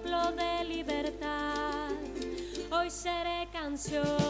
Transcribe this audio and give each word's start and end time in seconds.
soplo 0.00 0.32
de 0.32 0.64
libertad. 0.64 1.90
Hoy 2.70 2.90
seré 2.90 3.48
canción. 3.52 4.29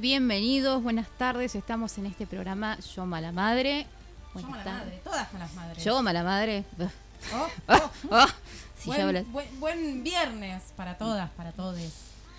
Bienvenidos, 0.00 0.82
buenas 0.82 1.08
tardes. 1.18 1.54
Estamos 1.54 1.96
en 1.98 2.06
este 2.06 2.26
programa 2.26 2.78
Yo 2.94 3.06
Mala 3.06 3.32
Madre. 3.32 3.86
Yo 4.34 4.40
Buenas 4.42 4.50
mala 4.50 4.64
tardes. 4.64 4.84
madre, 4.86 5.00
todas 5.04 5.32
malas 5.32 5.54
madres. 5.54 5.84
Yo 5.84 6.02
Mala 6.02 6.22
Madre. 6.22 6.64
Oh, 7.34 7.48
oh. 8.10 8.26
Sí, 8.78 8.90
buen, 9.58 10.02
viernes 10.02 10.62
para 10.76 10.96
todas, 10.96 11.30
para 11.32 11.52
todos. 11.52 11.78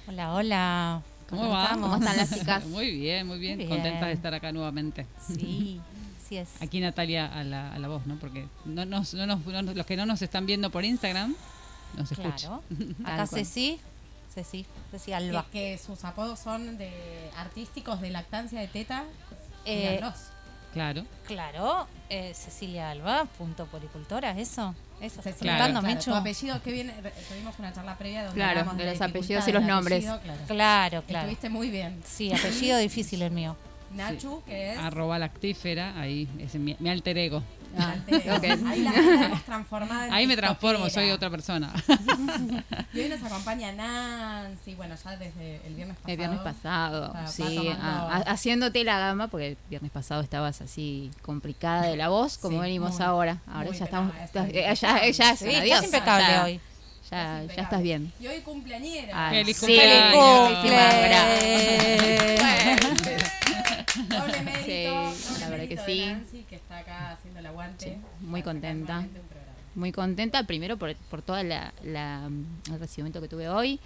Hola, 0.08 0.34
hola. 0.34 1.02
¿Cómo 1.30 1.50
va? 1.50 1.70
¿Cómo 1.74 1.96
están 1.98 2.18
las 2.18 2.34
chicas? 2.34 2.66
Muy 2.66 2.92
bien, 2.92 3.28
muy 3.28 3.38
bien. 3.40 3.58
Muy 3.58 3.68
Contentas 3.68 4.00
de 4.02 4.06
bien. 4.08 4.18
estar 4.18 4.34
acá 4.34 4.52
nuevamente. 4.52 5.06
Sí, 5.26 5.80
sí 6.28 6.38
es. 6.38 6.50
Aquí 6.62 6.80
Natalia 6.80 7.28
a 7.28 7.44
la, 7.44 7.72
a 7.74 7.80
la 7.80 7.88
voz, 7.88 8.06
¿no? 8.08 8.16
Porque 8.16 8.48
no 8.66 8.86
nos, 8.86 9.14
no 9.14 9.26
nos- 9.28 9.46
no 9.46 9.62
nos- 9.62 9.76
los 9.76 9.86
que 9.86 9.96
no 9.96 10.06
nos 10.06 10.22
están 10.22 10.46
viendo 10.46 10.70
por 10.72 10.84
Instagram 10.84 11.36
nos 11.96 12.12
escuchan. 12.12 12.34
Claro. 12.38 12.64
Acá. 13.06 13.28
Ceci, 13.28 13.80
Ceci, 14.34 14.66
Ceci 14.92 15.08
Que, 15.12 15.16
Alba. 15.16 15.46
que 15.52 15.78
sus 15.78 16.04
apodos 16.06 16.40
son 16.40 16.78
de 16.78 16.92
artísticos 17.38 18.02
de 18.02 18.10
lactancia 18.10 18.60
de 18.60 18.68
teta. 18.68 19.04
Eh. 19.66 20.02
Claro. 20.74 21.06
Claro, 21.28 21.86
eh, 22.10 22.34
Cecilia 22.34 22.92
Alba, 22.92 23.26
punto 23.38 23.66
policultora, 23.66 24.32
¿eso? 24.40 24.74
Eso 25.02 25.22
Cecilia, 25.22 25.58
claro, 25.58 25.98
tu 26.00 26.14
apellido, 26.14 26.62
que 26.62 26.72
viene, 26.72 26.94
tuvimos 27.28 27.60
una 27.60 27.74
charla 27.74 27.98
previa 27.98 28.24
donde 28.24 28.36
Claro, 28.36 28.60
hablamos 28.62 28.78
de 28.78 28.86
los 28.92 29.02
apellidos 29.02 29.48
y 29.48 29.52
los 29.52 29.64
nombres. 29.64 30.08
apellido, 30.08 30.22
claro. 30.22 30.42
Claro, 30.48 31.04
claro. 31.08 31.26
Estuviste 31.28 31.50
muy 31.50 31.70
bien. 31.70 32.02
Sí, 32.06 32.32
apellido 32.32 32.78
difícil 32.78 33.22
el 33.22 33.32
mío. 33.32 33.58
Nachu, 33.94 34.42
que 34.46 34.72
es... 34.74 34.78
Arroba 34.80 35.20
lactífera, 35.20 36.00
ahí, 36.00 36.30
es 36.40 36.56
mi, 36.56 36.78
mi 36.80 36.90
alter 36.90 37.18
ego. 37.18 37.44
Ah. 37.78 37.96
Ahí 38.68 38.82
la, 38.84 38.92
hemos 39.26 39.44
transformado 39.44 40.06
en 40.06 40.14
Ahí 40.14 40.28
me 40.28 40.36
transformo, 40.36 40.90
soy 40.90 41.12
otra 41.12 41.30
persona. 41.30 41.72
Y 42.94 43.00
hoy 43.00 43.10
nos 43.10 43.24
acompaña 43.24 43.72
Nancy, 43.72 44.76
bueno, 44.76 44.96
ya 45.04 45.12
desde 45.16 45.62
el 45.66 45.76
viernes 45.76 45.96
pasado. 45.98 46.12
El 46.12 46.18
viernes 46.18 46.40
pasado, 46.42 47.14
sí, 47.28 47.44
tomando- 47.56 47.72
a- 47.82 48.18
a- 48.18 48.22
haciéndote 48.32 48.84
la 48.84 49.00
gama, 49.00 49.28
porque 49.28 49.48
el 49.50 49.58
viernes 49.70 49.92
pasado 49.92 50.22
estabas 50.22 50.62
así 50.62 51.12
complicada 51.22 51.84
de 51.84 51.96
la 51.98 52.10
voz, 52.10 52.38
como 52.38 52.58
Sí, 52.58 52.62
venimos 52.64 52.94
muy, 52.96 53.04
ahora. 53.04 53.38
Ahora 53.48 53.72
ya 53.72 53.86
estamos, 53.86 54.14
está 54.16 54.48
estás- 54.48 54.50
eh, 54.50 54.76
ya, 54.76 55.06
impecable. 55.08 55.14
ya 55.14 55.32
es 55.32 55.40
Sí, 55.40 55.46
una 55.46 55.52
estás 55.54 55.64
diosa, 55.66 55.86
impecable 55.86 56.28
ya, 56.28 56.44
hoy. 56.44 56.60
Ya, 57.10 57.42
Estás 57.42 57.56
ya 57.58 57.64
estás 57.64 57.82
bien. 57.82 58.14
Y 58.22 58.28
hoy 58.28 58.40
cumpleañera. 58.42 59.30
Ay, 59.30 59.38
Feliz 59.40 59.58
sí, 59.58 59.66
cumpleaños. 59.66 60.62
Doble 64.08 64.42
mérito. 64.42 64.64
Sí, 64.66 64.84
doble 64.86 65.40
la 65.40 65.50
verdad 65.50 65.50
mérito 65.50 65.61
que 65.76 65.86
sí. 65.86 66.06
Nancy, 66.06 66.44
que 66.44 66.56
está 66.56 66.80
acá 66.80 67.12
haciendo 67.12 67.40
el 67.40 67.46
aguante. 67.46 67.86
Sí, 67.86 68.26
muy 68.26 68.44
contenta. 68.44 69.06
Muy 69.74 69.92
contenta, 69.92 70.44
primero 70.44 70.78
por, 70.78 70.96
por 71.10 71.22
todo 71.22 71.38
el 71.38 71.54
recibimiento 72.80 73.22
que 73.22 73.28
tuve 73.28 73.48
hoy. 73.48 73.80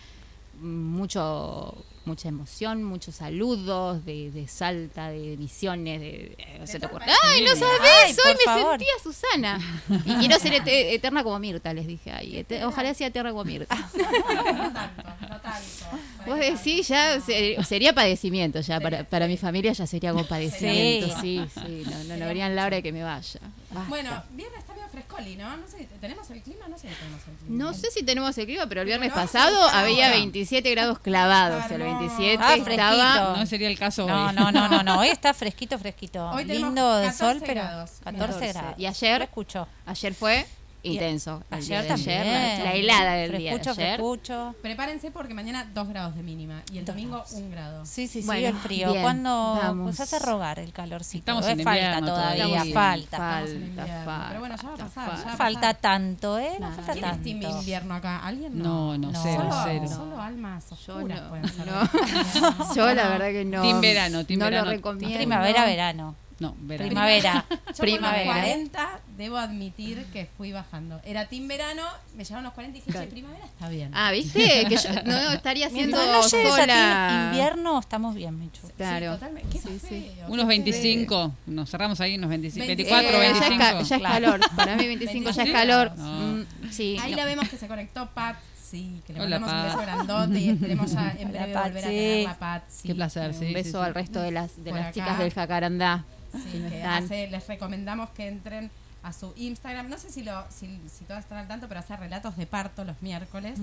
Mucho, 0.59 1.75
mucha 2.05 2.29
emoción, 2.29 2.83
muchos 2.83 3.15
saludos 3.15 4.05
de, 4.05 4.31
de 4.31 4.47
Salta, 4.47 5.09
de 5.09 5.35
Misiones, 5.37 5.99
de, 5.99 6.05
de- 6.37 6.59
no 6.59 6.67
se 6.67 6.79
te 6.79 6.85
ocurre. 6.85 7.05
¡Ay, 7.23 7.41
no 7.43 7.55
sabés! 7.55 8.17
Hoy 8.25 8.33
me 8.33 8.43
favor. 8.45 8.71
sentía 8.79 8.93
Susana. 9.03 9.81
Y 10.05 10.15
quiero 10.15 10.39
ser 10.39 10.53
ete- 10.53 10.93
eterna 10.93 11.23
como 11.23 11.39
Mirta, 11.39 11.73
les 11.73 11.87
dije. 11.87 12.11
Ay, 12.11 12.45
ojalá 12.63 12.93
sea 12.93 13.07
eterna 13.07 13.31
como 13.31 13.43
Mirta. 13.43 13.75
No 13.95 14.71
tanto, 14.71 15.03
no 15.29 15.41
tanto. 15.41 15.85
Vos 16.25 16.39
decís, 16.39 16.87
ya 16.87 17.19
se- 17.21 17.57
sería 17.63 17.93
padecimiento, 17.93 18.59
ya 18.61 18.79
para, 18.79 19.03
para 19.03 19.27
mi 19.27 19.37
familia 19.37 19.73
ya 19.73 19.85
sería 19.85 20.11
como 20.11 20.25
padecimiento. 20.25 21.19
Sí, 21.21 21.45
sí, 21.53 21.83
no, 21.85 22.03
no, 22.05 22.17
no 22.17 22.25
verían 22.25 22.55
la 22.55 22.65
hora 22.65 22.77
de 22.77 22.83
que 22.83 22.91
me 22.91 23.03
vaya. 23.03 23.39
Basta. 23.71 23.89
Bueno, 23.89 24.23
viernes 24.31 24.59
está 24.59 24.73
medio 24.73 24.87
frescoli, 24.89 25.35
¿no? 25.35 25.57
No 25.57 25.67
sé, 25.67 25.87
¿tenemos 25.99 26.29
el 26.31 26.41
clima? 26.41 26.67
No 26.67 26.77
sé 26.77 26.87
si 26.89 26.95
tenemos 26.95 27.21
el 27.27 27.35
clima. 27.35 27.63
No 27.63 27.73
sé 27.73 27.91
si 27.91 28.03
tenemos 28.03 28.37
el 28.37 28.45
clima, 28.45 28.65
pero 28.67 28.81
el 28.81 28.87
viernes 28.87 29.11
pasado 29.11 29.67
había 29.69 30.05
ahora. 30.07 30.17
27 30.17 30.71
grados 30.71 30.99
clavados. 30.99 31.57
El 31.57 31.61
Está 31.63 31.77
27 31.99 32.43
Ah, 32.43 32.55
estaba. 32.55 32.63
fresquito. 32.65 33.37
No 33.37 33.45
sería 33.45 33.67
el 33.67 33.79
caso 33.79 34.07
No, 34.07 34.27
hoy. 34.27 34.35
no, 34.35 34.51
no, 34.51 34.67
no, 34.67 34.83
no. 34.83 34.99
Hoy 34.99 35.07
está 35.09 35.33
fresquito, 35.33 35.77
fresquito. 35.79 36.29
Hoy 36.31 36.45
Lindo 36.45 36.95
de 36.97 37.05
14 37.07 37.17
sol, 37.17 37.43
pero 37.45 37.61
grados. 37.61 37.91
14, 38.03 38.17
14. 38.27 38.47
grados. 38.53 38.75
¿Y 38.79 38.85
ayer? 38.85 39.17
Lo 39.19 39.23
escucho. 39.25 39.67
Ayer 39.85 40.13
fue 40.13 40.45
intenso. 40.93 41.43
Ayer 41.49 41.87
también. 41.87 42.21
ayer, 42.21 42.57
la, 42.59 42.63
la 42.65 42.73
helada 42.73 43.13
del 43.13 43.37
día 43.37 43.51
de 43.51 43.57
Frescucho, 43.59 43.81
ayer. 43.81 43.95
frescucho. 43.97 44.55
Prepárense 44.61 45.11
porque 45.11 45.33
mañana 45.33 45.69
2 45.73 45.87
grados 45.89 46.15
de 46.15 46.23
mínima 46.23 46.61
y 46.71 46.77
el 46.79 46.85
domingo 46.85 47.17
grados. 47.17 47.33
1 47.33 47.49
grado. 47.51 47.85
Sí, 47.85 48.07
sí, 48.07 48.21
sí, 48.21 48.25
Bueno, 48.27 48.47
el 48.47 48.55
frío. 48.55 48.91
bien, 48.91 49.01
Cuando 49.03 49.29
vamos. 49.61 49.83
pues 49.85 49.99
hace 49.99 50.19
rogar 50.19 50.59
el 50.59 50.71
calorcito. 50.73 51.19
Estamos 51.19 51.45
en 51.47 51.59
falta 51.63 51.99
todavía, 52.01 52.43
todavía. 52.45 52.73
Falta. 52.73 53.17
Falta, 53.17 53.85
falta. 53.85 54.25
Pero 54.29 54.39
bueno, 54.39 54.55
ya 54.55 54.67
va 54.67 54.73
a 54.73 54.77
pasar, 54.77 55.09
falta. 55.09 55.29
ya 55.31 55.37
Falta 55.37 55.73
tanto, 55.75 56.39
¿eh? 56.39 56.57
No 56.59 56.71
falta 56.71 56.91
¿Quién 56.93 57.05
es 57.05 57.11
tanto. 57.11 57.23
team 57.23 57.41
invierno 57.59 57.93
acá? 57.95 58.19
¿Alguien? 58.25 58.57
No, 58.61 58.97
no, 58.97 59.11
No. 59.11 59.19
cero, 59.23 59.43
solo, 59.49 59.61
cero. 59.65 59.87
solo 59.87 60.21
almas 60.21 60.65
Yo 60.69 60.95
oscuras 60.95 61.21
no, 61.21 61.29
pueden 61.29 61.47
ser 61.49 61.67
no. 61.67 62.73
Yo 62.75 62.93
la 62.93 63.07
verdad 63.09 63.29
que 63.31 63.45
no. 63.45 63.61
Team 63.61 63.81
verano, 63.81 64.25
team 64.25 64.39
no 64.39 64.45
verano. 64.45 64.65
lo 64.65 64.71
recomiendo. 64.71 65.17
Primavera, 65.17 65.65
verano. 65.65 66.15
No, 66.37 66.53
verano. 66.59 66.89
Primavera. 66.89 67.45
Yo 67.49 67.55
por 67.67 67.75
Primavera. 67.77 68.25
los 68.25 68.35
40 68.35 68.99
debo 69.17 69.37
admitir 69.37 70.05
que 70.11 70.27
fui 70.37 70.51
bajando. 70.51 70.99
Era 71.05 71.27
team 71.27 71.47
verano, 71.47 71.83
me 72.17 72.25
llevaban 72.25 72.43
los 72.43 72.53
40 72.53 72.77
y 72.77 72.81
dije, 72.81 72.91
Claro. 72.91 73.05
"Che, 73.07 73.11
primavera 73.11 73.45
está 73.45 73.69
bien. 73.69 73.91
Ah, 73.93 74.11
¿viste? 74.11 74.39
Que 74.69 74.75
yo 74.75 74.89
no, 75.05 75.31
estaría 75.31 75.67
haciendo 75.67 75.95
no 75.97 76.19
a 76.19 76.23
sola. 76.23 77.27
invierno, 77.31 77.79
estamos 77.79 78.15
bien, 78.15 78.37
Michu. 78.37 78.67
Claro. 78.75 79.13
Sí, 79.13 79.19
totalmente. 79.19 79.49
Qué 79.49 79.59
Sí, 79.59 79.79
sí. 79.79 80.11
feo, 80.15 80.27
Unos 80.27 80.45
qué 80.45 80.49
25, 80.49 81.33
nos 81.47 81.69
cerramos 81.69 82.01
ahí, 82.01 82.15
unos 82.17 82.29
25, 82.29 82.67
24, 82.67 83.17
24, 83.17 83.17
Eh, 83.17 83.21
ya, 83.21 83.31
es 83.31 83.39
25. 83.49 83.57
ca- 83.59 83.81
ya 83.81 83.95
es 83.95 84.01
Claro. 84.01 84.25
calor. 84.31 84.39
Para 84.57 84.75
mí 84.75 84.87
25 84.87 85.23
ya 85.25 85.29
es 85.31 85.37
25. 85.37 85.57
calor. 85.57 85.97
No. 85.97 86.05
Mm, 86.37 86.45
sí. 86.71 86.97
Ahí 87.01 87.11
no. 87.11 87.17
la 87.17 87.25
vemos 87.25 87.47
que 87.47 87.57
se 87.57 87.67
conectó 87.67 88.09
Pat. 88.13 88.35
Sí, 88.61 88.99
que 89.07 89.13
le 89.13 89.21
Hola, 89.21 89.39
mandamos 89.39 89.63
un 89.63 89.77
Pat. 89.77 89.85
beso 89.87 90.05
grandote 90.05 90.39
y 90.39 90.49
esperemos 90.49 90.91
ya 90.91 91.11
en 91.17 91.29
Hola, 91.29 91.39
breve 91.39 91.53
Pat, 91.53 91.63
volver 91.65 91.85
a 91.85 91.87
sí. 91.87 91.93
tenerla, 91.95 92.39
Pat. 92.39 92.63
Sí, 92.67 92.87
Qué 92.87 92.95
placer, 92.95 93.33
sí. 93.33 93.45
Un 93.45 93.53
beso 93.53 93.81
al 93.81 93.93
resto 93.93 94.21
de 94.21 94.31
las, 94.31 94.55
de 94.57 94.71
Por 94.71 94.79
las 94.79 94.87
acá. 94.87 94.93
chicas 94.93 95.19
del 95.19 95.31
Jacarandá. 95.33 96.03
Sí, 96.43 96.51
que 96.51 96.59
no 96.59 96.69
que 96.69 96.77
están. 96.77 97.03
hace- 97.03 97.27
les 97.27 97.47
recomendamos 97.47 98.09
que 98.11 98.27
entren 98.27 98.71
a 99.03 99.13
su 99.13 99.33
Instagram. 99.37 99.87
No 99.89 99.97
sé 99.97 100.09
si, 100.11 100.23
lo, 100.23 100.45
si, 100.49 100.79
si 100.89 101.05
todas 101.05 101.23
están 101.23 101.37
al 101.37 101.47
tanto, 101.47 101.67
pero 101.67 101.79
hace 101.79 101.95
relatos 101.95 102.35
de 102.37 102.45
parto 102.47 102.83
los 102.85 103.01
miércoles. 103.01 103.59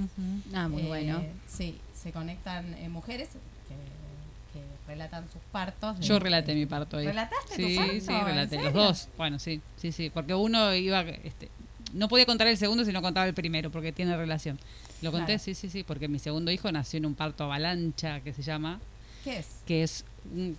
Ah, 0.54 0.68
muy 0.68 0.82
Eh, 0.82 0.86
bueno. 0.88 1.22
Sí, 1.48 1.78
se 2.00 2.12
conectan 2.12 2.74
eh, 2.74 2.88
mujeres 2.88 3.28
que, 3.68 4.58
que 4.58 4.64
relatan 4.86 5.24
sus 5.32 5.42
partos. 5.50 5.98
de- 5.98 6.04
Yo 6.06 6.18
relaté 6.18 6.54
mi 6.54 6.66
parto 6.66 6.96
ahí. 6.98 7.06
¿Relataste 7.06 7.56
tu 7.56 7.68
sí, 7.68 7.76
parto? 7.76 7.92
Sí, 7.92 8.12
¿En 8.12 8.24
relaté. 8.24 8.62
Los 8.62 8.72
dos. 8.72 9.08
Bueno, 9.16 9.38
sí, 9.38 9.60
sí, 9.78 9.90
sí. 9.92 10.10
Porque 10.10 10.34
uno 10.34 10.72
iba. 10.74 11.00
Este, 11.02 11.48
no 11.92 12.08
podía 12.08 12.24
contar 12.24 12.46
el 12.46 12.56
segundo 12.56 12.84
si 12.84 12.92
no 12.92 13.02
contaba 13.02 13.26
el 13.26 13.34
primero, 13.34 13.70
porque 13.70 13.92
tiene 13.92 14.16
relación. 14.16 14.58
Lo 15.02 15.10
conté, 15.10 15.26
Claro. 15.34 15.42
sí, 15.42 15.54
sí, 15.54 15.68
sí, 15.68 15.82
porque 15.82 16.06
mi 16.08 16.18
segundo 16.20 16.50
hijo 16.52 16.70
nació 16.70 16.98
en 16.98 17.06
un 17.06 17.14
parto 17.16 17.42
avalancha, 17.44 18.20
que 18.20 18.32
se 18.32 18.42
llama, 18.42 18.80
¿Qué 19.24 19.38
es? 19.40 19.46
que 19.66 19.82
es 19.82 20.04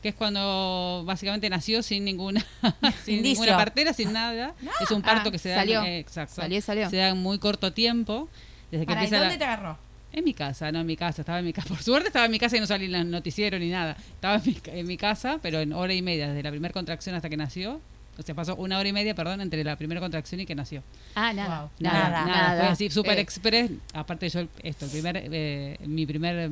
que 0.01 0.10
es 0.10 0.15
cuando 0.15 1.04
básicamente 1.06 1.50
nació 1.50 1.81
sin 1.83 2.04
ninguna 2.06 2.45
sin 3.06 3.18
Indicio. 3.18 3.42
ninguna 3.44 3.57
partera, 3.57 3.94
sin 3.94 4.13
nada. 4.13 4.54
Es 4.81 4.92
un 4.92 5.01
parto 5.01 5.30
Ah, 5.30 5.31
que 5.31 5.38
se 5.39 5.50
da 5.50 5.56
salió. 5.57 5.83
eh, 5.83 6.00
exacto. 6.00 6.36
Salió, 6.36 6.62
salió. 6.62 6.89
Se 6.89 6.98
da 6.98 7.10
en 7.10 7.18
muy 7.18 7.39
corto 7.39 7.74
tiempo. 7.74 8.30
Desde 8.71 8.86
que 8.86 8.88
Para, 8.88 9.01
¿y 9.01 9.06
empieza 9.06 9.24
dónde 9.24 9.36
la- 9.36 9.39
te 9.39 9.45
agarró? 9.45 9.77
En 10.12 10.24
mi 10.24 10.33
casa, 10.36 10.71
no 10.71 10.80
en 10.81 10.86
mi 10.86 10.95
casa, 10.95 11.21
estaba 11.24 11.39
en 11.39 11.45
mi 11.45 11.54
casa. 11.54 11.68
Por 11.69 11.81
suerte 11.81 12.07
estaba 12.10 12.25
en 12.25 12.31
mi 12.31 12.39
casa 12.39 12.57
y 12.57 12.60
no 12.60 12.68
salí 12.68 12.86
en 12.86 12.95
el 12.95 13.10
noticiero 13.10 13.57
ni 13.57 13.69
nada. 13.69 13.95
Estaba 14.13 14.36
en 14.36 14.42
mi, 14.45 14.54
ca- 14.54 14.71
en 14.71 14.86
mi 14.88 14.98
casa, 14.98 15.39
pero 15.42 15.60
en 15.60 15.74
hora 15.74 15.94
y 15.94 16.01
media, 16.04 16.27
desde 16.27 16.44
la 16.44 16.51
primera 16.51 16.71
contracción 16.74 17.15
hasta 17.15 17.30
que 17.30 17.38
nació. 17.38 17.81
O 18.15 18.21
sea, 18.21 18.36
pasó 18.36 18.56
una 18.57 18.77
hora 18.77 18.88
y 18.88 18.94
media, 18.94 19.15
perdón, 19.15 19.42
entre 19.42 19.63
la 19.63 19.75
primera 19.75 20.00
contracción 20.00 20.39
y 20.42 20.45
que 20.45 20.54
nació. 20.54 20.83
Ah, 21.15 21.33
nada. 21.33 21.62
Wow. 21.62 21.69
Nada, 21.80 22.25
Nada. 22.25 22.60
Fue 22.62 22.69
así, 22.74 22.89
súper 22.92 23.18
Eh, 23.18 23.21
express. 23.21 23.71
Aparte 23.95 24.30
yo, 24.30 24.42
esto, 24.62 24.86
el 24.86 24.92
primer, 24.92 25.18
eh, 25.31 25.77
mi 25.88 26.06
primer 26.06 26.51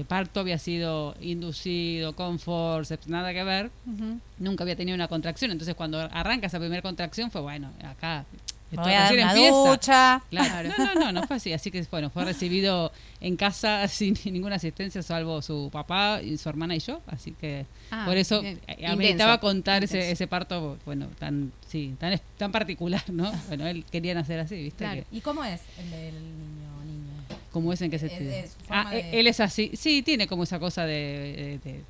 eh, 0.00 0.04
parto 0.08 0.40
había 0.40 0.58
sido 0.58 1.14
inducido, 1.20 2.14
con 2.14 2.38
forceps, 2.38 3.08
nada 3.08 3.32
que 3.32 3.44
ver. 3.44 3.70
Nunca 4.38 4.64
había 4.64 4.76
tenido 4.76 4.94
una 4.94 5.08
contracción. 5.08 5.50
Entonces 5.50 5.74
cuando 5.74 5.98
arranca 6.00 6.46
esa 6.46 6.58
primera 6.58 6.82
contracción 6.82 7.30
fue, 7.30 7.40
bueno, 7.40 7.70
acá... 7.84 8.24
Esto 8.70 8.84
voy 8.84 8.94
a 8.94 9.00
dar 9.00 9.12
una 9.12 9.34
ducha. 9.34 10.22
Claro. 10.30 10.70
No, 10.78 10.86
no, 10.86 11.00
no, 11.00 11.12
no 11.12 11.26
fue 11.26 11.36
así. 11.36 11.52
Así 11.52 11.70
que, 11.70 11.84
bueno, 11.90 12.08
fue 12.08 12.24
recibido 12.24 12.90
en 13.20 13.36
casa 13.36 13.86
sin 13.98 14.16
ninguna 14.24 14.56
asistencia, 14.56 15.02
salvo 15.02 15.42
su 15.42 15.68
papá 15.70 16.22
y 16.22 16.38
su 16.38 16.48
hermana 16.48 16.74
y 16.74 16.78
yo. 16.78 17.02
Así 17.06 17.32
que, 17.32 17.66
Ah, 17.90 18.04
por 18.06 18.16
eso, 18.16 18.42
eh, 18.42 18.56
Intenso. 18.66 18.92
ameritaba 18.94 19.38
contar 19.40 19.84
ese, 19.84 20.10
ese 20.10 20.26
parto, 20.26 20.78
bueno, 20.86 21.08
tan, 21.18 21.52
sí, 21.68 21.94
tan, 22.00 22.18
tan 22.38 22.50
particular, 22.50 23.02
¿no? 23.10 23.30
Bueno, 23.48 23.66
él 23.66 23.84
quería 23.90 24.14
nacer 24.14 24.40
así, 24.40 24.54
¿viste? 24.54 24.78
Claro. 24.86 25.02
Que- 25.10 25.16
¿Y 25.18 25.20
cómo 25.20 25.44
es 25.44 25.60
el 25.78 25.90
del 25.90 26.14
niño 27.60 27.68
o 27.68 27.72
niña? 27.72 27.72
¿Cómo 27.72 27.72
es 27.72 27.82
en 27.82 27.90
es 28.44 28.50
su 28.52 28.58
forma 28.66 28.88
ah, 28.88 28.94
de- 28.94 29.20
él 29.20 29.26
es 29.26 29.40
así. 29.40 29.70
Sí, 29.74 30.02
tiene 30.02 30.26
como 30.26 30.42
esa 30.44 30.58
cosa 30.58 30.84
de- 30.86 31.58
de- 31.64 31.70
de 31.72 31.80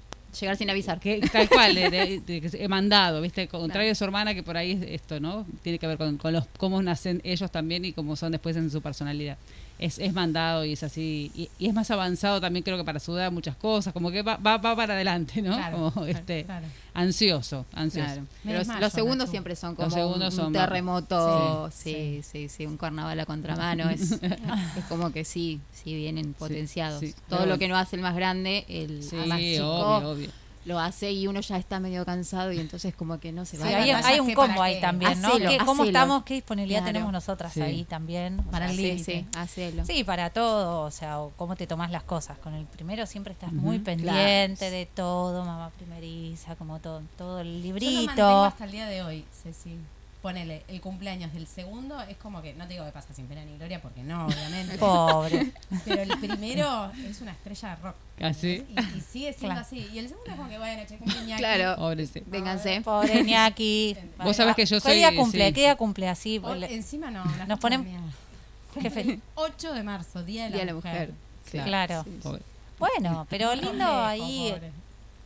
Llegar 0.40 0.56
sin 0.56 0.70
avisar. 0.70 0.98
que 0.98 1.20
tal 1.30 1.46
cual 1.48 1.74
de, 1.74 1.90
de- 1.90 2.20
de 2.26 2.40
que 2.40 2.48
se- 2.48 2.62
he 2.62 2.68
mandado 2.68 3.20
viste 3.20 3.48
contrario 3.48 3.92
a 3.92 3.94
su 3.94 4.04
hermana 4.04 4.34
que 4.34 4.42
por 4.42 4.56
ahí 4.56 4.72
es 4.72 4.82
esto 5.00 5.20
no 5.20 5.46
tiene 5.62 5.78
que 5.78 5.86
ver 5.86 5.98
con, 5.98 6.16
con 6.16 6.32
los 6.32 6.44
cómo 6.56 6.82
nacen 6.82 7.20
ellos 7.22 7.50
también 7.50 7.84
y 7.84 7.92
cómo 7.92 8.16
son 8.16 8.32
después 8.32 8.56
en 8.56 8.70
su 8.70 8.80
personalidad 8.80 9.36
es, 9.78 9.98
es 9.98 10.12
mandado 10.12 10.64
y 10.64 10.72
es 10.74 10.82
así 10.82 11.30
y, 11.34 11.48
y 11.58 11.66
es 11.68 11.74
más 11.74 11.90
avanzado 11.90 12.40
también 12.40 12.62
creo 12.62 12.76
que 12.76 12.84
para 12.84 13.00
su 13.00 13.16
edad 13.16 13.32
muchas 13.32 13.56
cosas 13.56 13.92
como 13.92 14.10
que 14.10 14.22
va, 14.22 14.36
va, 14.36 14.56
va 14.58 14.76
para 14.76 14.94
adelante 14.94 15.42
no 15.42 15.54
Claro, 15.56 15.90
como 15.94 16.06
este 16.06 16.44
claro. 16.44 16.66
ansioso 16.94 17.66
ansioso 17.72 18.22
Claro. 18.42 18.80
Los, 18.80 18.92
segundos 18.92 19.30
siempre 19.30 19.56
son 19.56 19.70
Los 19.70 19.76
como 19.78 19.90
segundos 19.90 20.34
un 20.34 20.40
son- 20.44 20.52
terremoto, 20.52 21.70
Sí, 21.70 21.92
sí, 21.92 22.20
sí, 22.22 22.48
sí, 22.48 22.66
un 22.66 22.76
carnaval 22.76 23.18
a 23.20 23.26
contramano, 23.26 23.88
es, 23.90 24.12
es 24.76 24.84
como 24.88 25.10
que 25.12 25.24
sí, 25.24 25.60
sí 25.72 25.94
vienen 25.94 26.34
potenciados. 26.34 27.00
sí. 27.00 27.14
Todo 27.28 27.40
Pero 27.40 27.52
lo 27.52 27.58
que 27.58 27.68
no 27.68 27.76
hace 27.76 27.96
el 27.96 28.02
más 28.02 28.14
grande, 28.14 28.64
el 28.68 29.02
sí 29.02 29.16
más 29.26 29.38
chico 29.38 29.66
obvio 29.96 30.10
obvio 30.10 30.28
lo 30.64 30.78
hace 30.78 31.10
y 31.10 31.26
uno 31.26 31.40
ya 31.40 31.56
está 31.56 31.80
medio 31.80 32.04
cansado 32.04 32.52
y 32.52 32.60
entonces 32.60 32.94
como 32.94 33.18
que 33.18 33.32
no 33.32 33.44
se 33.44 33.58
va. 33.58 33.66
Sí, 33.66 33.74
hay, 33.74 33.90
hay 33.90 34.20
un 34.20 34.32
combo 34.32 34.62
ahí 34.62 34.80
también, 34.80 35.20
¿no? 35.20 35.28
Hacelo, 35.28 35.50
¿Qué- 35.50 35.58
¿Cómo 35.58 35.72
hacelo. 35.82 35.84
estamos? 35.88 36.22
¿Qué 36.22 36.34
disponibilidad 36.34 36.80
Claro. 36.80 36.92
tenemos 36.92 37.12
nosotras 37.12 37.52
Sí. 37.52 37.60
ahí 37.62 37.84
también? 37.84 38.38
Para 38.50 38.70
el 38.70 38.76
sí, 38.76 38.82
límite. 38.82 39.04
sí, 39.04 39.26
hacelo. 39.36 39.84
Sí, 39.84 40.04
para 40.04 40.30
todo, 40.30 40.82
o 40.82 40.90
sea, 40.90 41.20
o 41.20 41.30
cómo 41.36 41.56
te 41.56 41.66
tomas 41.66 41.90
las 41.90 42.04
cosas. 42.04 42.38
Con 42.38 42.54
el 42.54 42.64
primero 42.66 43.06
siempre 43.06 43.32
estás 43.32 43.52
muy 43.52 43.78
pendiente 43.80 44.56
Claro. 44.56 44.72
de 44.76 44.86
todo, 44.86 45.44
mamá 45.44 45.70
primeriza, 45.70 46.54
como 46.56 46.78
todo, 46.78 47.02
todo 47.18 47.40
el 47.40 47.48
Yo 47.48 47.52
lo 47.58 47.62
librito. 47.64 48.06
mantengo 48.06 48.44
hasta 48.44 48.64
el 48.64 48.70
día 48.70 48.86
de 48.86 49.02
hoy, 49.02 49.24
Ceci. 49.42 49.76
Ponele, 50.22 50.62
el 50.68 50.80
cumpleaños 50.80 51.32
del 51.32 51.48
segundo 51.48 52.00
es 52.02 52.16
como 52.16 52.40
que, 52.42 52.54
no 52.54 52.64
te 52.68 52.74
digo 52.74 52.84
que 52.86 52.92
pasa 52.92 53.12
sin 53.12 53.26
pena 53.26 53.44
ni 53.44 53.56
gloria, 53.56 53.82
porque 53.82 54.04
no, 54.04 54.26
obviamente. 54.26 54.78
Pobre. 54.78 55.50
pero 55.84 56.02
el 56.02 56.16
primero 56.20 56.92
es 56.92 57.20
una 57.20 57.32
estrella 57.32 57.70
de 57.70 57.76
rock. 57.82 57.96
¿Así? 58.20 58.64
Y, 58.68 58.80
y 58.98 59.00
sigue 59.00 59.32
siendo 59.32 59.56
Claro. 59.56 59.60
así. 59.62 59.88
Y 59.92 59.98
el 59.98 60.08
segundo 60.08 60.30
es 60.30 60.36
como 60.36 60.48
que, 60.48 60.58
bueno, 60.58 60.82
che, 60.88 60.96
cumple 60.96 61.18
Iñaki. 61.24 61.38
Claro. 61.40 61.76
Pobre, 61.76 62.06
sí. 62.06 62.22
Vénganse. 62.26 62.80
Pobre 62.82 63.24
ñaki. 63.24 63.96
Vos 64.22 64.36
sabés 64.36 64.54
que 64.54 64.64
yo 64.64 64.76
¿Qué 64.76 64.80
soy- 64.80 64.94
día 64.94 65.14
cumple? 65.16 65.46
sí. 65.48 65.52
¿Qué 65.54 65.60
día 65.60 65.74
cumple 65.76 66.08
así? 66.08 66.38
O- 66.38 66.54
Le- 66.54 66.72
encima 66.72 67.10
no. 67.10 67.24
Nos. 67.48 67.58
Qué 67.60 68.90
fel- 68.92 69.20
8 69.34 69.72
de 69.74 69.82
marzo, 69.82 70.22
Día 70.22 70.44
de 70.44 70.50
la, 70.50 70.56
Día 70.56 70.64
la 70.66 70.74
Mujer. 70.74 70.92
mujer. 71.08 71.14
Claro. 71.50 71.66
Claro. 71.66 72.04
Pobre. 72.22 72.42
Bueno, 72.78 73.26
pero 73.28 73.54
lindo 73.56 73.84
ahí, 73.84 74.50
pobre. 74.52 74.70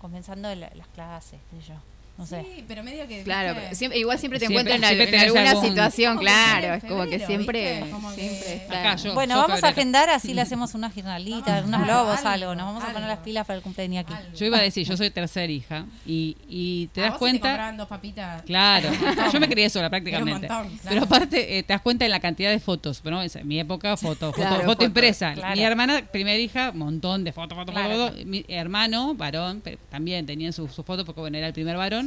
comenzando 0.00 0.54
la- 0.54 0.70
las 0.74 0.86
clases, 0.88 1.38
qué 1.50 1.60
yo. 1.68 1.74
No 2.18 2.24
sé. 2.24 2.42
Sí, 2.42 2.64
pero 2.66 2.82
medio 2.82 3.06
que. 3.06 3.22
Claro, 3.24 3.48
¿viste? 3.50 3.62
pero 3.64 3.76
siempre, 3.76 3.98
igual 3.98 4.18
siempre 4.18 4.38
te 4.38 4.46
Siempre- 4.46 4.72
encuentras 4.72 4.78
en, 4.78 4.84
al- 4.84 4.96
siempre 4.96 5.04
en 5.04 5.10
tenés 5.10 5.26
alguna 5.36 5.50
algún- 5.50 5.68
situación, 5.68 6.18
claro, 6.18 6.66
en 6.68 6.72
es 6.74 6.84
como 6.84 7.04
que 7.04 7.18
siempre, 7.26 7.74
¿viste? 7.76 7.90
Como 7.90 8.14
que- 8.14 8.20
siempre 8.28 8.54
está. 8.54 8.80
Acá 8.80 8.96
yo. 8.96 9.14
Bueno, 9.14 9.36
vamos 9.36 9.62
a 9.62 9.68
agendar, 9.68 10.08
así 10.08 10.32
le 10.32 10.40
hacemos 10.46 10.74
una 10.74 10.90
jornalita, 10.90 11.62
unos 11.66 11.74
algo, 11.80 11.84
globos, 11.86 12.18
algo, 12.24 12.28
algo. 12.30 12.54
Nos 12.54 12.66
vamos 12.66 12.84
a 12.84 12.92
poner 12.92 13.08
las 13.08 13.18
pilas 13.18 13.46
para 13.46 13.58
el 13.58 13.62
cumpleaños 13.62 14.04
aquí. 14.04 14.14
Algo. 14.14 14.34
yo 14.34 14.46
iba 14.46 14.58
a 14.58 14.62
decir 14.62 14.86
yo 14.86 14.96
soy 14.96 15.10
tercera 15.10 15.52
hija 15.52 15.84
y, 16.06 16.36
y 16.48 16.86
te 16.88 17.00
¿A 17.00 17.04
das 17.04 17.10
vos 17.12 17.18
cuenta 17.18 17.48
compraban 17.48 17.76
dos 17.76 17.88
papitas. 17.88 18.42
Claro, 18.44 18.88
yo 19.32 19.38
me 19.40 19.48
crié 19.48 19.68
sola 19.68 19.90
prácticamente. 19.90 20.48
Montón, 20.48 20.78
claro. 20.78 20.88
Pero 20.88 21.02
aparte, 21.04 21.58
eh, 21.58 21.62
te 21.64 21.72
das 21.74 21.82
cuenta 21.82 22.04
en 22.06 22.10
la 22.10 22.20
cantidad 22.20 22.50
de 22.50 22.60
fotos. 22.60 23.00
Pero 23.04 23.20
en 23.22 23.30
mi 23.46 23.60
época, 23.60 23.94
foto, 23.98 24.32
foto, 24.32 24.32
Claro, 24.32 24.54
foto 24.56 24.66
foto, 24.68 24.84
impresa. 24.84 25.34
claro. 25.34 25.54
Mi 25.54 25.62
hermana, 25.62 26.02
primera 26.10 26.38
hija, 26.38 26.72
montón 26.72 27.24
de 27.24 27.32
fotos, 27.32 27.58
fotos, 27.58 27.74
fotos. 27.74 28.24
Mi 28.24 28.42
hermano, 28.48 29.14
varón, 29.14 29.62
también 29.90 30.24
tenía 30.24 30.50
su, 30.52 30.66
su 30.68 30.82
foto 30.82 31.04
porque, 31.04 31.20
bueno, 31.20 31.36
era 31.36 31.46
el 31.48 31.52
primer 31.52 31.76
varón. 31.76 32.05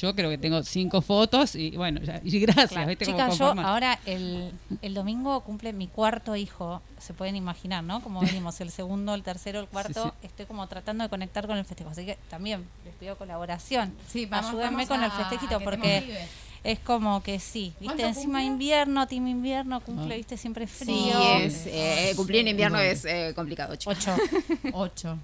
Yo 0.00 0.14
creo 0.14 0.30
que 0.30 0.38
tengo 0.38 0.62
cinco 0.62 1.02
fotos 1.02 1.54
y, 1.54 1.72
bueno, 1.76 2.00
ya- 2.02 2.20
y 2.24 2.40
gracias. 2.40 2.70
Claro. 2.70 3.34
yo 3.34 3.60
ahora 3.60 3.98
el, 4.06 4.50
el 4.80 4.94
domingo 4.94 5.40
cumple 5.42 5.74
mi 5.74 5.86
cuarto 5.86 6.34
hijo. 6.34 6.80
Se 6.98 7.12
pueden 7.12 7.36
imaginar, 7.36 7.84
¿no? 7.84 8.00
Como 8.02 8.20
venimos, 8.22 8.58
el 8.62 8.70
segundo, 8.70 9.12
el 9.14 9.22
tercero, 9.22 9.60
el 9.60 9.66
cuarto. 9.66 10.14
Sí, 10.22 10.26
Estoy 10.28 10.46
como 10.46 10.66
tratando 10.66 11.04
de 11.04 11.10
conectar 11.10 11.46
con 11.46 11.58
el 11.58 11.66
festejo. 11.66 11.90
Así 11.90 12.06
que 12.06 12.16
también 12.30 12.64
les 12.86 12.94
pido 12.94 13.16
colaboración. 13.18 13.92
Sí, 14.08 14.24
vamos, 14.24 14.48
Ayúdenme 14.52 14.70
vamos 14.86 14.88
con 14.88 15.00
a- 15.02 15.04
el 15.06 15.12
festejito 15.12 15.60
porque 15.60 16.26
es 16.64 16.78
como 16.78 17.22
que 17.22 17.38
sí. 17.38 17.74
¿Viste? 17.78 17.84
¿Cuánto 17.84 18.06
Encima 18.06 18.38
cumple? 18.38 18.44
invierno, 18.44 19.06
team 19.06 19.26
invierno, 19.26 19.80
cumple, 19.82 20.14
Ah. 20.14 20.16
¿viste? 20.16 20.38
Siempre 20.38 20.66
Sí, 20.68 20.84
frío. 20.86 21.20
es, 21.36 21.66
eh, 21.66 22.12
cumplir 22.16 22.40
en 22.40 22.48
invierno 22.48 22.78
es 22.80 23.04
eh, 23.04 23.32
complicado, 23.34 23.76
chicos. 23.76 23.98
Ocho. 23.98 24.16
8. 24.72 25.18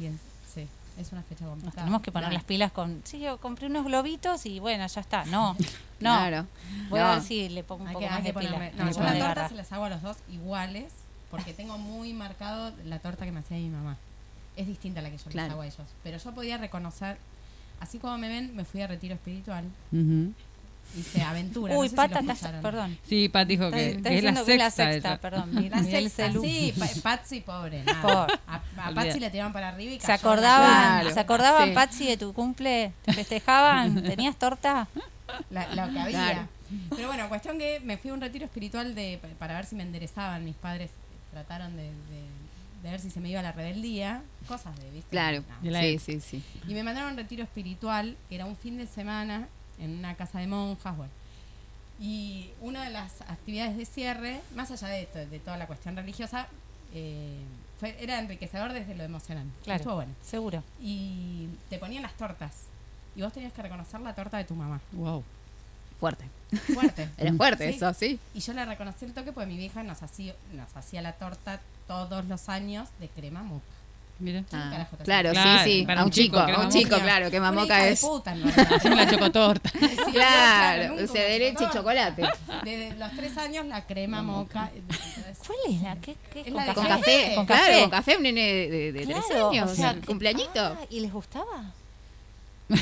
Y 0.00 0.06
es, 0.06 0.12
sí, 0.14 0.18
es 0.98 1.12
una 1.12 1.22
fecha 1.22 1.44
complicada. 1.46 1.64
Nos 1.66 1.74
tenemos 1.74 2.02
que 2.02 2.12
poner 2.12 2.24
Claro. 2.28 2.34
las 2.34 2.44
pilas 2.44 2.72
con. 2.72 3.00
Sí, 3.04 3.18
yo 3.20 3.38
compré 3.38 3.66
unos 3.66 3.84
globitos 3.84 4.46
y 4.46 4.60
bueno, 4.60 4.86
ya 4.86 5.00
está. 5.00 5.24
No, 5.26 5.52
no. 5.58 5.66
Claro. 5.98 6.46
Voy 6.90 7.00
No. 7.00 7.06
a 7.06 7.14
ver 7.14 7.22
si 7.22 7.48
le 7.48 7.64
pongo 7.64 7.82
un 7.82 7.88
Hay 7.88 7.94
poco 7.94 8.06
que, 8.06 8.10
más 8.10 8.24
de 8.24 8.32
pila. 8.34 8.52
ponerme. 8.52 8.72
No, 8.84 8.90
yo 8.90 9.00
la 9.02 9.12
de 9.12 9.18
torta 9.18 9.34
garra. 9.34 9.48
se 9.48 9.54
las 9.54 9.72
hago 9.72 9.84
a 9.84 9.88
los 9.90 10.02
dos 10.02 10.16
iguales 10.30 10.92
porque 11.30 11.52
tengo 11.52 11.78
muy 11.78 12.12
marcado 12.12 12.72
la 12.84 12.98
torta 13.00 13.24
que 13.24 13.32
me 13.32 13.40
hacía 13.40 13.56
mi 13.56 13.68
mamá. 13.70 13.96
Es 14.56 14.66
distinta 14.68 15.00
a 15.00 15.02
la 15.02 15.10
que 15.10 15.18
yo 15.18 15.24
Claro. 15.30 15.46
les 15.46 15.52
hago 15.52 15.62
a 15.62 15.66
ellos. 15.66 15.88
Pero 16.04 16.18
yo 16.18 16.32
podía 16.32 16.58
reconocer, 16.58 17.18
así 17.80 17.98
como 17.98 18.16
me 18.18 18.28
ven, 18.28 18.54
me 18.54 18.64
fui 18.64 18.80
a 18.82 18.86
retiro 18.86 19.14
espiritual, 19.14 19.64
Ujú. 19.90 20.32
Hice 20.96 21.22
aventura. 21.22 21.76
Uy, 21.76 21.86
no 21.86 21.90
sé 21.90 21.96
Pata, 21.96 22.20
estás- 22.20 22.52
perdón. 22.62 22.98
Sí, 23.08 23.28
Pat 23.28 23.46
dijo 23.48 23.64
Está, 23.64 23.76
que, 23.76 23.90
está 23.90 24.08
que 24.10 24.18
es 24.18 24.24
la 24.24 24.34
sexta. 24.36 24.56
la 24.56 24.70
sexta, 24.70 25.08
ella. 25.10 25.20
perdón. 25.20 25.54
La 25.54 25.60
Mirá 25.60 25.82
sexta, 25.82 26.32
sí, 26.32 26.74
pa- 26.78 26.88
Patsy 27.02 27.40
pobre, 27.40 27.82
nada. 27.84 28.26
A. 28.46 28.90
Patsy 28.94 29.18
le 29.20 29.30
tiraban 29.30 29.52
para 29.52 29.68
arriba 29.70 29.92
y 29.92 30.00
¿Se 30.00 30.06
cayó 30.06 30.18
acordaban, 30.28 31.00
Claro. 31.00 31.14
¿se 31.14 31.20
acordaban 31.20 31.68
Sí. 31.68 31.74
Patsy, 31.74 32.06
de 32.06 32.16
tu 32.16 32.32
cumple? 32.32 32.92
¿Te 33.04 33.12
festejaban? 33.12 34.02
¿Tenías 34.02 34.36
torta? 34.36 34.88
la- 35.50 35.68
lo 35.74 35.92
que 35.92 35.98
había. 36.00 36.10
Claro. 36.10 36.48
Pero 36.90 37.08
bueno, 37.08 37.28
cuestión 37.28 37.58
que 37.58 37.80
me 37.84 37.96
fui 37.98 38.10
a 38.10 38.14
un 38.14 38.20
retiro 38.20 38.44
espiritual 38.44 38.94
de 38.94 39.20
para 39.38 39.54
ver 39.54 39.64
si 39.66 39.74
me 39.76 39.82
enderezaban. 39.82 40.44
Mis 40.44 40.56
padres 40.56 40.90
trataron 41.32 41.76
de, 41.76 41.84
de- 41.84 42.34
de 42.82 42.90
ver 42.90 43.00
si 43.00 43.10
se 43.10 43.18
me 43.20 43.30
iba 43.30 43.40
la 43.42 43.52
rebeldía. 43.52 44.22
Cosas 44.46 44.76
de, 44.78 44.90
¿viste? 44.90 45.08
Claro. 45.10 45.42
No. 45.62 45.80
Sí, 45.80 45.98
sí, 45.98 46.20
sí. 46.20 46.42
Y 46.68 46.74
me 46.74 46.82
mandaron 46.82 47.08
a 47.08 47.12
un 47.12 47.16
retiro 47.18 47.42
espiritual, 47.42 48.16
que 48.28 48.34
era 48.34 48.44
un 48.44 48.56
fin 48.56 48.76
de 48.76 48.86
semana, 48.86 49.48
en 49.78 49.98
una 49.98 50.14
casa 50.14 50.38
de 50.38 50.46
monjas, 50.46 50.96
bueno. 50.96 51.12
Y 52.00 52.50
una 52.60 52.84
de 52.84 52.90
las 52.90 53.20
actividades 53.22 53.76
de 53.76 53.84
cierre, 53.86 54.40
más 54.54 54.70
allá 54.70 54.88
de, 54.88 55.02
esto, 55.02 55.18
de 55.18 55.38
toda 55.38 55.56
la 55.56 55.66
cuestión 55.66 55.94
religiosa, 55.96 56.48
eh, 56.92 57.38
fue, 57.78 57.96
era 58.02 58.18
enriquecedor 58.18 58.72
desde 58.72 58.94
lo 58.94 59.04
emocional. 59.04 59.46
Claro. 59.62 59.78
Estuvo 59.78 59.94
bueno. 59.96 60.12
Seguro. 60.22 60.62
Y 60.80 61.48
te 61.70 61.78
ponían 61.78 62.02
las 62.02 62.14
tortas. 62.14 62.64
Y 63.16 63.22
vos 63.22 63.32
tenías 63.32 63.52
que 63.52 63.62
reconocer 63.62 64.00
la 64.00 64.14
torta 64.14 64.38
de 64.38 64.44
tu 64.44 64.54
mamá. 64.54 64.80
Wow. 64.92 65.22
Fuerte. 66.00 66.24
Fuerte. 66.74 67.08
Era 67.16 67.32
fuerte 67.34 67.70
Sí. 67.70 67.76
eso, 67.76 67.94
sí. 67.94 68.18
Y 68.34 68.40
yo 68.40 68.52
le 68.52 68.64
reconocí 68.64 69.04
el 69.04 69.14
toque 69.14 69.32
porque 69.32 69.46
mi 69.46 69.56
vieja 69.56 69.82
nos 69.84 70.02
hacía, 70.02 70.34
nos 70.52 70.76
hacía 70.76 71.00
la 71.00 71.12
torta 71.12 71.60
todos 71.86 72.24
los 72.26 72.48
años 72.48 72.88
de 72.98 73.08
crema 73.08 73.42
moca. 73.44 73.64
Mira. 74.24 74.42
¿Quién 74.48 74.62
carajo 74.62 74.96
te 74.96 75.02
hace? 75.02 75.04
Claro, 75.04 75.30
Claro, 75.32 75.64
sí, 75.64 75.70
sí. 75.70 75.86
para 75.86 76.00
A 76.00 76.02
un 76.04 76.06
un 76.06 76.10
chico, 76.12 76.44
chico, 76.46 76.58
a 76.58 76.64
un 76.64 76.68
chico, 76.70 76.96
claro, 76.98 77.30
que 77.30 77.40
mamoca 77.40 77.86
es. 77.86 78.00
puta. 78.00 78.34
Haceme 78.74 78.96
la 78.96 79.08
chocotorta. 79.10 79.70
Sí, 79.78 80.12
Claro, 80.12 80.94
claro, 80.94 81.04
o 81.04 81.06
sea, 81.06 81.22
de 81.24 81.38
leche 81.38 81.52
y 81.52 81.56
torta. 81.56 81.72
chocolate. 81.72 82.22
Desde 82.64 82.94
los 82.96 83.10
tres 83.12 83.36
años 83.38 83.66
la 83.66 83.84
crema 83.86 84.22
moca. 84.22 84.70
¿Cuál 85.46 85.58
es 85.74 85.82
la? 85.82 85.96
¿Qué, 85.96 86.16
qué? 86.32 86.40
Es 86.42 86.52
la 86.52 86.64
de 86.66 86.74
Con 86.74 86.84
café. 86.86 86.98
café, 87.00 87.34
Con 87.34 87.46
claro, 87.46 87.62
café. 87.66 87.80
con 87.82 87.90
café, 87.90 88.16
un 88.16 88.22
nene 88.22 88.40
de, 88.42 88.68
de, 88.68 88.92
de 88.92 89.06
tres 89.06 89.24
Claro, 89.28 89.50
años, 89.50 89.70
o 89.70 89.74
sea, 89.74 89.94
cumpleañito. 90.06 90.60
Ah, 90.60 90.78
¿Y 90.90 91.00
les 91.00 91.12
gustaba? 91.12 91.72
¿Qué 92.68 92.76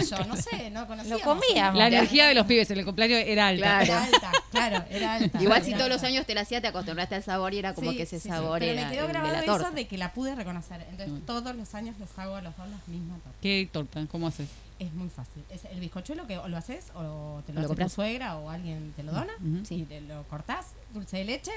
sé 0.00 0.10
yo? 0.16 0.24
No 0.26 0.36
sé, 0.36 0.70
no 0.70 0.86
conocía. 0.86 1.16
Lo 1.16 1.20
comíamos. 1.20 1.78
La 1.78 1.88
energía 1.88 2.26
de 2.28 2.34
los 2.34 2.46
pibes 2.46 2.70
en 2.70 2.78
el 2.78 2.84
cumpleaños 2.84 3.20
era 3.26 3.48
alta. 3.48 3.84
Claro. 3.84 3.84
Era 3.84 4.04
alta, 4.04 4.30
claro, 4.50 4.84
era 4.90 5.12
alta. 5.14 5.42
Igual 5.42 5.62
si 5.64 5.70
Era 5.70 5.78
todos 5.78 5.90
los 5.90 5.96
alta. 5.98 6.08
años 6.08 6.26
te 6.26 6.34
la 6.34 6.42
hacía, 6.42 6.60
te 6.60 6.68
acostumbraste 6.68 7.14
al 7.16 7.22
sabor 7.22 7.52
y 7.54 7.58
era 7.58 7.74
como 7.74 7.90
Sí, 7.90 7.96
que 7.96 8.02
ese 8.04 8.18
sí, 8.18 8.22
sí. 8.24 8.28
sabor 8.28 8.60
Pero 8.60 8.72
era 8.72 8.84
me 8.88 8.92
quedó 8.94 9.06
de 9.06 9.12
grabado 9.12 9.32
la 9.34 9.40
eso 9.40 9.52
torta. 9.52 9.70
de 9.72 9.86
que 9.88 9.98
la 9.98 10.12
pude 10.12 10.34
reconocer. 10.34 10.80
Entonces, 10.90 11.08
Mm. 11.14 11.20
todos 11.26 11.56
los 11.56 11.74
años 11.74 11.96
les 11.98 12.16
hago 12.18 12.36
a 12.36 12.42
los 12.42 12.56
dos 12.56 12.68
la 12.68 12.76
misma 12.86 13.14
torta. 13.16 13.38
¿Qué 13.42 13.68
torta? 13.72 14.06
¿Cómo 14.10 14.28
haces? 14.28 14.48
Es 14.78 14.92
muy 14.94 15.08
fácil. 15.08 15.42
Es 15.50 15.64
el 15.66 15.80
bizcochuelo 15.80 16.26
que 16.26 16.38
o 16.38 16.48
lo 16.48 16.56
haces 16.56 16.86
o 16.94 17.42
te 17.46 17.52
lo, 17.52 17.60
Lo 17.62 17.72
hace 17.72 17.82
tu 17.84 17.88
suegra 17.88 18.36
o 18.36 18.50
alguien 18.50 18.92
te 18.96 19.02
lo 19.02 19.12
dona. 19.12 19.32
Ujú. 19.40 19.62
Y 19.74 19.82
te 19.84 20.00
lo 20.00 20.22
cortás, 20.24 20.66
dulce 20.92 21.18
de 21.18 21.24
leche 21.24 21.52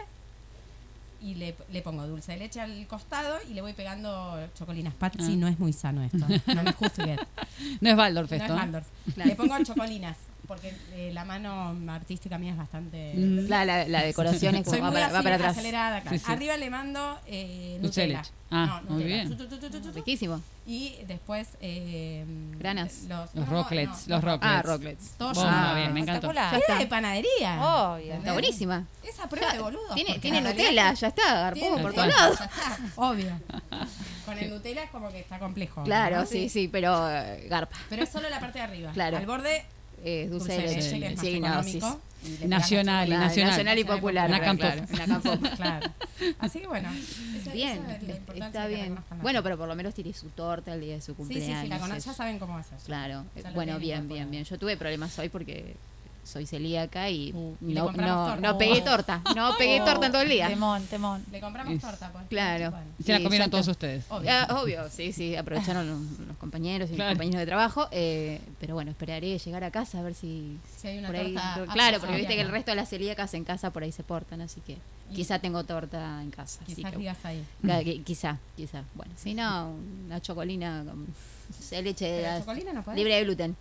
y 1.26 1.36
le, 1.36 1.56
le 1.72 1.82
pongo 1.82 2.06
dulce 2.08 2.34
de 2.34 2.38
leche 2.38 2.62
al 2.62 2.86
costado 2.88 3.38
y 3.50 3.54
le 3.54 3.62
voy 3.62 3.74
pegando 3.74 4.38
chocolinas. 4.54 4.94
Patsy, 4.94 5.34
Ah. 5.34 5.36
no 5.38 5.48
es 5.48 5.60
muy 5.60 5.74
sano 5.74 6.04
esto. 6.04 6.18
No 6.54 6.64
me 6.64 6.72
juzgues. 6.74 7.20
No 7.82 7.90
es 7.90 7.98
Waldorf 7.98 8.30
No 8.32 8.38
esto. 8.38 8.54
es 8.54 8.60
Waldorf. 8.60 8.88
Le 9.16 9.36
pongo 9.36 9.56
chocolinas 9.64 10.18
porque 10.48 10.74
eh, 10.94 11.12
la 11.14 11.26
mano 11.26 11.76
artística 11.92 12.38
mía 12.38 12.52
es 12.52 12.58
bastante... 12.58 13.14
Mm. 13.16 13.48
La, 13.50 13.66
la, 13.66 13.88
la 13.88 14.02
decoración 14.04 14.56
es 14.56 14.64
como 14.66 14.72
Soy 14.76 14.82
va 14.82 14.92
muy 14.92 14.96
para, 15.02 15.12
va 15.12 15.18
así, 15.20 15.24
para 15.24 15.36
atrás. 15.36 15.52
acelerada. 15.58 16.02
claro. 16.02 16.18
Sí, 16.18 16.24
sí. 16.26 16.32
Arriba 16.32 16.58
le 16.58 16.70
mando 16.70 17.20
eh, 17.28 17.78
Nutella. 17.82 18.24
Ah, 18.52 18.82
No, 18.86 18.94
muy 18.96 19.04
Nutella. 19.04 19.24
bien. 19.24 19.30
Tu, 19.30 19.36
tu, 19.36 19.48
tu, 19.48 19.58
tu, 19.60 19.70
tu, 19.70 19.82
tu. 19.82 19.92
Riquísimo. 19.94 20.42
Y 20.68 20.96
después... 21.08 21.50
Eh, 21.62 22.26
Granas. 22.58 23.04
Los, 23.08 23.34
Los 23.36 23.46
no, 23.48 23.52
rocklets, 23.52 24.08
no, 24.08 24.16
los 24.16 24.24
rocklets. 24.24 24.56
Ah, 24.56 24.62
rocklets. 24.64 25.16
Ya- 25.36 25.74
bien, 25.76 25.94
me 25.94 26.00
encantó. 26.02 26.32
Era 26.32 26.58
está. 26.58 26.78
de 26.80 26.88
panadería. 26.88 27.60
Obvio. 27.62 27.98
¿Entendés? 28.06 28.18
Está 28.20 28.34
buenísima. 28.34 28.86
Esa 29.04 29.30
prueba 29.30 29.54
de 29.54 29.60
boludo. 29.62 29.94
Tiene, 29.94 30.42
Nutella, 30.42 30.94
ya 30.94 31.08
está, 31.08 31.34
garpó 31.36 31.60
tiene 31.60 31.78
por 31.82 31.94
todos 31.94 32.08
lados. 32.08 32.40
ya 32.40 32.46
está, 32.46 32.78
Obvio. 32.96 33.40
Con 34.26 34.38
el 34.40 34.50
Nutella 34.50 34.84
es 34.84 34.90
como 34.90 35.10
que 35.10 35.20
está 35.20 35.38
complejo. 35.38 35.84
Claro, 35.84 36.26
sí, 36.26 36.50
sí, 36.50 36.68
pero 36.68 37.08
eh, 37.12 37.46
garpa. 37.48 37.76
Pero 37.90 38.04
es 38.04 38.10
solo 38.10 38.28
la 38.30 38.40
parte 38.40 38.58
de 38.58 38.64
arriba. 38.66 38.92
Claro. 38.92 39.18
Al 39.18 39.26
borde, 39.28 39.64
Eh, 40.08 40.28
dulce, 40.30 40.54
dulce 40.54 40.68
de 40.68 40.76
leche. 40.76 41.00
leche, 41.00 41.00
que 41.00 41.36
es 41.36 41.42
más 41.42 41.66
Sí, 41.66 41.80
no, 41.80 41.92
sí, 41.92 42.44
y 42.44 42.48
Nacional, 42.48 43.10
la 43.10 43.18
La- 43.18 43.26
nacional. 43.26 43.52
nacional 43.52 43.80
y 43.80 43.84
popular. 43.84 44.30
Una 44.30 44.40
claro, 44.40 44.58
claro, 44.58 44.84
una 44.94 45.06
campo. 45.22 45.50
Claro. 45.56 45.92
Así 46.40 46.60
que 46.60 46.68
bueno. 46.68 46.90
esa- 47.40 47.52
Bien, 47.54 47.78
esa 47.86 47.96
es 48.34 48.42
está 48.46 48.68
bien. 48.68 48.98
Bueno, 49.22 49.42
pero 49.44 49.58
por 49.58 49.68
lo 49.68 49.76
menos 49.76 49.94
tiene 49.94 50.14
su 50.14 50.30
torta 50.30 50.74
el 50.74 50.82
día 50.82 50.94
de 50.96 51.02
su 51.02 51.12
Sí, 51.12 51.18
cumpleaños. 51.18 51.58
sí, 51.58 51.64
sí, 51.64 51.68
la 51.70 51.80
conocen, 51.80 52.02
ya 52.04 52.14
saben 52.14 52.40
cómo 52.40 52.58
hacer. 52.58 52.78
Claro, 52.86 53.26
Ya 53.36 53.50
lo 53.50 53.56
bueno, 53.56 53.78
bien, 53.80 54.08
bien, 54.08 54.30
bien. 54.32 54.44
Yo 54.44 54.58
tuve 54.58 54.78
problemas 54.78 55.18
hoy 55.20 55.30
porque 55.30 55.76
soy 56.26 56.46
celíaca 56.46 57.10
y 57.10 57.32
Uh, 57.34 57.56
no, 57.62 57.84
compramos 57.86 58.18
no, 58.18 58.34
torta. 58.34 58.42
no 58.52 58.58
pegué 58.58 58.82
torta. 58.82 59.22
No 59.36 59.56
pegué 59.58 59.80
Oh. 59.82 59.86
torta 59.86 60.08
en 60.08 60.12
todo 60.12 60.22
el 60.24 60.30
día. 60.30 60.48
Temón, 60.50 60.84
temón. 60.88 61.24
Le 61.32 61.40
compramos 61.40 61.80
torta, 61.80 62.12
pues. 62.12 62.26
Claro. 62.30 62.74
Y 63.00 63.04
se 63.04 63.14
la 63.14 63.22
comieron 63.24 63.50
todos 63.50 63.68
ustedes. 63.68 64.04
obvio. 64.10 64.30
Ah, 64.32 64.60
obvio, 64.62 64.90
sí, 64.90 65.14
sí, 65.14 65.36
aprovecharon 65.36 65.88
los, 65.88 66.28
los 66.28 66.38
compañeros 66.38 66.90
y 66.92 66.96
Claro. 66.96 67.12
los 67.12 67.16
compañeros 67.18 67.40
de 67.40 67.46
trabajo. 67.46 67.88
eh, 67.92 68.42
pero 68.60 68.74
bueno, 68.74 68.92
esperaré 68.92 69.38
llegar 69.38 69.64
a 69.64 69.72
casa 69.72 70.00
a 70.00 70.02
ver 70.02 70.16
si. 70.16 70.58
Si 70.78 70.88
hay 70.88 70.98
una 70.98 71.08
por 71.08 71.16
ahí, 71.16 71.34
torta 71.56 71.74
claro, 71.74 72.00
porque 72.00 72.16
viste 72.18 72.36
que 72.36 72.42
el 72.42 72.50
resto 72.50 72.72
de 72.72 72.76
las 72.76 72.90
celíacas 72.90 73.34
en 73.36 73.44
casa 73.44 73.70
por 73.72 73.84
ahí 73.84 73.92
se 73.92 74.04
portan, 74.04 74.42
así 74.42 74.62
que 74.62 74.78
Y- 75.12 75.16
quizá 75.16 75.38
tengo 75.40 75.64
torta 75.64 76.22
en 76.24 76.32
casa. 76.32 76.60
así 76.64 76.76
Quizás 76.76 76.92
que- 76.92 76.98
digas 76.98 77.18
ahí. 77.24 77.44
Quizá, 78.04 78.38
quizá. 78.58 78.84
Bueno, 78.96 79.14
si 79.16 79.34
no, 79.36 79.76
una 80.08 80.20
chocolina 80.22 80.84
con 80.86 81.06
leche 81.84 82.06
de 82.06 82.40
chocolina 82.40 82.74
no 82.74 82.84
podés. 82.84 82.98
libre 82.98 83.16
de 83.16 83.24
gluten. 83.24 83.56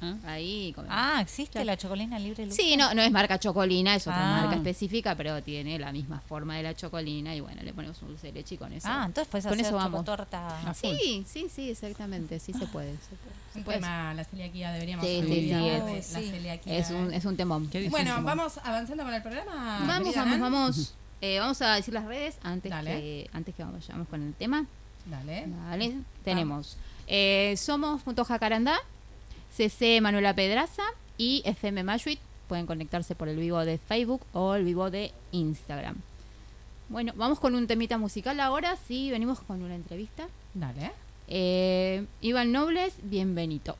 Ah. 0.00 0.14
Ahí 0.26 0.72
comemos. 0.74 0.96
Ah, 0.96 1.20
¿existe 1.20 1.52
Claro. 1.52 1.66
la 1.66 1.76
chocolina 1.76 2.18
libre 2.20 2.46
de 2.46 2.52
Sí, 2.52 2.76
no, 2.76 2.94
no 2.94 3.02
es 3.02 3.10
marca 3.10 3.38
chocolina, 3.38 3.96
es 3.96 4.06
otra 4.06 4.38
Ah. 4.38 4.40
marca 4.42 4.56
específica, 4.56 5.14
pero 5.16 5.42
tiene 5.42 5.76
la 5.78 5.90
misma 5.90 6.20
forma 6.20 6.56
de 6.56 6.62
la 6.62 6.74
chocolina 6.76 7.34
y 7.34 7.40
bueno, 7.40 7.62
le 7.62 7.72
ponemos 7.72 8.00
un 8.02 8.08
dulce 8.08 8.28
de 8.28 8.32
leche 8.34 8.54
y 8.54 8.58
con 8.58 8.72
eso. 8.72 8.86
Ah, 8.88 9.04
entonces 9.06 9.28
puedes 9.28 9.44
con 9.44 9.54
hacer 9.54 9.66
eso 9.66 9.74
vamos. 9.74 10.04
Ah, 10.32 10.72
full. 10.74 10.90
Sí, 10.96 11.24
sí, 11.26 11.46
sí, 11.52 11.70
exactamente, 11.70 12.38
sí 12.38 12.52
se 12.52 12.66
puede. 12.66 12.92
se 12.92 13.16
puede, 13.16 13.34
se 13.52 13.58
Un 13.58 13.64
puede. 13.64 13.78
tema, 13.78 14.14
la 14.14 14.24
celiaquía, 14.24 14.70
deberíamos 14.72 15.04
Sí, 15.04 15.20
sí, 15.26 15.50
es- 15.52 15.84
de 15.84 16.02
sí. 16.02 16.12
la 16.14 16.20
celiaquía. 16.20 16.78
Es 16.78 16.90
un, 16.90 17.12
es 17.12 17.24
un 17.24 17.36
temón. 17.36 17.68
Bueno, 17.90 18.22
vamos 18.22 18.58
avanzando 18.62 19.02
con 19.02 19.12
el 19.14 19.22
programa. 19.22 19.84
Vamos, 19.86 20.14
vamos, 20.14 20.38
vamos. 20.40 20.94
Eh, 21.20 21.40
vamos 21.40 21.60
a 21.62 21.74
decir 21.74 21.92
las 21.92 22.04
redes 22.04 22.38
antes 22.44 22.70
Dale. 22.70 22.90
que 22.92 23.30
antes 23.32 23.52
que 23.54 23.64
vamos, 23.64 23.80
vayamos 23.80 24.06
con 24.06 24.22
el 24.22 24.34
tema. 24.34 24.64
Dale. 25.06 25.46
Vale, 25.68 25.94
tenemos 26.22 26.76
eh, 27.08 27.54
Somos 27.56 28.02
Punto 28.02 28.24
Jacarandá, 28.24 28.76
CC 29.54 30.00
Manuela 30.00 30.34
Pedraza 30.34 30.82
y 31.16 31.42
FM 31.44 31.82
Mashuit. 31.82 32.20
Pueden 32.48 32.66
conectarse 32.66 33.14
por 33.14 33.28
el 33.28 33.36
vivo 33.36 33.64
de 33.64 33.78
Facebook 33.78 34.22
o 34.32 34.54
el 34.54 34.64
vivo 34.64 34.90
de 34.90 35.12
Instagram. 35.32 35.96
Bueno, 36.88 37.12
vamos 37.16 37.38
con 37.38 37.54
un 37.54 37.66
temita 37.66 37.98
musical 37.98 38.40
ahora. 38.40 38.76
Sí, 38.76 39.10
venimos 39.10 39.40
con 39.40 39.62
una 39.62 39.74
entrevista. 39.74 40.28
Dale. 40.54 40.92
Eh, 41.28 42.06
Iván 42.22 42.52
Nobles, 42.52 42.94
bienvenido. 43.02 43.76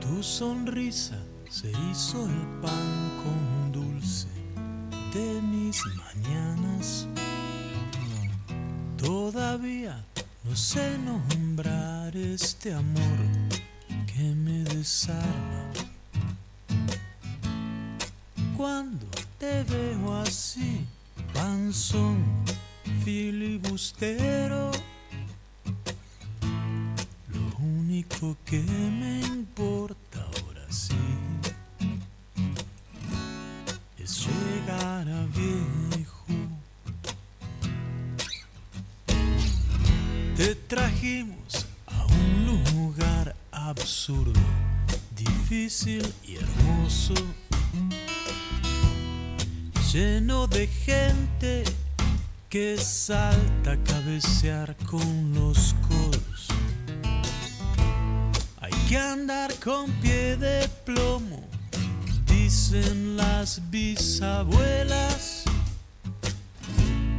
Tu 0.00 0.22
sonrisa 0.22 1.22
se 1.50 1.70
hizo 1.90 2.24
el 2.24 2.60
pan 2.62 3.10
con 3.22 3.41
de 5.14 5.42
mis 5.42 5.78
mañanas. 5.96 7.06
Todavía 8.96 10.02
no 10.44 10.56
sé 10.56 10.96
nombrar 10.98 12.16
este 12.16 12.72
amor 12.72 13.18
que 14.06 14.22
me 14.34 14.64
desarma. 14.64 15.70
Cuando 18.56 19.06
te 19.38 19.62
veo 19.64 20.14
así, 20.22 20.86
panzón 21.34 22.24
filibustero. 23.04 24.70
Lo 27.28 27.56
único 27.58 28.36
que 28.46 28.60
me 28.60 29.20
importa 29.20 30.20
ahora 30.22 30.66
sí 30.70 30.94
es 34.02 34.26
llegar 34.26 35.08
a 35.08 35.26
viejo. 35.26 36.24
Te 40.36 40.54
trajimos 40.54 41.66
a 41.86 42.06
un 42.06 42.46
lugar 42.46 43.36
absurdo, 43.52 44.40
difícil 45.14 46.02
y 46.26 46.36
hermoso, 46.36 47.14
lleno 49.92 50.46
de 50.48 50.66
gente 50.66 51.64
que 52.48 52.76
salta 52.78 53.72
a 53.72 53.84
cabecear 53.84 54.76
con 54.78 55.32
los 55.34 55.74
codos. 55.88 56.48
Hay 58.60 58.72
que 58.88 58.98
andar 58.98 59.54
con 59.60 59.90
pie 60.00 60.36
de 60.36 60.68
plomo, 60.84 61.51
dicen 62.42 63.16
las 63.16 63.60
bisabuelas. 63.70 65.44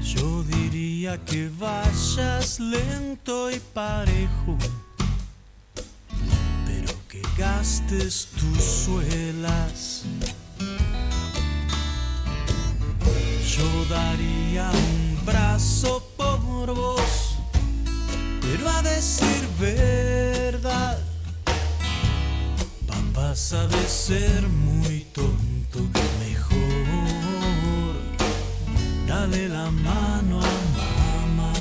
Yo 0.02 0.44
diría 0.44 1.18
que 1.26 1.50
vayas 1.58 2.60
lento 2.60 3.50
y 3.50 3.60
parejo, 3.74 4.58
pero 6.66 6.94
que 7.08 7.22
gastes 7.38 8.28
tus 8.38 8.64
suelas. 8.64 10.04
Yo 13.56 13.70
daría 13.90 14.70
un 14.72 15.26
brazo 15.26 16.06
por 16.18 16.76
vos, 16.76 17.38
pero 18.42 18.70
a 18.70 18.82
decir 18.82 19.48
verdad, 19.58 21.00
papá 23.34 23.36
sabe 23.36 23.88
ser 23.88 24.48
muy 24.48 25.06
tonto. 25.14 25.80
Mejor 26.20 27.96
dale 29.08 29.50
la 29.50 29.72
mano 29.72 30.40
a 30.40 30.54
mamá, 30.78 31.54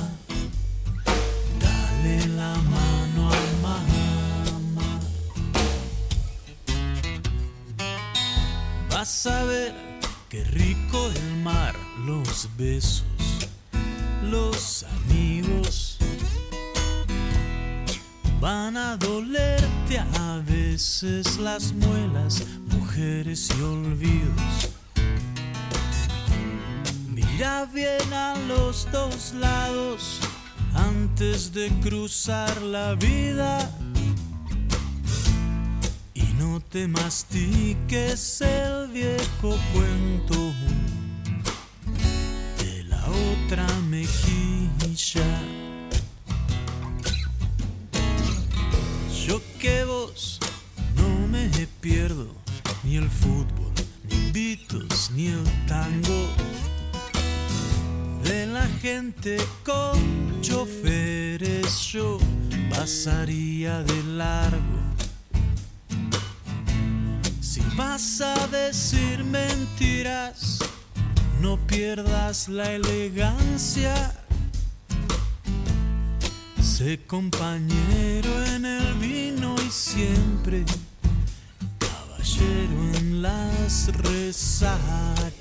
dale 1.59 2.27
la 2.27 2.53
mano 2.55 3.29
a 3.29 3.41
mamá. 3.61 4.99
Vas 8.91 9.25
a 9.25 9.43
ver 9.45 9.73
qué 10.29 10.43
rico 10.43 11.09
el 11.15 11.37
mar, 11.43 11.75
los 12.05 12.49
besos, 12.57 13.03
los 14.21 14.83
amigos. 14.83 15.82
Van 18.43 18.75
a 18.75 18.97
dolerte 18.97 19.99
a 19.99 20.41
veces 20.45 21.37
las 21.37 21.71
muelas, 21.71 22.43
mujeres 22.73 23.49
y 23.57 23.61
olvidos. 23.61 24.69
Mira 27.07 27.63
bien 27.73 28.11
a 28.11 28.35
los 28.49 28.85
dos 28.91 29.33
lados 29.35 30.19
antes 30.73 31.53
de 31.53 31.69
cruzar 31.79 32.61
la 32.63 32.95
vida. 32.95 33.71
Y 36.13 36.23
no 36.37 36.59
te 36.59 36.85
mastiques 36.89 38.41
el 38.41 38.89
viejo 38.89 39.57
cuento 39.71 40.51
de 42.59 42.83
la 42.89 43.05
otra 43.07 43.65
mejilla. 43.89 45.52
Yo 49.25 49.41
que 49.57 49.85
vos 49.85 50.37
no 50.97 51.27
me 51.29 51.47
pierdo 51.79 52.27
ni 52.83 52.97
el 52.97 53.09
fútbol, 53.09 53.71
ni 54.09 54.31
Beatles, 54.31 55.11
ni 55.11 55.27
el 55.27 55.43
tango. 55.65 56.27
De 58.23 58.45
la 58.47 58.67
gente 58.81 59.37
con 59.63 60.41
choferes 60.41 61.79
yo 61.93 62.17
pasaría 62.69 63.81
de 63.83 64.03
largo. 64.03 64.81
Si 67.39 67.61
vas 67.77 68.19
a 68.19 68.47
decir 68.47 69.23
mentiras, 69.23 70.59
no 71.39 71.57
pierdas 71.65 72.49
la 72.49 72.73
elegancia. 72.73 74.13
Sé 76.61 76.99
compañero 77.05 78.42
siempre 79.73 80.63
caballero 81.79 82.77
en 82.99 83.23
las 83.23 83.87
resacas. 83.97 85.33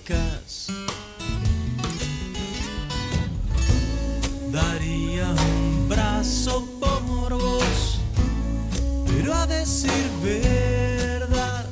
Daría 4.51 5.29
un 5.29 5.87
brazo 5.89 6.67
por 6.81 7.35
vos, 7.35 8.01
pero 9.07 9.35
a 9.35 9.47
decir 9.47 10.11
verdad, 10.23 11.67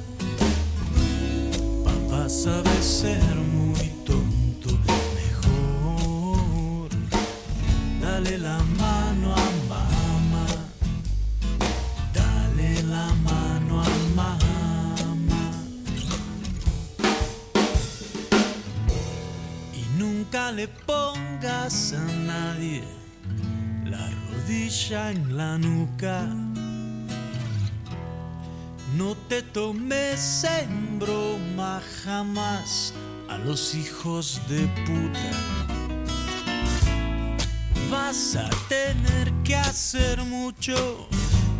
papá 1.84 2.28
sabe 2.28 2.82
ser 2.82 3.29
le 20.52 20.66
pongas 20.66 21.92
a 21.92 22.04
nadie 22.26 22.82
la 23.84 24.10
rodilla 24.10 25.12
en 25.12 25.36
la 25.36 25.56
nuca. 25.58 26.26
No 28.96 29.14
te 29.28 29.42
tomes 29.42 30.44
en 30.44 30.98
broma 30.98 31.80
jamás 32.02 32.92
a 33.28 33.38
los 33.38 33.74
hijos 33.76 34.40
de 34.48 34.66
puta. 34.86 35.30
Vas 37.90 38.34
a 38.34 38.50
tener 38.68 39.32
que 39.44 39.54
hacer 39.54 40.20
mucho 40.22 41.08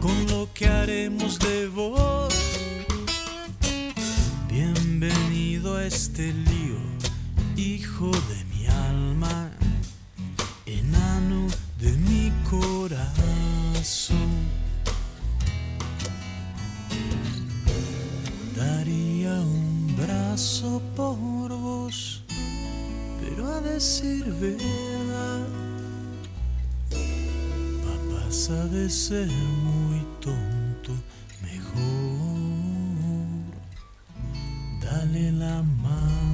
con 0.00 0.26
lo 0.28 0.48
que 0.52 0.66
haremos 0.66 1.38
de 1.38 1.68
vos. 1.68 2.34
Bienvenido 4.48 5.76
a 5.76 5.84
este 5.84 6.32
lío, 6.32 6.78
hijo 7.56 8.10
de 8.10 8.39
Daría 18.56 19.40
un 19.40 19.96
brazo 19.96 20.82
por 20.94 21.50
vos, 21.50 22.22
pero 23.18 23.46
a 23.54 23.60
decir 23.62 24.24
verdad, 24.38 25.48
papá 27.84 28.30
sabe 28.30 28.90
ser 28.90 29.28
muy 29.28 30.06
tonto, 30.20 30.92
mejor. 31.42 31.80
Dale 34.82 35.32
la 35.32 35.62
mano 35.62 36.29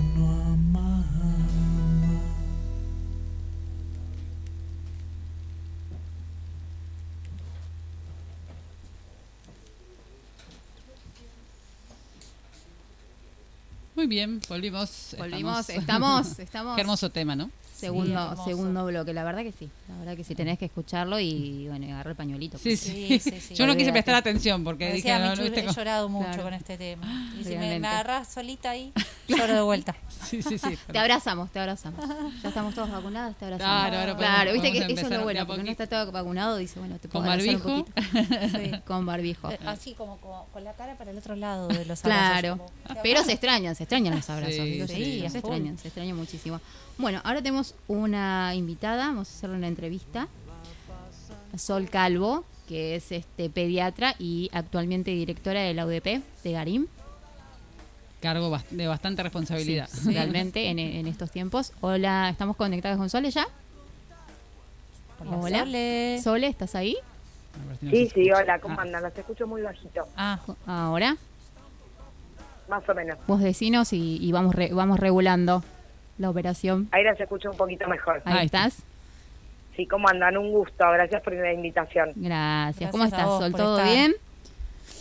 Muy 14.07 14.15
bien, 14.15 14.41
volvimos. 14.49 15.17
Volvimos, 15.19 15.69
estamos, 15.69 16.39
estamos. 16.39 16.75
Qué 16.77 16.81
hermoso 16.81 17.11
tema, 17.11 17.35
¿no? 17.35 17.51
Segundo, 17.77 18.35
Sí, 18.37 18.43
segundo 18.47 18.87
bloque, 18.87 19.13
la 19.13 19.23
verdad 19.23 19.43
que 19.43 19.53
sí, 19.53 19.69
la 19.89 19.97
verdad 19.99 20.17
que 20.17 20.25
sí, 20.25 20.35
tenés 20.35 20.59
que 20.59 20.65
escucharlo 20.65 21.21
y 21.21 21.69
bueno, 21.69 21.85
y 21.87 21.91
agarrar 21.91 22.13
el 22.13 22.17
pañuelito. 22.17 22.57
Sí, 22.57 22.77
sí. 22.77 23.19
Sí, 23.21 23.31
sí, 23.31 23.41
sí. 23.41 23.55
Yo 23.55 23.67
no 23.67 23.77
quise 23.77 23.93
prestar 23.93 24.15
atención 24.15 24.65
porque 24.65 24.87
Me 24.87 24.93
dije, 24.95 25.09
decía 25.11 25.19
no, 25.19 25.37
no, 25.37 25.43
he 25.43 25.73
llorado 25.75 26.09
mucho 26.09 26.27
Claro. 26.29 26.43
con 26.45 26.55
este 26.55 26.79
tema. 26.79 27.07
Y 27.39 27.45
si 27.45 27.55
me, 27.57 27.79
me 27.79 27.87
agarras 27.87 28.29
solita 28.33 28.71
ahí, 28.71 28.93
lloro 29.29 29.53
de 29.55 29.61
vuelta. 29.61 29.95
Sí, 30.25 30.41
sí, 30.43 30.57
sí. 30.59 30.79
Te 30.91 30.99
abrazamos, 30.99 31.51
te 31.53 31.59
abrazamos. 31.61 32.01
Ya 32.43 32.49
estamos 32.49 32.75
todos 32.75 32.91
vacunados, 32.91 33.37
te 33.37 33.45
abrazamos. 33.45 33.81
Claro, 33.89 33.99
ahora 33.99 34.17
podemos- 34.17 34.35
Claro, 34.37 34.53
viste 34.55 34.73
que 34.73 34.79
eso 34.95 35.07
es 35.07 35.11
lo 35.11 35.23
bueno, 35.25 35.47
porque 35.47 35.61
uno 35.61 35.67
poquito. 35.71 35.83
está 35.83 35.87
todo 36.05 36.13
vacunado, 36.13 36.57
dice, 36.57 36.79
bueno, 36.81 36.97
te 36.99 37.09
Con 37.09 37.23
puedo 37.25 37.33
abrazar 37.33 37.57
un 37.57 37.63
barbijo. 37.63 37.85
poquito. 37.85 38.59
Sí. 38.59 38.73
Con 38.87 39.05
barbijo. 39.07 39.51
Eh, 39.51 39.59
Así 39.67 39.93
como, 39.93 40.17
como 40.19 40.47
con 40.53 40.65
la 40.65 40.73
cara 40.73 40.97
para 40.97 41.11
el 41.11 41.19
otro 41.19 41.37
lado 41.37 41.69
de 41.69 41.85
los 41.85 42.03
abrazos. 42.05 42.31
Claro, 42.41 42.57
como, 42.57 42.71
¿qué 42.89 43.01
pero 43.03 43.23
se 43.23 43.33
extrañan, 43.33 43.75
se 43.75 43.83
extrañan 43.85 44.15
los 44.17 44.31
abrazos. 44.31 44.55
Sí, 44.55 45.29
se 45.29 45.39
extrañan, 45.39 45.77
se 45.79 45.89
extrañan 45.89 46.17
muchísimo. 46.17 46.59
Bueno, 46.99 47.21
ahora 47.25 47.43
tenemos 47.43 47.75
una 47.89 48.55
invitada, 48.55 49.09
vamos 49.09 49.29
a 49.29 49.33
hacerle 49.37 49.57
una 49.57 49.69
entrevista. 49.69 50.29
a 51.55 51.59
Sol 51.59 51.89
Calvo, 51.91 52.45
que 52.69 52.97
es 52.97 53.13
este 53.13 53.51
pediatra 53.51 54.15
y 54.19 54.51
actualmente 54.53 55.11
directora 55.11 55.61
de 55.61 55.75
la 55.75 55.87
UDP 55.87 56.23
de 56.43 56.53
Garim. 56.53 56.87
Cargo 58.21 58.57
de 58.71 58.87
bastante 58.89 59.23
responsabilidad. 59.23 59.89
Sí, 59.93 60.11
realmente 60.13 60.71
en, 60.71 60.79
en 60.79 61.07
estos 61.07 61.31
tiempos. 61.31 61.73
Hola, 61.83 62.31
¿estamos 62.31 62.57
conectados 62.57 62.97
con 62.99 63.11
Sole 63.11 63.31
ya? 63.31 63.47
Hola, 65.21 65.37
Hola. 65.37 65.59
Sole. 65.61 66.21
Sole, 66.23 66.47
¿estás 66.49 66.75
ahí? 66.75 66.97
Sí, 67.91 68.11
sí, 68.13 68.31
hola, 68.33 68.59
¿cómo 68.59 68.79
Ah, 68.79 68.83
andan? 68.83 69.03
Los 69.03 69.17
escucho 69.17 69.47
muy 69.47 69.63
bajito, 69.63 70.07
Ah, 70.17 70.39
Ahora, 70.67 71.17
más 72.69 72.87
o 72.89 72.95
menos. 72.95 73.19
vos 73.27 73.41
decinos 73.41 73.93
y, 73.95 74.19
y 74.21 74.33
vamos 74.33 74.55
re- 74.55 74.73
vamos 74.75 74.99
regulando 75.01 75.63
la 76.19 76.31
operación. 76.31 76.89
Ahí 76.93 77.05
las 77.05 77.19
escucho 77.21 77.51
un 77.51 77.57
poquito 77.57 77.87
mejor. 77.89 78.23
Ahí, 78.25 78.39
Ahí 78.39 78.47
está. 78.47 78.67
estás. 78.67 78.85
Sí, 79.77 79.87
¿cómo 79.87 80.09
andan? 80.09 80.37
Un 80.39 80.51
gusto, 80.53 80.85
gracias 80.91 81.23
por 81.23 81.35
la 81.35 81.53
invitación. 81.53 82.13
Gracias. 82.17 82.77
Gracias 82.81 82.91
¿Cómo 82.91 83.05
estás, 83.05 83.27
vos 83.27 83.41
Sol? 83.41 83.53
¿Todo 83.53 83.79
estar. 83.79 83.93
bien? 83.95 84.15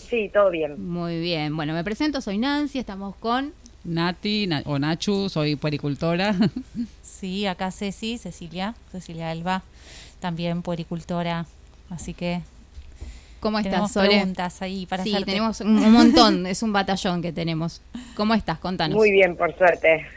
Sí, 0.09 0.29
todo 0.33 0.49
bien. 0.49 0.85
Muy 0.91 1.19
bien. 1.21 1.55
Bueno, 1.55 1.73
me 1.73 1.83
presento, 1.83 2.19
soy 2.21 2.37
Nancy, 2.37 2.79
estamos 2.79 3.15
con... 3.15 3.53
Nati 3.85 4.47
Na- 4.47 4.63
o 4.65 4.79
Nachu, 4.79 5.29
soy 5.29 5.55
puericultora. 5.55 6.35
sí, 7.03 7.45
acá 7.45 7.69
Ceci, 7.71 8.17
Cecilia, 8.17 8.73
Cecilia 8.91 9.29
Alba, 9.29 9.61
también 10.19 10.63
puericultora. 10.63 11.45
Así 11.91 12.15
que 12.15 12.41
¿Cómo 13.39 13.59
estás, 13.59 13.71
tenemos 13.71 13.91
Sole? 13.91 14.07
preguntas 14.09 14.61
ahí 14.63 14.87
para 14.87 15.03
sí, 15.03 15.11
hacerte. 15.11 15.31
tenemos 15.31 15.61
un, 15.61 15.77
un 15.77 15.91
montón, 15.91 16.47
es 16.47 16.63
un 16.63 16.73
batallón 16.73 17.21
que 17.21 17.31
tenemos. 17.31 17.81
¿Cómo 18.15 18.33
estás? 18.33 18.57
Contanos. 18.57 18.97
Muy 18.97 19.11
bien, 19.11 19.35
por 19.37 19.55
suerte. 19.55 20.07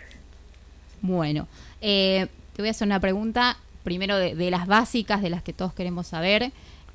Bueno, 1.03 1.47
eh, 1.81 2.27
te 2.55 2.63
voy 2.63 2.69
a 2.69 2.71
hacer 2.73 2.87
una 2.87 3.01
pregunta, 3.01 3.57
primero 3.85 4.17
de, 4.17 4.51
las 4.51 4.67
básicas, 4.67 5.23
de 5.23 5.31
las 5.31 5.43
que 5.43 5.53
todos 5.53 5.73
queremos 5.73 6.07
saber, 6.07 6.53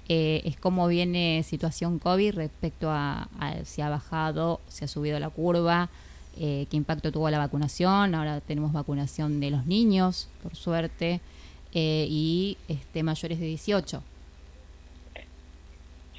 eh, 0.10 0.42
es 0.46 0.58
cómo 0.58 0.88
viene 0.88 1.44
situación 1.44 2.00
COVID 2.00 2.36
respecto 2.36 2.92
a, 2.92 3.30
a 3.40 3.64
si 3.64 3.82
ha 3.82 3.90
bajado, 3.90 4.60
si 4.68 4.84
ha 4.84 4.88
subido 4.88 5.20
la 5.20 5.30
curva, 5.30 5.90
eh, 6.36 6.66
qué 6.70 6.78
impacto 6.78 7.12
tuvo 7.12 7.30
la 7.30 7.38
vacunación, 7.38 8.16
ahora 8.16 8.42
tenemos 8.42 8.74
vacunación 8.74 9.40
de 9.40 9.52
los 9.52 9.68
niños, 9.68 10.30
por 10.42 10.56
suerte, 10.56 11.22
eh, 11.74 12.08
y 12.10 12.58
este 12.68 13.04
mayores 13.04 13.40
de 13.40 13.46
18. 13.46 14.02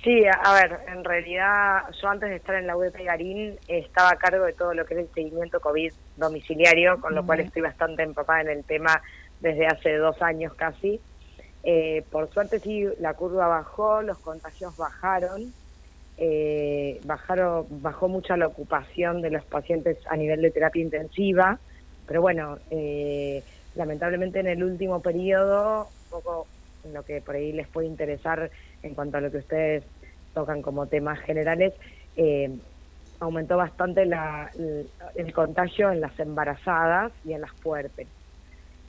Sí, 0.05 0.23
a- 0.27 0.55
ver, 0.55 0.81
en 0.89 1.03
realidad 1.05 1.83
yo 2.01 2.09
antes 2.09 2.31
de 2.31 2.37
estar 2.37 2.57
en 2.57 2.67
la 2.67 2.77
UDP 2.77 3.05
Garín 3.05 3.59
estaba 3.69 4.11
a 4.11 4.19
cargo 4.19 4.45
de 4.47 4.53
todo 4.55 4.75
lo 4.75 4.85
que 4.87 4.95
es 4.95 5.01
el 5.01 5.11
seguimiento 5.15 5.61
COVID 5.61 5.93
domiciliario, 6.17 7.01
con 7.01 7.15
lo 7.15 7.25
cual 7.27 7.41
estoy 7.41 7.63
bastante 7.63 8.03
empapada 8.05 8.43
en 8.43 8.51
el 8.51 8.65
tema 8.67 9.03
desde 9.41 9.67
hace 9.67 9.97
dos 9.97 10.21
años 10.23 10.55
casi. 10.57 11.03
Eh, 11.63 12.05
por 12.11 12.31
suerte 12.33 12.61
sí, 12.61 12.87
la 13.01 13.15
curva 13.15 13.49
bajó, 13.49 14.03
los 14.03 14.21
contagios 14.21 14.77
bajaron, 14.77 15.55
eh, 16.19 17.01
bajaron, 17.05 17.67
bajó 17.83 18.09
mucho 18.09 18.37
la 18.37 18.49
ocupación 18.49 19.23
de 19.23 19.31
los 19.31 19.47
pacientes 19.47 19.99
a 20.09 20.17
nivel 20.17 20.43
de 20.43 20.51
terapia 20.53 20.83
intensiva, 20.83 21.61
pero 22.07 22.21
bueno, 22.23 22.59
eh, 22.71 23.45
lamentablemente 23.75 24.41
en 24.41 24.49
el 24.49 24.65
último 24.65 25.03
periodo, 25.03 25.93
un 26.05 26.09
poco 26.11 26.49
lo 26.85 27.05
que 27.05 27.23
por 27.23 27.37
ahí 27.37 27.53
les 27.53 27.69
puede 27.69 27.87
interesar 27.89 28.51
en 28.83 28.95
cuanto 28.95 29.19
a 29.19 29.21
lo 29.23 29.31
que 29.31 29.39
ustedes 29.39 29.87
tocan 30.35 30.63
como 30.63 30.89
temas 30.89 31.21
generales, 31.23 31.75
eh, 32.17 32.51
aumentó 33.21 33.57
bastante 33.57 34.07
la- 34.07 34.53
el, 35.15 35.33
contagio 35.33 35.91
en 35.93 36.01
las 36.01 36.19
embarazadas 36.21 37.13
y 37.25 37.33
en 37.33 37.41
las 37.43 37.53
puerpes. 37.63 38.11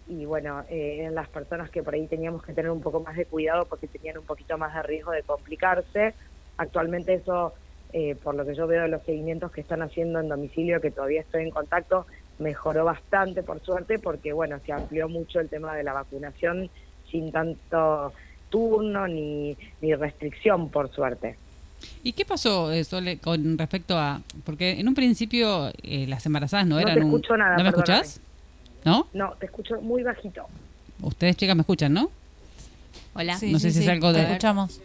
Y 0.06 0.26
bueno, 0.26 0.66
eh, 0.70 1.06
en 1.06 1.16
las 1.16 1.30
personas 1.30 1.72
que 1.72 1.84
por 1.84 1.96
ahí 1.96 2.08
teníamos 2.08 2.44
que 2.44 2.54
tener 2.54 2.72
un 2.72 2.82
poco 2.82 3.02
más 3.02 3.16
de 3.18 3.26
cuidado 3.28 3.68
porque 3.68 3.88
tenían 3.88 4.18
un 4.20 4.26
poquito 4.26 4.58
más 4.58 4.74
de 4.76 4.84
riesgo 4.84 5.12
de 5.12 5.24
complicarse. 5.24 6.16
Actualmente 6.58 7.16
eso, 7.16 7.56
eh, 7.90 8.16
por 8.16 8.36
lo 8.36 8.46
que 8.46 8.56
yo 8.56 8.68
veo 8.68 8.84
de 8.84 8.88
los 8.90 9.04
seguimientos 9.04 9.52
que 9.52 9.62
están 9.62 9.82
haciendo 9.82 10.20
en 10.20 10.30
domicilio, 10.30 10.82
que 10.82 10.92
todavía 10.92 11.22
estoy 11.22 11.44
en 11.44 11.50
contacto, 11.52 12.06
mejoró 12.38 12.86
bastante 12.86 13.44
por 13.44 13.62
suerte 13.62 14.00
porque 14.00 14.34
bueno, 14.34 14.60
se 14.66 14.72
amplió 14.74 15.10
mucho 15.10 15.40
el 15.40 15.50
tema 15.50 15.76
de 15.76 15.84
la 15.84 15.94
vacunación 15.94 16.72
sin 17.10 17.32
tanto 17.32 18.14
turno 18.60 19.06
ni, 19.06 19.58
ni 19.82 19.94
restricción, 19.96 20.70
por 20.70 20.90
suerte. 20.96 21.36
¿Y 22.04 22.14
qué 22.14 22.24
pasó, 22.24 22.72
eh, 22.72 22.86
Sole, 22.86 23.18
con 23.18 23.58
respecto 23.58 23.98
a...? 23.98 24.22
Porque 24.46 24.80
en 24.80 24.88
un 24.88 24.94
principio 24.96 25.72
eh, 25.84 26.06
las 26.08 26.26
embarazadas 26.26 26.66
no, 26.66 26.76
No 26.76 26.82
eran 26.82 26.94
te 26.96 27.02
un... 27.04 27.08
escucho 27.08 27.36
nada, 27.36 27.58
¿No 27.58 27.64
me 27.66 27.72
perdóname. 27.74 28.00
escuchás? 28.00 28.22
¿No? 28.86 29.08
No, 29.14 29.34
te 29.40 29.48
escucho 29.48 29.82
muy 29.82 30.04
bajito. 30.04 30.46
Ustedes, 31.02 31.36
chicas, 31.36 31.54
me 31.56 31.62
escuchan, 31.64 31.92
¿no? 31.92 32.10
Hola. 33.14 33.38
No 33.42 33.60
sé 33.60 33.72
si 33.72 33.80
es 33.82 33.88
algo 33.90 34.14
te 34.14 34.20
de- 34.20 34.24
escuchamos. 34.26 34.80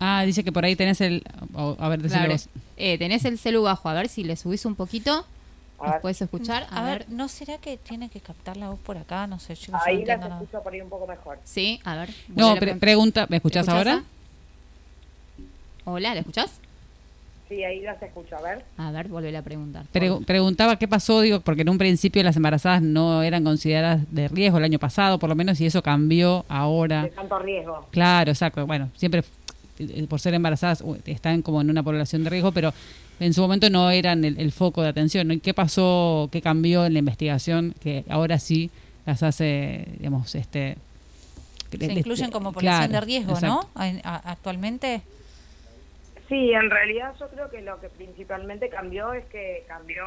Ah, 0.00 0.24
dice 0.26 0.44
que 0.44 0.52
por 0.52 0.64
ahí 0.66 0.76
tenés 0.76 1.00
el... 1.00 1.22
a 1.78 1.88
ver, 1.88 2.02
decilo 2.02 2.20
Claro. 2.20 2.32
vos. 2.34 2.48
Eh, 2.76 2.98
tenés 2.98 3.24
el 3.24 3.38
celu 3.38 3.62
bajo, 3.62 3.88
a 3.88 3.94
ver 3.94 4.08
si 4.08 4.24
le 4.24 4.36
subís 4.36 4.66
un 4.66 4.74
poquito. 4.74 5.24
A 5.82 5.86
¿Nos 5.86 5.92
ver. 5.94 6.00
puedes 6.02 6.22
escuchar? 6.22 6.66
A 6.70 6.82
ver, 6.84 7.06
¿no 7.08 7.26
será 7.28 7.58
que 7.58 7.76
tiene 7.76 8.08
que 8.08 8.20
captar 8.20 8.56
la 8.56 8.68
voz 8.70 8.78
por 8.78 8.96
acá? 8.96 9.26
No 9.26 9.40
sé, 9.40 9.54
yo 9.56 9.72
no 9.72 9.78
Ahí 9.84 9.94
las 9.94 10.00
entiendo 10.00 10.28
nada. 10.28 10.40
escucho 10.42 10.62
por 10.62 10.72
ahí 10.72 10.80
un 10.80 10.88
poco 10.88 11.06
mejor. 11.08 11.40
Sí, 11.44 11.80
a 11.84 11.96
ver. 11.96 12.10
No, 12.28 12.54
pre- 12.54 12.74
pregun- 12.74 12.78
pregunta, 12.78 13.26
¿me 13.28 13.36
escuchás 13.38 13.66
¿Escuchás 13.66 13.86
ahora? 13.88 14.04
Hola, 15.84 16.14
¿la 16.14 16.20
escuchás? 16.20 16.60
Sí, 17.48 17.64
ahí 17.64 17.80
las 17.80 18.00
escucho, 18.02 18.36
a 18.36 18.40
ver. 18.40 18.64
A 18.78 18.90
ver, 18.92 19.08
volvé 19.08 19.36
a 19.36 19.42
preguntar. 19.42 19.84
Pregu- 19.92 20.24
preguntaba 20.24 20.76
qué 20.76 20.86
pasó, 20.88 21.20
digo, 21.20 21.40
porque 21.40 21.62
en 21.62 21.68
un 21.68 21.76
principio 21.78 22.22
las 22.22 22.36
embarazadas 22.36 22.80
no 22.80 23.22
eran 23.22 23.44
consideradas 23.44 24.00
de 24.10 24.28
riesgo 24.28 24.58
el 24.58 24.64
año 24.64 24.78
pasado, 24.78 25.18
por 25.18 25.28
lo 25.28 25.34
menos, 25.34 25.60
y 25.60 25.66
eso 25.66 25.82
cambió 25.82 26.44
ahora. 26.48 27.02
De 27.02 27.08
tanto 27.10 27.38
riesgo. 27.40 27.86
Claro, 27.90 28.30
exacto. 28.30 28.64
Bueno, 28.66 28.88
siempre 28.94 29.22
por 30.08 30.20
ser 30.20 30.34
embarazadas 30.34 30.84
están 31.06 31.42
como 31.42 31.60
en 31.60 31.70
una 31.70 31.82
población 31.82 32.24
de 32.24 32.30
riesgo, 32.30 32.52
pero 32.52 32.72
en 33.20 33.32
su 33.32 33.40
momento 33.40 33.70
no 33.70 33.90
eran 33.90 34.24
el, 34.24 34.38
el 34.38 34.52
foco 34.52 34.82
de 34.82 34.88
atención. 34.88 35.28
¿no? 35.28 35.34
¿Y 35.34 35.40
qué 35.40 35.54
pasó, 35.54 36.28
qué 36.32 36.42
cambió 36.42 36.84
en 36.86 36.92
la 36.92 36.98
investigación 36.98 37.74
que 37.80 38.04
ahora 38.08 38.38
sí 38.38 38.70
las 39.06 39.22
hace, 39.22 39.86
digamos, 39.98 40.34
este... 40.34 40.76
Se 41.70 41.90
incluyen 41.90 42.30
como 42.30 42.52
población 42.52 42.90
claro, 42.90 42.92
de 42.92 43.00
riesgo, 43.00 43.32
exacto. 43.32 43.68
¿no? 43.74 44.00
Actualmente. 44.04 45.00
Sí, 46.28 46.52
en 46.52 46.68
realidad 46.68 47.14
yo 47.18 47.28
creo 47.28 47.50
que 47.50 47.62
lo 47.62 47.80
que 47.80 47.88
principalmente 47.88 48.68
cambió 48.68 49.14
es 49.14 49.24
que 49.26 49.64
cambió 49.66 50.04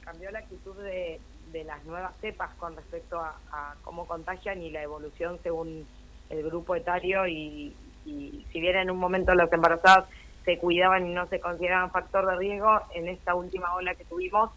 cambió 0.00 0.32
la 0.32 0.40
actitud 0.40 0.74
de, 0.82 1.20
de 1.52 1.62
las 1.62 1.84
nuevas 1.84 2.12
cepas 2.20 2.50
con 2.56 2.74
respecto 2.74 3.20
a, 3.20 3.36
a 3.52 3.74
cómo 3.84 4.06
contagian 4.06 4.60
y 4.62 4.70
la 4.70 4.82
evolución 4.82 5.38
según 5.44 5.86
el 6.28 6.42
grupo 6.42 6.74
etario 6.74 7.28
y, 7.28 7.72
y 8.06 8.44
si 8.52 8.60
bien 8.60 8.76
en 8.76 8.90
un 8.90 8.98
momento 8.98 9.34
las 9.34 9.52
embarazadas 9.52 10.06
se 10.44 10.58
cuidaban 10.58 11.06
y 11.06 11.12
no 11.14 11.26
se 11.26 11.38
consideraban 11.40 11.90
factor 11.90 12.26
de 12.26 12.36
riesgo, 12.36 12.80
en 12.94 13.08
esta 13.08 13.34
última 13.34 13.74
ola 13.74 13.94
que 13.94 14.04
tuvimos 14.04 14.50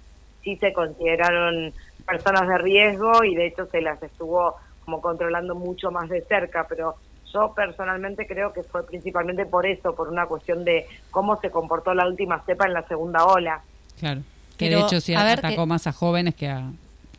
sí 0.43 0.55
se 0.57 0.73
consideraron 0.73 1.73
personas 2.05 2.47
de 2.47 2.57
riesgo 2.57 3.23
y 3.23 3.35
de 3.35 3.47
hecho 3.47 3.65
se 3.67 3.81
las 3.81 4.01
estuvo 4.03 4.55
como 4.85 5.01
controlando 5.01 5.55
mucho 5.55 5.89
más 5.91 6.09
de 6.09 6.21
cerca, 6.21 6.65
pero 6.67 6.95
yo 7.33 7.53
personalmente 7.55 8.27
creo 8.27 8.51
que 8.53 8.63
fue 8.63 8.85
principalmente 8.85 9.45
por 9.45 9.65
eso, 9.65 9.95
por 9.95 10.09
una 10.09 10.25
cuestión 10.25 10.63
de 10.65 10.85
cómo 11.11 11.39
se 11.39 11.49
comportó 11.49 11.93
la 11.93 12.07
última 12.07 12.41
cepa 12.45 12.65
en 12.65 12.73
la 12.73 12.85
segunda 12.87 13.25
ola. 13.25 13.61
Claro. 13.99 14.21
Que 14.57 14.67
Pero, 14.67 14.79
de 14.79 14.83
hecho 14.85 15.01
sí 15.01 15.15
a 15.15 15.23
ver, 15.23 15.39
atacó 15.39 15.63
que- 15.63 15.65
más 15.67 15.87
a 15.87 15.93
jóvenes 15.93 16.35
que 16.35 16.47
a, 16.49 16.69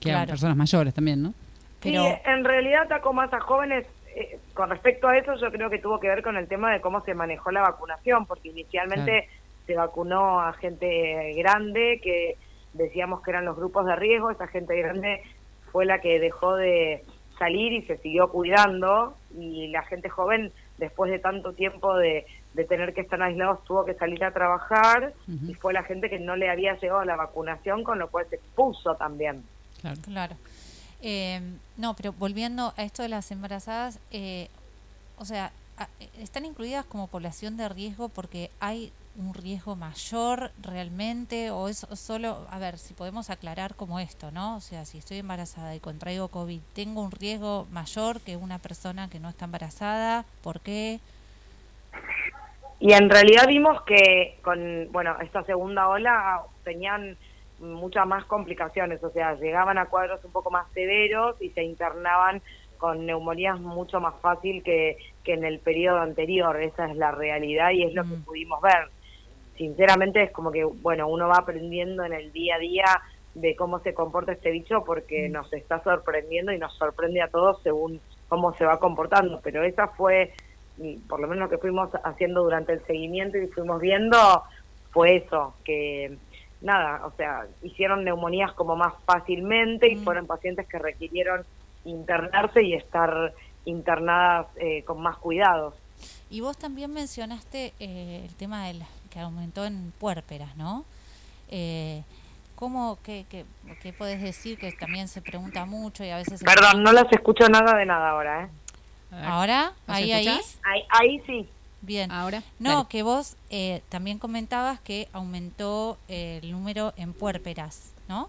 que 0.01 0.13
a 0.13 0.25
personas 0.27 0.57
mayores 0.57 0.93
también, 0.95 1.23
¿no? 1.23 1.35
Pero- 1.83 2.03
Sí, 2.05 2.13
en 2.27 2.45
realidad 2.45 2.83
atacó 2.83 3.13
más 3.13 3.33
a 3.33 3.41
jóvenes. 3.41 3.87
eh, 4.15 4.39
con 4.55 4.71
respecto 4.71 5.09
a 5.09 5.19
eso, 5.19 5.35
yo 5.35 5.51
creo 5.51 5.69
que 5.69 5.81
tuvo 5.81 5.99
que 5.99 6.09
ver 6.09 6.23
con 6.23 6.37
el 6.37 6.49
tema 6.49 6.73
de 6.73 6.81
cómo 6.81 7.01
se 7.03 7.15
manejó 7.15 7.51
la 7.51 7.63
vacunación, 7.63 8.25
porque 8.25 8.51
inicialmente 8.51 9.29
se 9.67 9.75
vacunó 9.75 10.41
a 10.41 10.53
gente 10.53 11.33
grande, 11.35 12.01
que 12.03 12.37
decíamos 12.73 13.23
que 13.23 13.33
eran 13.33 13.45
los 13.45 13.57
grupos 13.57 13.85
de 13.87 13.97
riesgo, 13.97 14.31
esa 14.31 14.47
gente 14.47 14.77
grande 14.77 15.23
fue 15.73 15.85
la 15.85 16.01
que 16.01 16.21
dejó 16.21 16.55
de 16.55 17.03
salir 17.39 17.73
y 17.73 17.83
se 17.83 17.99
siguió 17.99 18.29
cuidando, 18.29 19.17
y 19.37 19.69
la 19.69 19.83
gente 19.83 20.09
joven, 20.09 20.53
después 20.79 21.11
de 21.11 21.19
tanto 21.19 21.53
tiempo 21.53 21.97
de, 21.97 22.25
de 22.55 22.65
tener 22.65 22.95
que 22.95 23.01
estar 23.01 23.21
aislados, 23.21 23.65
tuvo 23.65 23.85
que 23.85 23.95
salir 23.95 24.23
a 24.25 24.31
trabajar, 24.31 25.13
y 25.27 25.55
fue 25.55 25.73
la 25.73 25.83
gente 25.83 26.09
que 26.09 26.21
no 26.21 26.37
le 26.37 26.49
había 26.49 26.75
llegado 26.75 27.05
la 27.05 27.17
vacunación, 27.17 27.83
con 27.83 27.99
lo 27.99 28.09
cual 28.09 28.27
se 28.31 28.37
expuso 28.37 28.95
también. 28.95 29.43
Claro. 29.81 29.97
Claro. 30.05 30.35
Eh, 31.07 31.39
no, 31.77 31.95
pero 31.95 32.15
volviendo 32.15 32.73
a 32.79 32.83
esto 32.83 33.03
de 33.03 33.11
las 33.11 33.31
embarazadas, 33.31 34.01
eh, 34.11 34.49
o 35.19 35.27
sea, 35.27 35.53
¿están 36.19 36.47
incluidas 36.47 36.87
como 36.87 37.09
población 37.09 37.59
de 37.59 37.69
riesgo 37.69 38.09
porque 38.09 38.51
hay 38.59 38.91
un 39.17 39.35
riesgo 39.35 39.77
mayor 39.77 40.51
realmente 40.63 41.51
o 41.51 41.69
es 41.69 41.87
solo, 41.93 42.47
a 42.51 42.59
ver, 42.59 42.79
si 42.79 42.95
podemos 42.95 43.29
aclarar 43.29 43.75
como 43.75 44.01
esto, 44.01 44.31
¿no? 44.31 44.57
O 44.57 44.61
sea, 44.61 44.87
si 44.87 44.97
estoy 44.97 45.19
embarazada 45.19 45.75
y 45.75 45.81
contraigo 45.81 46.29
COVID, 46.29 46.61
¿tengo 46.75 47.03
un 47.03 47.11
riesgo 47.11 47.67
mayor 47.71 48.23
que 48.23 48.39
una 48.39 48.59
persona 48.59 49.11
que 49.11 49.21
no 49.21 49.29
está 49.29 49.45
embarazada? 49.45 50.25
¿Por 50.43 50.61
qué? 50.61 51.01
Y 52.81 52.95
en 52.95 53.11
realidad 53.11 53.47
vimos 53.47 53.83
que 53.83 54.39
con, 54.43 54.91
bueno, 54.91 55.17
esta 55.21 55.45
segunda 55.45 55.87
ola 55.87 56.45
tenían 56.65 57.19
muchas 57.59 58.07
más 58.07 58.25
complicaciones, 58.25 59.03
o 59.03 59.11
sea, 59.11 59.35
llegaban 59.35 59.79
a 59.79 59.87
cuadros 59.87 60.25
un 60.25 60.33
poco 60.33 60.51
más 60.51 60.67
severos 60.73 61.41
y 61.41 61.51
se 61.51 61.63
internaban 61.63 62.43
con 62.79 63.07
neumonías 63.07 63.61
mucho 63.61 64.01
más 64.01 64.15
fácil 64.21 64.63
que, 64.63 64.97
que 65.23 65.35
en 65.35 65.45
el 65.45 65.61
periodo 65.61 65.99
anterior, 65.99 66.61
esa 66.61 66.91
es 66.91 66.97
la 66.97 67.13
realidad 67.13 67.71
y 67.71 67.85
es 67.85 67.95
lo 67.95 68.03
que 68.03 68.17
Mm. 68.17 68.25
pudimos 68.25 68.61
ver. 68.61 68.89
Sinceramente 69.57 70.23
es 70.23 70.33
como 70.33 70.51
que, 70.51 70.65
bueno, 70.65 71.09
uno 71.09 71.29
va 71.29 71.37
aprendiendo 71.39 72.05
en 72.05 72.13
el 72.13 72.33
día 72.33 72.57
a 72.57 72.59
día 72.59 72.85
de 73.35 73.55
cómo 73.57 73.79
se 73.81 73.95
comporta 73.95 74.33
este 74.33 74.51
bicho 74.51 74.85
porque 74.85 75.29
nos 75.29 75.53
está 75.53 75.83
sorprendiendo 75.83 76.53
y 76.53 76.59
nos 76.59 76.75
sorprende 76.75 77.23
a 77.23 77.29
todos 77.29 77.63
según 77.63 78.01
cómo 78.29 78.53
se 78.55 78.65
va 78.65 78.79
comportando, 78.79 79.41
pero 79.43 79.63
esa 79.63 79.89
fue 79.89 80.33
y 80.77 80.97
por 80.99 81.21
lo 81.21 81.29
menos 81.29 81.45
lo 81.45 81.51
que 81.51 81.59
fuimos 81.59 81.91
haciendo 82.05 82.43
durante 82.43 82.73
el 82.73 82.85
seguimiento 82.85 83.39
y 83.39 83.47
fuimos 83.47 83.81
viendo 83.81 84.17
fue 84.91 85.17
eso, 85.17 85.55
que 85.65 86.17
nada, 86.65 87.07
o 87.07 87.13
sea, 87.17 87.47
hicieron 87.63 88.05
neumonías 88.05 88.53
como 88.53 88.75
más 88.75 88.95
fácilmente 89.05 89.89
y 89.93 89.97
Mm. 89.97 90.05
fueron 90.05 90.27
pacientes 90.27 90.67
que 90.67 90.79
requirieron 90.79 91.45
internarse 91.85 92.63
y 92.63 92.75
estar 92.75 93.33
internadas 93.67 94.47
eh, 94.57 94.83
con 94.85 95.01
más 95.01 95.17
cuidados. 95.19 95.75
Y 96.31 96.41
vos 96.41 96.57
también 96.59 96.93
mencionaste 96.93 97.73
eh, 97.79 98.23
el 98.25 98.35
tema 98.35 98.67
del 98.67 98.83
que 99.11 99.21
aumentó 99.21 99.65
en 99.65 99.93
puérperas, 99.99 100.57
¿no? 100.57 100.85
Eh, 101.51 102.03
¿Cómo, 102.57 102.99
qué, 103.05 103.27
qué, 103.29 103.45
qué 103.83 103.93
podés 103.93 104.23
decir? 104.23 104.59
Que 104.59 104.73
también 104.73 105.09
se 105.09 105.21
pregunta 105.21 105.67
mucho 105.67 106.03
y 106.05 106.11
a 106.11 106.17
veces... 106.17 106.41
se- 106.41 106.45
Perdón, 106.47 106.83
no 106.83 106.93
las 106.93 107.11
escucho 107.13 107.49
nada 107.49 107.77
de 107.77 107.85
nada 107.85 108.11
ahora, 108.11 108.45
¿eh? 108.45 108.49
¿Ahora? 109.25 109.73
¿Nos 109.87 109.97
¿Ahí, 109.97 110.11
ahí? 110.13 110.29
Ahí, 110.65 110.83
ahí 110.89 111.21
sí. 111.27 111.49
Bien. 111.85 112.11
Ahora. 112.11 112.43
No, 112.59 112.71
Dale. 112.71 112.87
que 112.89 113.03
vos 113.03 113.37
eh, 113.51 113.83
también 113.89 114.19
comentabas 114.19 114.81
que 114.81 115.09
aumentó 115.13 115.99
eh, 116.09 116.41
el 116.43 116.51
número 116.53 116.93
en 116.97 117.13
puérperas, 117.13 117.93
¿no? 118.09 118.29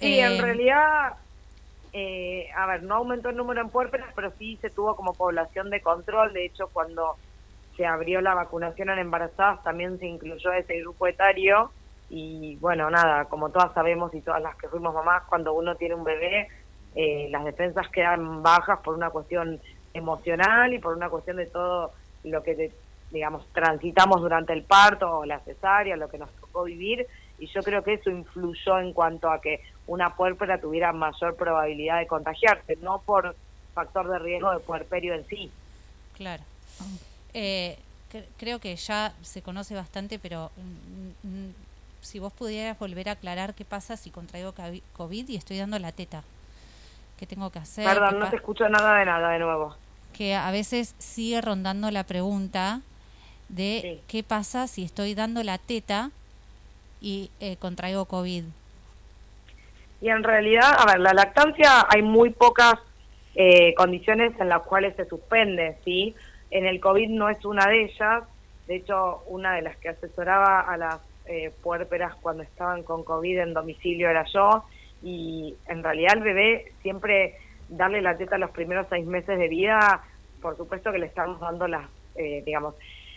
Sí, 0.00 0.18
Eh, 0.18 0.26
en 0.26 0.42
realidad, 0.42 1.14
eh, 1.92 2.48
a 2.56 2.66
ver, 2.66 2.82
no 2.82 2.96
aumentó 2.96 3.28
el 3.28 3.36
número 3.36 3.60
en 3.60 3.68
puérperas, 3.70 4.12
pero 4.14 4.32
sí 4.38 4.58
se 4.60 4.70
tuvo 4.70 4.96
como 4.96 5.14
población 5.14 5.70
de 5.70 5.80
control. 5.80 6.32
De 6.32 6.46
hecho, 6.46 6.68
cuando 6.72 7.16
se 7.76 7.86
abrió 7.86 8.20
la 8.20 8.34
vacunación 8.34 8.90
en 8.90 8.98
embarazadas, 8.98 9.62
también 9.62 9.98
se 9.98 10.06
incluyó 10.06 10.52
ese 10.52 10.80
grupo 10.80 11.06
etario. 11.06 11.70
Y 12.08 12.56
bueno, 12.56 12.90
nada, 12.90 13.26
como 13.26 13.50
todas 13.50 13.72
sabemos 13.72 14.12
y 14.14 14.20
todas 14.20 14.42
las 14.42 14.56
que 14.56 14.68
fuimos 14.68 14.92
mamás, 14.92 15.22
cuando 15.28 15.52
uno 15.52 15.76
tiene 15.76 15.94
un 15.94 16.02
bebé, 16.02 16.48
eh, 16.94 17.28
las 17.30 17.44
defensas 17.44 17.88
quedan 17.88 18.42
bajas 18.42 18.78
por 18.80 18.94
una 18.94 19.10
cuestión 19.10 19.60
emocional 19.94 20.72
y 20.72 20.78
por 20.78 20.96
una 20.96 21.08
cuestión 21.08 21.36
de 21.36 21.46
todo 21.46 21.92
lo 22.24 22.42
que, 22.42 22.72
digamos, 23.10 23.44
transitamos 23.52 24.20
durante 24.20 24.52
el 24.52 24.62
parto 24.62 25.18
o 25.20 25.24
la 25.26 25.40
cesárea, 25.40 25.96
lo 25.96 26.08
que 26.08 26.18
nos 26.18 26.30
tocó 26.36 26.64
vivir. 26.64 27.06
Y 27.38 27.46
yo 27.46 27.62
creo 27.62 27.82
que 27.82 27.94
eso 27.94 28.10
influyó 28.10 28.78
en 28.78 28.92
cuanto 28.92 29.30
a 29.30 29.40
que 29.40 29.60
una 29.86 30.14
puérpera 30.14 30.60
tuviera 30.60 30.92
mayor 30.92 31.36
probabilidad 31.36 31.98
de 31.98 32.06
contagiarse, 32.06 32.76
no 32.82 33.00
por 33.00 33.34
factor 33.74 34.08
de 34.08 34.18
riesgo 34.18 34.52
de 34.52 34.60
puerperio 34.60 35.14
en 35.14 35.26
sí. 35.26 35.50
Claro. 36.16 36.42
Eh, 37.32 37.78
cre- 38.12 38.26
creo 38.36 38.58
que 38.58 38.76
ya 38.76 39.14
se 39.22 39.42
conoce 39.42 39.74
bastante, 39.74 40.18
pero 40.18 40.50
mm, 40.56 41.26
mm, 41.28 41.54
si 42.02 42.18
vos 42.18 42.32
pudieras 42.32 42.78
volver 42.78 43.08
a 43.08 43.12
aclarar 43.12 43.54
qué 43.54 43.64
pasa 43.64 43.96
si 43.96 44.10
contraigo 44.10 44.54
COVID 44.92 45.28
y 45.28 45.36
estoy 45.36 45.58
dando 45.58 45.78
la 45.78 45.92
teta. 45.92 46.22
¿Qué 47.20 47.26
tengo 47.26 47.50
que 47.50 47.58
hacer? 47.60 47.84
¿Qué 47.84 47.90
Perdón, 47.94 48.18
no 48.18 48.30
te 48.30 48.36
escucho 48.36 48.68
nada 48.68 48.98
de 48.98 49.04
nada 49.04 49.30
de 49.30 49.38
nuevo. 49.38 49.76
que 50.16 50.34
a 50.34 50.50
veces 50.50 50.94
sigue 50.98 51.40
rondando 51.40 51.90
la 51.90 52.04
pregunta 52.04 52.80
de 53.48 53.80
Sí. 53.82 54.00
qué 54.08 54.22
pasa 54.22 54.66
si 54.66 54.82
estoy 54.82 55.14
dando 55.14 55.42
la 55.42 55.58
teta 55.58 56.10
y 57.00 57.30
eh, 57.40 57.56
contraigo 57.56 58.04
COVID. 58.06 58.44
Y 60.00 60.08
en 60.08 60.22
realidad, 60.24 60.72
a 60.78 60.86
ver, 60.86 61.00
la 61.00 61.12
lactancia 61.12 61.86
hay 61.88 62.02
muy 62.02 62.30
pocas 62.30 62.74
eh, 63.34 63.74
condiciones 63.74 64.32
en 64.40 64.48
las 64.48 64.62
cuales 64.62 64.96
se 64.96 65.04
suspende, 65.06 65.76
¿sí? 65.84 66.14
En 66.50 66.66
el 66.66 66.80
COVID 66.80 67.08
no 67.10 67.28
es 67.28 67.44
una 67.44 67.66
de 67.66 67.84
ellas. 67.84 68.24
De 68.66 68.76
hecho, 68.76 69.22
una 69.26 69.54
de 69.54 69.62
las 69.62 69.76
que 69.76 69.90
asesoraba 69.90 70.60
a 70.60 70.76
las 70.76 70.98
eh, 71.26 71.52
puérperas 71.62 72.14
cuando 72.16 72.42
estaban 72.42 72.82
con 72.82 73.04
COVID 73.04 73.38
en 73.38 73.54
domicilio 73.54 74.08
era 74.10 74.24
yo. 74.32 74.64
Y 75.02 75.56
en 75.66 75.82
realidad 75.82 76.16
el 76.16 76.22
bebé 76.22 76.72
siempre 76.82 77.36
darle 77.68 78.02
la 78.02 78.16
teta 78.16 78.38
los 78.38 78.50
primeros 78.50 78.86
seis 78.90 79.06
meses 79.06 79.38
de 79.38 79.48
vida, 79.48 80.02
por 80.42 80.56
supuesto 80.56 80.92
que 80.92 80.98
le 80.98 81.06
estamos 81.06 81.40
dando 81.40 81.66
las, 81.68 81.88
eh, 82.16 82.42
digamos, 82.44 82.74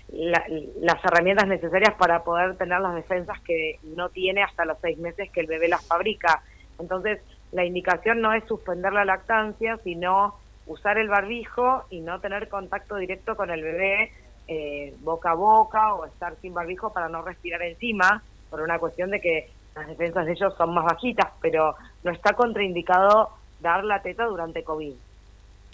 la- 0.10 0.46
las 0.82 1.04
herramientas 1.04 1.48
necesarias 1.48 1.94
para 1.96 2.24
poder 2.24 2.56
tener 2.58 2.80
las 2.80 2.96
defensas 2.96 3.40
que 3.42 3.80
no 3.84 4.10
tiene 4.10 4.44
hasta 4.44 4.66
los 4.66 4.78
seis 4.82 4.98
meses 4.98 5.30
que 5.32 5.40
el 5.42 5.48
bebé 5.48 5.68
las 5.68 5.86
fabrica. 5.88 6.44
Entonces, 6.80 7.22
la 7.52 7.66
indicación 7.66 8.22
no 8.22 8.34
es 8.34 8.44
suspender 8.46 8.94
la 8.94 9.06
lactancia, 9.06 9.78
sino 9.84 10.36
usar 10.66 10.98
el 10.98 11.08
barbijo 11.08 11.84
y 11.90 12.02
no 12.02 12.20
tener 12.20 12.48
contacto 12.50 12.96
directo 12.98 13.36
con 13.36 13.50
el 13.52 13.62
bebé 13.62 14.12
eh, 14.48 14.94
boca 15.00 15.32
a 15.32 15.36
boca 15.36 15.94
o 15.94 16.06
estar 16.06 16.36
sin 16.42 16.54
barbijo 16.54 16.92
para 16.92 17.08
no 17.08 17.22
respirar 17.22 17.62
encima, 17.62 18.22
por 18.50 18.62
una 18.62 18.78
cuestión 18.78 19.10
de 19.10 19.22
que 19.22 19.50
las 19.76 19.88
defensas 19.88 20.26
de 20.26 20.34
ellos 20.34 20.54
son 20.58 20.74
más 20.74 20.86
bajitas, 20.86 21.28
pero 21.42 21.76
no 22.04 22.12
está 22.12 22.34
contraindicado 22.34 23.30
dar 23.62 23.84
la 23.84 24.02
teta 24.02 24.26
durante 24.26 24.64
COVID. 24.64 24.94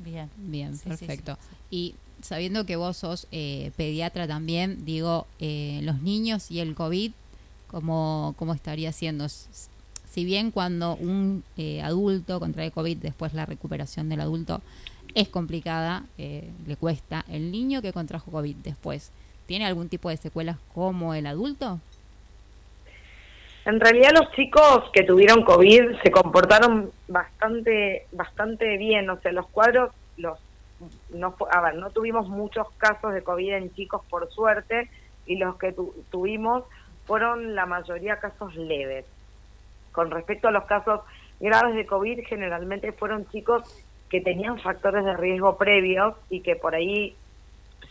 Bien. 0.03 0.29
Bien, 0.37 0.75
Sí, 0.75 0.89
sí, 0.91 0.97
sí, 0.97 1.05
perfecto. 1.05 1.35
sí. 1.35 1.57
Y 1.69 1.95
sabiendo 2.21 2.65
que 2.65 2.75
vos 2.75 2.97
sos 2.97 3.27
eh, 3.31 3.71
pediatra 3.75 4.27
también, 4.27 4.85
digo, 4.85 5.27
eh, 5.39 5.79
los 5.83 6.01
niños 6.01 6.51
y 6.51 6.59
el 6.59 6.75
COVID, 6.75 7.11
¿cómo, 7.67 8.33
cómo 8.37 8.53
estaría 8.53 8.91
siendo? 8.91 9.27
Si 9.29 10.25
bien 10.25 10.51
cuando 10.51 10.95
un 10.95 11.43
eh, 11.57 11.81
adulto 11.81 12.39
contrae 12.39 12.71
COVID, 12.71 12.97
después 12.97 13.33
la 13.33 13.45
recuperación 13.45 14.09
del 14.09 14.21
adulto 14.21 14.61
es 15.15 15.29
complicada, 15.29 16.03
eh, 16.17 16.49
le 16.67 16.75
cuesta, 16.75 17.25
el 17.29 17.51
niño 17.51 17.81
que 17.81 17.93
contrajo 17.93 18.31
COVID 18.31 18.55
después, 18.57 19.11
¿tiene 19.45 19.65
algún 19.65 19.89
tipo 19.89 20.09
de 20.09 20.17
secuelas 20.17 20.57
como 20.73 21.13
el 21.13 21.25
adulto? 21.27 21.79
En 23.69 23.79
realidad 23.79 24.09
los 24.19 24.31
chicos 24.31 24.89
que 24.93 25.03
tuvieron 25.03 25.43
COVID 25.43 26.01
se 26.01 26.09
comportaron 26.09 26.91
bastante 27.07 28.07
bastante 28.11 28.77
bien, 28.77 29.07
o 29.11 29.19
sea, 29.19 29.31
los 29.31 29.47
cuadros 29.49 29.91
los 30.17 30.39
no 31.13 31.35
a 31.51 31.61
ver, 31.61 31.75
no 31.75 31.91
tuvimos 31.91 32.27
muchos 32.29 32.67
casos 32.77 33.13
de 33.13 33.21
COVID 33.21 33.53
en 33.53 33.71
chicos 33.75 34.01
por 34.09 34.27
suerte 34.31 34.89
y 35.27 35.35
los 35.37 35.55
que 35.57 35.71
tu- 35.71 35.93
tuvimos 36.09 36.63
fueron 37.05 37.53
la 37.53 37.67
mayoría 37.67 38.17
casos 38.17 38.55
leves. 38.55 39.05
Con 39.91 40.09
respecto 40.09 40.47
a 40.47 40.51
los 40.51 40.63
casos 40.63 41.01
graves 41.39 41.75
de 41.75 41.85
COVID, 41.85 42.25
generalmente 42.25 42.91
fueron 42.93 43.27
chicos 43.29 43.61
que 44.09 44.19
tenían 44.21 44.59
factores 44.59 45.05
de 45.05 45.15
riesgo 45.15 45.57
previos 45.59 46.15
y 46.31 46.41
que 46.41 46.55
por 46.55 46.73
ahí 46.73 47.15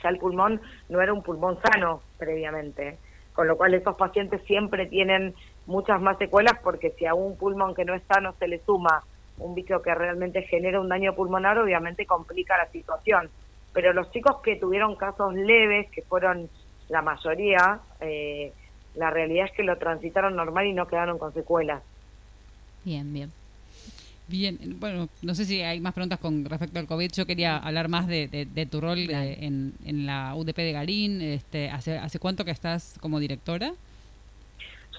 ya 0.02 0.08
el 0.08 0.18
pulmón 0.18 0.60
no 0.88 1.00
era 1.00 1.12
un 1.12 1.22
pulmón 1.22 1.56
sano 1.62 2.02
previamente. 2.18 2.98
Con 3.32 3.46
lo 3.46 3.56
cual 3.56 3.74
esos 3.74 3.94
pacientes 3.94 4.42
siempre 4.46 4.86
tienen 4.86 5.34
muchas 5.68 6.00
más 6.00 6.18
secuelas 6.18 6.54
porque 6.64 6.90
si 6.98 7.06
a 7.06 7.14
un 7.14 7.36
pulmón 7.36 7.74
que 7.74 7.84
no 7.84 7.94
es 7.94 8.02
sano 8.12 8.34
se 8.38 8.48
le 8.48 8.58
suma 8.64 9.04
un 9.38 9.54
bicho 9.54 9.80
que 9.82 9.94
realmente 9.94 10.42
genera 10.42 10.80
un 10.80 10.88
daño 10.88 11.14
pulmonar, 11.14 11.56
obviamente 11.58 12.04
complica 12.06 12.56
la 12.56 12.68
situación. 12.72 13.30
Pero 13.72 13.92
los 13.92 14.10
chicos 14.10 14.38
que 14.42 14.56
tuvieron 14.56 14.96
casos 14.96 15.32
leves, 15.34 15.88
que 15.92 16.02
fueron 16.02 16.48
la 16.88 17.02
mayoría, 17.02 17.78
eh, 18.00 18.52
la 18.96 19.10
realidad 19.10 19.44
es 19.46 19.52
que 19.52 19.62
lo 19.62 19.76
transitaron 19.78 20.34
normal 20.34 20.66
y 20.66 20.72
no 20.72 20.88
quedaron 20.88 21.18
con 21.18 21.32
secuelas. 21.34 21.82
Bien, 22.84 23.12
bien. 23.12 23.30
Bien, 24.26 24.58
bueno, 24.80 25.08
no 25.22 25.34
sé 25.34 25.44
si 25.44 25.62
hay 25.62 25.80
más 25.80 25.94
preguntas 25.94 26.18
con 26.18 26.44
respecto 26.44 26.78
al 26.80 26.86
COVID. 26.86 27.10
Yo 27.12 27.24
quería 27.26 27.56
hablar 27.58 27.88
más 27.88 28.06
de, 28.08 28.26
de- 28.28 28.44
de 28.46 28.66
tu 28.66 28.80
rol 28.80 28.98
eh, 28.98 29.38
en, 29.40 29.72
en 29.84 30.04
la 30.06 30.34
UDP 30.34 30.56
de 30.56 30.72
Garín. 30.72 31.22
Este, 31.22 31.70
¿hace, 31.70 31.96
¿Hace 31.96 32.18
cuánto 32.18 32.44
que 32.44 32.50
estás 32.50 32.98
como 33.00 33.20
directora? 33.20 33.72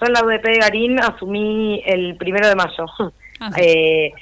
Yo 0.00 0.06
en 0.06 0.12
la 0.12 0.24
UDP 0.24 0.42
de 0.44 0.58
Garín 0.58 0.98
asumí 1.00 1.82
el 1.84 2.16
primero 2.16 2.48
de 2.48 2.54
mayo, 2.56 2.86
Ah. 3.42 3.50
Eh, 3.56 4.12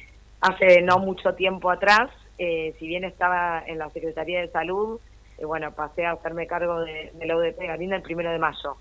hace 0.40 0.80
no 0.82 0.98
mucho 0.98 1.34
tiempo 1.34 1.70
atrás. 1.70 2.10
eh, 2.38 2.72
si 2.78 2.86
bien 2.86 3.02
estaba 3.02 3.64
en 3.66 3.78
la 3.78 3.90
Secretaría 3.90 4.40
de 4.40 4.48
Salud, 4.48 5.00
eh, 5.38 5.44
bueno, 5.44 5.72
pasé 5.72 6.06
a 6.06 6.12
hacerme 6.12 6.46
cargo 6.46 6.80
de, 6.82 7.10
de 7.18 7.26
la 7.26 7.36
UDP 7.36 7.58
de 7.58 7.66
Garín 7.66 7.92
el 7.92 8.02
primero 8.02 8.30
de 8.30 8.38
mayo. 8.38 8.76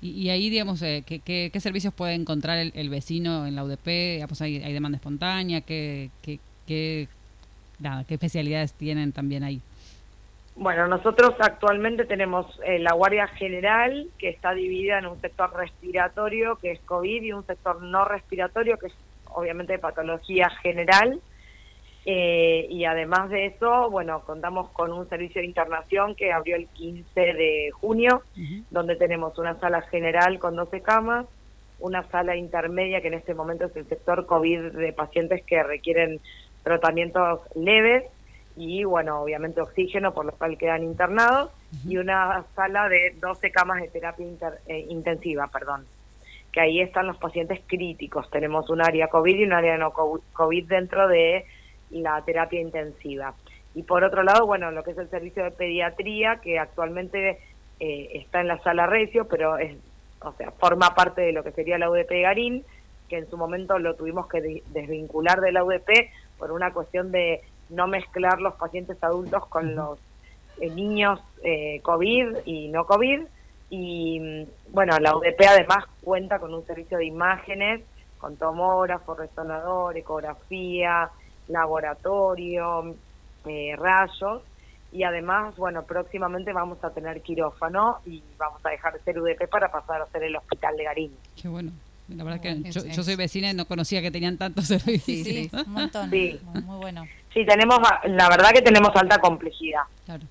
Y, 0.00 0.12
y 0.12 0.30
ahí, 0.30 0.48
digamos, 0.48 0.80
eh, 0.80 1.02
¿qué, 1.06 1.18
qué, 1.20 1.50
qué 1.52 1.60
servicios 1.60 1.92
puede 1.92 2.14
encontrar 2.14 2.56
el, 2.58 2.72
el 2.74 2.88
vecino 2.88 3.46
en 3.46 3.54
la 3.54 3.64
UDP? 3.64 3.86
Digamos, 4.14 4.40
¿hay, 4.40 4.62
hay 4.62 4.72
demanda 4.72 4.96
espontánea? 4.96 5.60
¿Qué, 5.60 6.08
qué, 6.22 6.38
qué, 6.66 7.08
nada, 7.78 8.04
¿Qué 8.04 8.14
especialidades 8.14 8.72
tienen 8.72 9.12
también 9.12 9.44
ahí? 9.44 9.60
Bueno, 10.56 10.88
nosotros 10.88 11.34
actualmente 11.38 12.06
tenemos 12.06 12.46
eh, 12.64 12.78
la 12.78 12.94
Guardia 12.94 13.26
General, 13.28 14.08
que 14.18 14.30
está 14.30 14.54
dividida 14.54 14.98
en 14.98 15.06
un 15.06 15.20
sector 15.20 15.54
respiratorio, 15.54 16.56
que 16.56 16.72
es 16.72 16.80
COVID, 16.80 17.22
y 17.22 17.32
un 17.32 17.46
sector 17.46 17.82
no 17.82 18.06
respiratorio, 18.06 18.78
que 18.78 18.86
es 18.86 18.94
obviamente 19.26 19.78
patología 19.78 20.48
general. 20.62 21.20
Eh, 22.06 22.68
y 22.70 22.86
además 22.86 23.28
de 23.28 23.46
eso, 23.46 23.90
bueno, 23.90 24.22
contamos 24.24 24.70
con 24.70 24.92
un 24.92 25.06
servicio 25.10 25.42
de 25.42 25.46
internación 25.46 26.14
que 26.14 26.32
abrió 26.32 26.56
el 26.56 26.68
15 26.68 27.20
de 27.20 27.70
junio, 27.72 28.22
donde 28.70 28.96
tenemos 28.96 29.36
una 29.38 29.60
sala 29.60 29.82
general 29.82 30.38
con 30.38 30.56
12 30.56 30.80
camas, 30.80 31.26
una 31.80 32.08
sala 32.08 32.34
intermedia, 32.34 33.02
que 33.02 33.08
en 33.08 33.14
este 33.14 33.34
momento 33.34 33.66
es 33.66 33.76
el 33.76 33.86
sector 33.88 34.24
COVID 34.24 34.72
de 34.72 34.92
pacientes 34.94 35.44
que 35.44 35.62
requieren 35.62 36.20
tratamientos 36.62 37.40
leves, 37.54 38.04
y 38.56 38.84
bueno, 38.84 39.20
obviamente 39.22 39.60
oxígeno, 39.60 40.14
por 40.14 40.24
lo 40.24 40.32
cual 40.32 40.56
quedan 40.56 40.82
internados, 40.82 41.50
y 41.86 41.98
una 41.98 42.44
sala 42.54 42.88
de 42.88 43.14
12 43.20 43.50
camas 43.50 43.82
de 43.82 43.88
terapia 43.88 44.26
inter- 44.26 44.60
eh, 44.66 44.86
intensiva, 44.88 45.46
perdón, 45.48 45.84
que 46.52 46.60
ahí 46.60 46.80
están 46.80 47.06
los 47.06 47.18
pacientes 47.18 47.60
críticos. 47.66 48.30
Tenemos 48.30 48.70
un 48.70 48.80
área 48.80 49.08
COVID 49.08 49.36
y 49.38 49.44
un 49.44 49.52
área 49.52 49.76
no 49.76 49.90
co- 49.92 50.20
COVID 50.32 50.66
dentro 50.68 51.06
de 51.08 51.44
la 51.90 52.22
terapia 52.24 52.60
intensiva. 52.60 53.34
Y 53.74 53.82
por 53.82 54.04
otro 54.04 54.22
lado, 54.22 54.46
bueno, 54.46 54.70
lo 54.70 54.82
que 54.82 54.92
es 54.92 54.98
el 54.98 55.10
servicio 55.10 55.44
de 55.44 55.50
pediatría, 55.50 56.40
que 56.42 56.58
actualmente 56.58 57.38
eh, 57.78 58.08
está 58.14 58.40
en 58.40 58.48
la 58.48 58.58
sala 58.62 58.86
Recio, 58.86 59.28
pero 59.28 59.58
es, 59.58 59.76
o 60.22 60.32
sea, 60.32 60.50
forma 60.52 60.94
parte 60.94 61.20
de 61.20 61.32
lo 61.32 61.44
que 61.44 61.52
sería 61.52 61.76
la 61.76 61.90
UDP 61.90 62.08
de 62.08 62.22
Garín, 62.22 62.64
que 63.10 63.18
en 63.18 63.28
su 63.28 63.36
momento 63.36 63.78
lo 63.78 63.94
tuvimos 63.96 64.26
que 64.28 64.40
de- 64.40 64.62
desvincular 64.68 65.42
de 65.42 65.52
la 65.52 65.62
UDP 65.62 66.10
por 66.38 66.52
una 66.52 66.72
cuestión 66.72 67.12
de 67.12 67.42
no 67.70 67.86
mezclar 67.86 68.40
los 68.40 68.54
pacientes 68.54 68.96
adultos 69.02 69.46
con 69.46 69.74
los 69.74 69.98
eh, 70.60 70.70
niños 70.70 71.20
eh, 71.42 71.80
COVID 71.82 72.36
y 72.44 72.68
no 72.68 72.84
COVID. 72.86 73.20
Y 73.70 74.20
mm, 74.20 74.72
bueno, 74.72 74.96
la 75.00 75.16
UDP 75.16 75.40
además 75.48 75.84
cuenta 76.02 76.38
con 76.38 76.54
un 76.54 76.64
servicio 76.66 76.98
de 76.98 77.06
imágenes, 77.06 77.82
con 78.18 78.36
tomógrafo, 78.36 79.14
resonador, 79.14 79.96
ecografía, 79.96 81.10
laboratorio, 81.48 82.94
eh, 83.46 83.74
rayos. 83.76 84.42
Y 84.92 85.02
además, 85.02 85.56
bueno, 85.56 85.82
próximamente 85.84 86.52
vamos 86.52 86.82
a 86.82 86.90
tener 86.90 87.20
quirófano 87.20 87.98
y 88.06 88.22
vamos 88.38 88.64
a 88.64 88.70
dejar 88.70 88.94
de 88.94 89.00
ser 89.00 89.18
UDP 89.18 89.46
para 89.50 89.70
pasar 89.70 90.00
a 90.00 90.06
ser 90.06 90.22
el 90.22 90.36
hospital 90.36 90.76
de 90.76 90.84
Garín. 90.84 91.12
Qué 91.40 91.48
bueno. 91.48 91.72
La 92.08 92.22
verdad 92.22 92.40
Bueno, 92.40 92.62
que 92.62 92.68
es- 92.68 92.74
yo, 92.74 92.80
es- 92.88 92.96
yo 92.96 93.02
soy 93.02 93.16
vecina 93.16 93.50
y 93.50 93.54
no 93.54 93.66
conocía 93.66 94.00
que 94.00 94.12
tenían 94.12 94.38
tantos 94.38 94.66
servicios. 94.66 95.02
Sí, 95.04 95.24
Sí, 95.24 95.48
sí. 95.50 95.56
un 95.66 95.72
montón. 95.72 96.08
Sí. 96.10 96.40
Muy, 96.44 96.62
muy 96.62 96.76
bueno. 96.78 97.04
Sí, 97.36 97.44
tenemos, 97.44 97.78
la 98.06 98.30
verdad 98.30 98.50
que 98.54 98.62
tenemos 98.62 98.96
alta 98.96 99.18
complejidad. 99.18 99.82
Claro. 100.06 100.22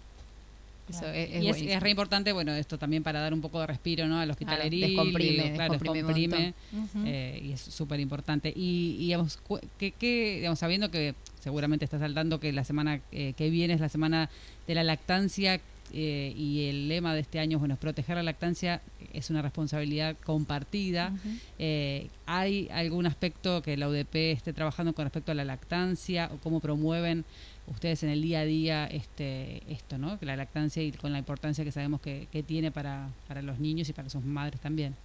Eso 0.90 1.08
es, 1.10 1.30
es 1.36 1.62
y 1.62 1.72
es, 1.72 1.80
re 1.80 1.92
importante, 1.92 2.32
bueno, 2.34 2.52
esto 2.54 2.80
también 2.80 3.04
para 3.04 3.20
dar 3.20 3.32
un 3.32 3.42
poco 3.42 3.60
de 3.60 3.68
respiro, 3.68 4.08
¿no? 4.08 4.20
Al 4.20 4.30
descomprime, 4.30 5.54
claro, 5.54 5.74
descomprime 5.74 6.08
un 6.08 6.14
descomprime, 6.16 6.54
montón. 6.72 7.08
eh, 7.08 7.42
y 7.44 7.52
es 7.52 7.62
súper 7.62 8.00
importante. 8.00 8.52
Y, 8.56 8.96
y, 9.00 9.06
digamos, 9.06 9.40
que, 9.78 9.92
que, 9.92 10.38
digamos, 10.38 10.58
sabiendo 10.58 10.90
que 10.90 11.14
seguramente 11.42 11.86
estás 11.86 12.00
saltando 12.00 12.40
que 12.40 12.52
la 12.52 12.64
semana 12.64 13.00
eh, 13.12 13.34
que 13.38 13.52
viene 13.52 13.76
es 13.76 13.82
la 13.82 13.90
semana 13.90 14.32
de 14.66 14.74
la 14.74 14.84
lactancia 14.84 15.62
eh, 15.94 16.34
y 16.36 16.68
el 16.68 16.88
lema 16.88 17.14
de 17.14 17.22
este 17.22 17.40
año, 17.40 17.60
bueno, 17.60 17.76
es 17.76 17.80
proteger 17.80 18.16
la 18.16 18.24
lactancia 18.24 18.82
es 19.14 19.30
una 19.30 19.42
responsabilidad 19.42 20.16
compartida. 20.24 21.14
Eh, 21.58 22.10
¿Hay 22.26 22.68
algún 22.72 23.06
aspecto 23.06 23.62
que 23.62 23.78
la 23.78 23.88
UDP 23.88 24.16
esté 24.34 24.54
trabajando 24.54 24.94
con 24.94 25.06
respecto 25.06 25.32
a 25.32 25.36
la 25.36 25.46
lactancia 25.46 26.30
o 26.34 26.38
cómo 26.38 26.60
promueven 26.60 27.24
ustedes 27.68 28.04
en 28.04 28.10
el 28.10 28.22
día 28.22 28.42
a 28.42 28.46
día 28.46 28.86
este 28.88 29.64
esto, 29.72 29.98
¿no? 29.98 30.18
La 30.22 30.36
lactancia 30.36 30.84
y 30.84 30.92
con 30.92 31.12
la 31.12 31.20
importancia 31.20 31.64
que 31.64 31.72
sabemos 31.72 32.02
que, 32.02 32.28
que 32.32 32.44
tiene 32.44 32.72
para, 32.72 33.10
para 33.28 33.42
los 33.42 33.60
niños 33.60 33.90
y 33.90 33.94
para 33.94 34.10
sus 34.10 34.24
madres 34.24 34.60
también. 34.60 34.96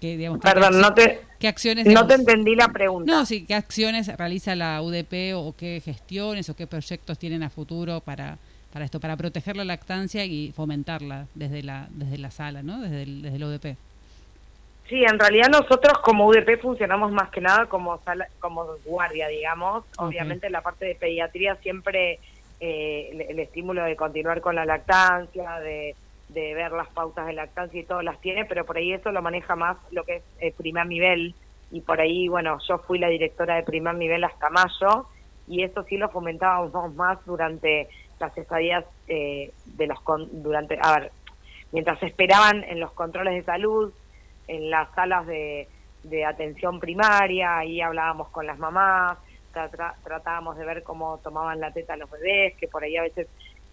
¿Qué, 0.00 0.16
digamos, 0.16 0.40
Perdón, 0.40 0.72
qué, 0.72 0.78
no 0.80 0.94
te, 0.94 1.20
qué 1.38 1.48
acciones 1.48 1.86
no 1.86 2.06
te 2.06 2.14
entendí 2.14 2.54
la 2.56 2.68
pregunta. 2.68 3.12
no, 3.12 3.26
sí, 3.26 3.44
¿qué 3.44 3.54
acciones 3.54 4.08
realiza 4.16 4.54
la 4.54 4.80
UDP 4.80 5.34
o 5.36 5.54
qué 5.56 5.80
gestiones 5.84 6.48
o 6.48 6.56
qué 6.56 6.66
proyectos 6.66 7.18
tienen 7.18 7.42
a 7.42 7.50
futuro 7.50 8.00
para, 8.00 8.38
para 8.72 8.84
esto, 8.86 8.98
para 8.98 9.16
proteger 9.16 9.56
la 9.56 9.64
lactancia 9.64 10.24
y 10.24 10.52
fomentarla 10.52 11.26
desde 11.34 11.62
la, 11.62 11.86
desde 11.90 12.16
la 12.18 12.30
sala, 12.30 12.62
¿no? 12.62 12.80
Desde 12.80 13.02
el, 13.02 13.20
desde 13.22 13.36
el 13.36 13.44
UDP. 13.44 13.76
Sí, 14.88 15.04
en 15.04 15.18
realidad 15.18 15.48
nosotros 15.50 15.98
como 16.02 16.26
UDP 16.26 16.58
funcionamos 16.60 17.12
más 17.12 17.28
que 17.30 17.40
nada 17.40 17.66
como 17.66 17.98
sala- 18.02 18.28
como 18.40 18.64
guardia, 18.84 19.28
digamos. 19.28 19.84
Obviamente 19.98 20.48
la 20.50 20.62
parte 20.62 20.86
de 20.86 20.94
pediatría 20.96 21.56
siempre 21.56 22.18
eh, 22.58 23.10
el, 23.12 23.20
el 23.20 23.38
estímulo 23.38 23.84
de 23.84 23.94
continuar 23.96 24.40
con 24.40 24.56
la 24.56 24.64
lactancia, 24.64 25.60
de, 25.60 25.94
de 26.32 26.54
ver 26.54 26.72
las 26.72 26.88
pautas 26.88 27.26
de 27.26 27.32
lactancia 27.32 27.80
y 27.80 27.84
todo 27.84 28.02
las 28.02 28.20
tiene, 28.20 28.44
pero 28.44 28.64
por 28.64 28.76
ahí 28.76 28.92
eso 28.92 29.10
lo 29.12 29.22
maneja 29.22 29.56
más 29.56 29.76
lo 29.90 30.04
que 30.04 30.16
es 30.16 30.22
el 30.38 30.52
primer 30.52 30.86
nivel, 30.86 31.34
y 31.72 31.80
por 31.82 32.00
ahí, 32.00 32.26
bueno, 32.28 32.58
yo 32.68 32.78
fui 32.78 32.98
la 32.98 33.08
directora 33.08 33.54
de 33.56 33.62
primer 33.62 33.94
nivel 33.94 34.24
hasta 34.24 34.50
mayo 34.50 35.06
y 35.46 35.62
eso 35.62 35.82
sí 35.84 35.96
lo 35.96 36.08
fomentábamos 36.08 36.94
más 36.94 37.18
durante 37.24 37.88
las 38.18 38.36
estadías 38.36 38.84
eh, 39.08 39.52
de 39.64 39.86
los 39.86 40.00
con- 40.02 40.42
durante 40.42 40.78
a 40.80 40.98
ver 41.00 41.12
mientras 41.72 42.02
esperaban 42.02 42.64
en 42.64 42.80
los 42.80 42.92
controles 42.92 43.34
de 43.34 43.42
salud 43.44 43.92
en 44.48 44.68
las 44.70 44.90
salas 44.94 45.26
de, 45.26 45.68
atención 46.26 46.80
primaria 46.80 47.58
ahí 47.58 47.80
hablábamos 47.80 48.28
con 48.30 48.46
las 48.46 48.58
mamás 48.58 49.16
tra- 49.54 49.70
tra- 49.70 49.94
tratábamos 50.02 50.56
de 50.58 50.64
ver 50.64 50.82
cómo 50.82 51.18
tomaban 51.18 51.60
la 51.60 51.72
teta 51.72 51.96
los 51.96 52.10
bebés 52.10 52.56
que 52.56 52.66
por 52.68 52.82
ahí 52.82 52.96
a 52.96 53.02
veces 53.02 53.28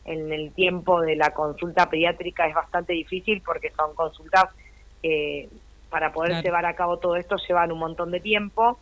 en 0.08 0.32
el 0.34 0.52
tiempo 0.54 1.02
de 1.02 1.16
la 1.16 1.32
consulta 1.32 1.90
pediátrica 1.90 2.48
es 2.48 2.56
bastante 2.56 2.94
difícil 2.94 3.42
porque 3.46 3.72
son 3.72 3.94
consultas 3.94 4.46
que 5.02 5.50
para 5.90 6.12
poder 6.12 6.32
Claro. 6.32 6.44
llevar 6.44 6.66
a 6.66 6.76
cabo 6.76 6.98
todo 6.98 7.16
esto 7.16 7.36
llevan 7.48 7.72
un 7.72 7.80
montón 7.80 8.12
de 8.12 8.20
tiempo 8.20 8.80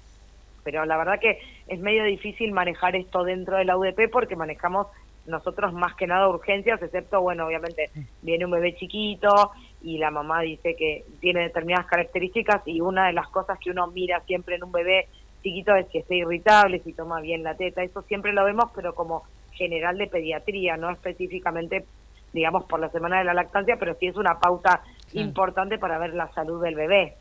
pero 0.63 0.85
la 0.85 0.97
verdad 0.97 1.19
que 1.19 1.39
es 1.67 1.79
medio 1.79 2.03
difícil 2.03 2.51
manejar 2.51 2.95
esto 2.95 3.23
dentro 3.23 3.57
de 3.57 3.65
la 3.65 3.77
UDP 3.77 4.09
porque 4.11 4.35
manejamos 4.35 4.87
nosotros 5.27 5.73
más 5.73 5.95
que 5.95 6.05
nada 6.07 6.29
urgencias, 6.29 6.81
excepto, 6.81 7.19
bueno, 7.21 7.47
obviamente 7.47 7.89
viene 8.21 8.45
un 8.45 8.51
bebé 8.51 8.75
chiquito 8.75 9.51
y 9.81 9.97
la 9.97 10.11
mamá 10.11 10.41
dice 10.41 10.75
que 10.75 11.03
tiene 11.19 11.41
determinadas 11.41 11.87
características 11.87 12.61
y 12.67 12.81
una 12.81 13.07
de 13.07 13.13
las 13.13 13.27
cosas 13.29 13.57
que 13.59 13.71
uno 13.71 13.87
mira 13.87 14.19
siempre 14.21 14.55
en 14.55 14.63
un 14.63 14.71
bebé 14.71 15.07
chiquito 15.41 15.75
es 15.75 15.87
que 15.87 15.99
esté 15.99 16.15
irritable, 16.17 16.79
si 16.79 16.93
toma 16.93 17.21
bien 17.21 17.43
la 17.43 17.55
teta, 17.55 17.83
eso 17.83 18.01
siempre 18.03 18.33
lo 18.33 18.43
vemos, 18.43 18.65
pero 18.75 18.93
como 18.93 19.23
general 19.55 19.97
de 19.97 20.07
pediatría, 20.07 20.77
no 20.77 20.89
específicamente, 20.91 21.85
digamos, 22.33 22.65
por 22.65 22.79
la 22.79 22.89
semana 22.89 23.17
de 23.19 23.23
la 23.25 23.33
lactancia, 23.33 23.77
pero 23.79 23.95
sí 23.99 24.07
es 24.07 24.15
una 24.15 24.39
pauta 24.39 24.81
Claro. 25.11 25.27
importante 25.27 25.77
para 25.77 25.97
ver 25.97 26.13
la 26.13 26.29
salud 26.33 26.61
del 26.61 26.75
bebé. 26.75 27.15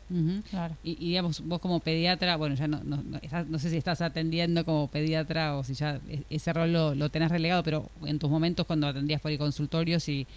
Claro. 0.49 0.73
Y, 0.83 0.93
y 0.99 1.09
digamos, 1.09 1.39
vos 1.47 1.59
como 1.61 1.79
pediatra, 1.79 2.35
bueno, 2.35 2.55
ya 2.55 2.67
no, 2.67 2.81
no, 2.83 2.97
no, 2.97 3.17
estás- 3.21 3.47
no 3.47 3.57
sé 3.59 3.69
si 3.69 3.77
estás 3.77 4.01
atendiendo 4.01 4.65
como 4.65 4.89
pediatra 4.89 5.55
o 5.55 5.63
si 5.63 5.75
ya 5.75 5.99
e- 6.09 6.23
ese 6.29 6.51
rol 6.51 6.73
lo, 6.73 6.93
lo 6.95 7.09
tenés 7.09 7.31
relegado, 7.31 7.63
pero 7.63 7.85
en 8.05 8.19
tus 8.19 8.29
momentos 8.29 8.65
cuando 8.65 8.87
atendías 8.87 9.21
policonsultorios, 9.21 10.03
si, 10.03 10.27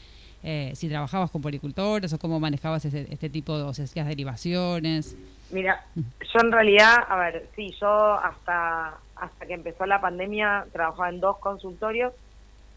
eh, 0.45 0.71
si 0.75 0.89
trabajabas 0.89 1.31
con 1.33 1.43
policultores 1.43 2.13
o 2.13 2.19
cómo 2.19 2.39
manejabas 2.39 2.85
ese- 2.85 3.09
este 3.13 3.29
tipo 3.29 3.57
de, 3.57 3.65
o 3.65 3.75
si 3.75 3.83
hacías 3.83 4.07
derivaciones. 4.07 5.17
Mira, 5.51 5.85
yo 5.97 6.41
en 6.41 6.53
realidad, 6.53 6.95
a 7.09 7.17
ver, 7.17 7.49
sí, 7.57 7.75
yo 7.81 7.89
hasta 8.13 8.99
hasta 9.21 9.47
que 9.47 9.55
empezó 9.55 9.87
la 9.87 10.01
pandemia 10.01 10.67
trabajaba 10.73 11.09
en 11.09 11.21
dos 11.21 11.39
consultorios 11.39 12.13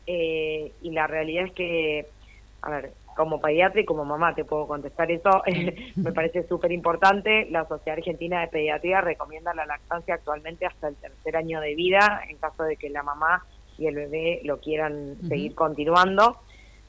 eh, 0.08 0.72
y 0.82 0.92
la 0.92 1.08
realidad 1.08 1.46
es 1.46 1.54
que, 1.54 2.08
a 2.62 2.70
ver, 2.70 2.94
como 3.16 3.42
pediatra 3.42 3.82
y 3.82 3.86
como 3.86 4.06
mamá 4.06 4.34
te 4.34 4.46
puedo 4.46 4.68
contestar 4.68 5.12
eso, 5.12 5.44
me 5.96 6.12
parece 6.12 6.48
súper 6.48 6.72
importante. 6.72 7.48
La 7.50 7.66
Sociedad 7.66 7.98
Argentina 7.98 8.42
de 8.42 8.48
Pediatría 8.48 9.02
recomienda 9.02 9.54
la 9.54 9.66
lactancia 9.66 10.16
actualmente 10.16 10.66
hasta 10.66 10.88
el 10.88 10.96
tercer 10.96 11.38
año 11.38 11.62
de 11.62 11.76
vida 11.76 12.22
en 12.30 12.38
caso 12.38 12.64
de 12.64 12.78
que 12.78 12.90
la 12.90 13.04
mamá 13.04 13.46
y 13.78 13.88
el 13.88 13.96
bebé 13.96 14.42
lo 14.44 14.60
quieran 14.60 15.18
seguir 15.28 15.56
continuando. 15.56 16.38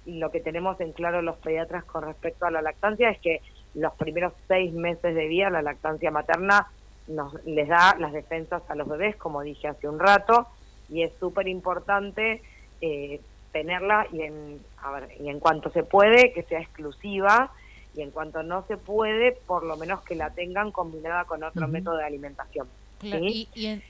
Lo 0.06 0.30
que 0.30 0.40
tenemos 0.40 0.80
en 0.80 0.92
claro 0.92 1.22
los 1.22 1.36
pediatras 1.36 1.84
con 1.84 2.04
respecto 2.04 2.46
a 2.46 2.50
la 2.50 2.62
lactancia 2.62 3.10
es 3.10 3.18
que 3.20 3.40
los 3.74 3.94
primeros 3.94 4.32
seis 4.48 4.72
meses 4.72 5.14
de 5.14 5.26
vida 5.26 5.48
la 5.48 5.62
lactancia 5.62 6.10
materna 6.10 6.68
nos 7.12 7.32
les 7.44 7.68
da 7.68 7.96
las 7.98 8.12
defensas 8.12 8.62
a 8.68 8.74
los 8.74 8.88
bebés, 8.88 9.16
como 9.16 9.42
dije 9.42 9.68
hace 9.68 9.88
un 9.88 9.98
rato, 9.98 10.48
y 10.88 11.02
es 11.02 11.12
súper 11.18 11.48
importante 11.48 12.42
eh, 12.80 13.20
tenerla 13.52 14.06
y 14.12 14.22
en, 14.22 14.60
a 14.82 14.90
ver, 14.92 15.10
y 15.20 15.28
en 15.28 15.38
cuanto 15.38 15.70
se 15.70 15.82
puede, 15.82 16.32
que 16.32 16.42
sea 16.44 16.60
exclusiva, 16.60 17.52
y 17.94 18.00
en 18.00 18.10
cuanto 18.10 18.42
no 18.42 18.66
se 18.66 18.76
puede, 18.78 19.32
por 19.32 19.64
lo 19.64 19.76
menos 19.76 20.00
que 20.02 20.14
la 20.14 20.30
tengan 20.30 20.72
combinada 20.72 21.24
con 21.26 21.44
otro 21.44 21.64
Ujú. 21.64 21.72
método 21.72 21.96
de 21.96 22.04
alimentación. 22.04 22.68
Claro, 22.98 23.24
¿sí? 23.26 23.48
y, 23.54 23.60
y 23.60 23.66
en, 23.66 23.82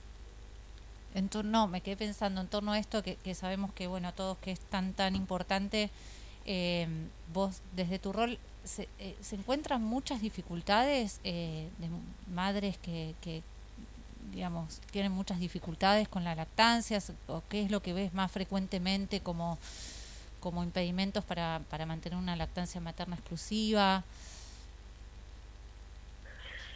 en 1.14 1.28
torno, 1.28 1.68
me 1.68 1.80
quedé 1.80 1.96
pensando 1.96 2.40
en 2.40 2.48
torno 2.48 2.72
a 2.72 2.78
esto 2.78 3.02
que, 3.02 3.16
que 3.16 3.34
sabemos 3.34 3.72
que, 3.72 3.86
bueno, 3.86 4.12
todos 4.12 4.38
que 4.38 4.50
es 4.50 4.60
tan, 4.60 4.94
tan 4.94 5.14
importante, 5.14 5.90
eh, 6.44 6.88
vos 7.32 7.62
desde 7.72 7.98
tu 8.00 8.12
rol, 8.12 8.38
¿se, 8.64 8.88
eh, 8.98 9.14
¿se 9.20 9.36
encuentran 9.36 9.82
muchas 9.82 10.20
dificultades 10.20 11.20
eh, 11.24 11.68
de 11.78 11.88
madres 12.32 12.78
que, 12.78 13.14
que, 13.20 13.42
digamos, 14.32 14.80
tienen 14.90 15.12
muchas 15.12 15.40
dificultades 15.40 16.08
con 16.08 16.24
la 16.24 16.34
lactancia? 16.34 16.98
¿O 17.26 17.42
qué 17.48 17.62
es 17.62 17.70
lo 17.70 17.80
que 17.80 17.92
ves 17.92 18.14
más 18.14 18.30
frecuentemente 18.30 19.20
como, 19.20 19.58
como 20.40 20.62
impedimentos 20.62 21.24
para, 21.24 21.60
para 21.70 21.86
mantener 21.86 22.18
una 22.18 22.36
lactancia 22.36 22.80
materna 22.80 23.16
exclusiva? 23.16 24.04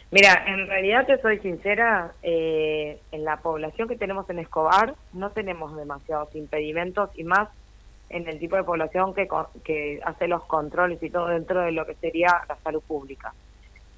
Mira, 0.09 0.41
en 0.47 0.67
realidad 0.67 1.05
te 1.05 1.19
soy 1.21 1.39
sincera, 1.39 2.13
eh, 2.23 3.01
en 3.11 3.25
la 3.25 3.37
población 3.37 3.89
que 3.89 3.97
tenemos 3.97 4.29
en 4.29 4.39
Escobar 4.39 4.95
no 5.11 5.31
tenemos 5.31 5.75
demasiados 5.75 6.33
impedimentos 6.33 7.09
y 7.15 7.25
más 7.25 7.49
en 8.09 8.27
el 8.27 8.39
tipo 8.39 8.55
de 8.55 8.63
población 8.63 9.13
que, 9.13 9.27
que 9.63 9.99
hace 10.03 10.27
los 10.27 10.43
controles 10.45 11.01
y 11.01 11.09
todo 11.09 11.27
dentro 11.27 11.61
de 11.61 11.71
lo 11.71 11.85
que 11.85 11.95
sería 11.95 12.41
la 12.47 12.57
salud 12.57 12.81
pública. 12.81 13.33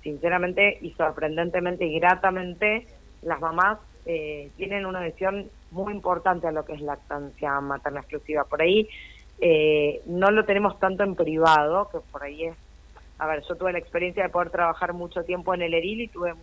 Sinceramente 0.02 0.78
y 0.82 0.92
sorprendentemente 0.92 1.86
y 1.86 2.00
gratamente, 2.00 2.88
las 3.22 3.40
mamás 3.40 3.80
eh, 4.06 4.50
tienen 4.58 4.86
una 4.86 5.02
visión 5.02 5.50
muy 5.72 5.94
importante 5.94 6.48
a 6.48 6.52
lo 6.52 6.66
que 6.66 6.74
es 6.74 6.82
lactancia 6.82 7.60
materna 7.62 8.00
exclusiva. 8.00 8.46
Por 8.46 8.62
ahí 8.62 8.88
eh, 9.40 10.02
no 10.06 10.32
lo 10.32 10.46
tenemos 10.46 10.80
tanto 10.80 11.04
en 11.04 11.16
privado, 11.16 11.90
que 11.90 12.00
por 12.12 12.24
ahí 12.24 12.46
es 12.46 12.56
a 13.20 13.28
ver, 13.28 13.44
yo 13.48 13.56
tuve 13.56 13.74
la 13.74 13.80
experiencia 13.80 14.24
de 14.24 14.30
poder 14.30 14.50
trabajar 14.50 14.94
mucho 14.94 15.24
tiempo 15.24 15.54
en 15.54 15.62
el 15.62 15.74
ERIL 15.74 16.02
y 16.02 16.08
tuve 16.08 16.34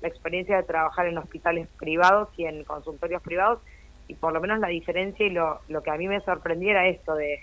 la 0.00 0.08
experiencia 0.08 0.56
de 0.56 0.62
trabajar 0.62 1.06
en 1.06 1.18
hospitales 1.18 1.68
privados 1.78 2.30
y 2.38 2.46
en 2.46 2.64
consultorios 2.64 3.22
privados 3.22 3.60
y 4.08 4.14
por 4.14 4.32
lo 4.32 4.40
menos 4.40 4.58
la 4.60 4.68
diferencia 4.68 5.26
y 5.26 5.30
lo, 5.30 5.60
lo 5.68 5.82
que 5.82 5.90
a 5.90 5.96
mí 5.96 6.08
me 6.08 6.20
sorprendiera 6.20 6.86
esto 6.88 7.14
de 7.14 7.40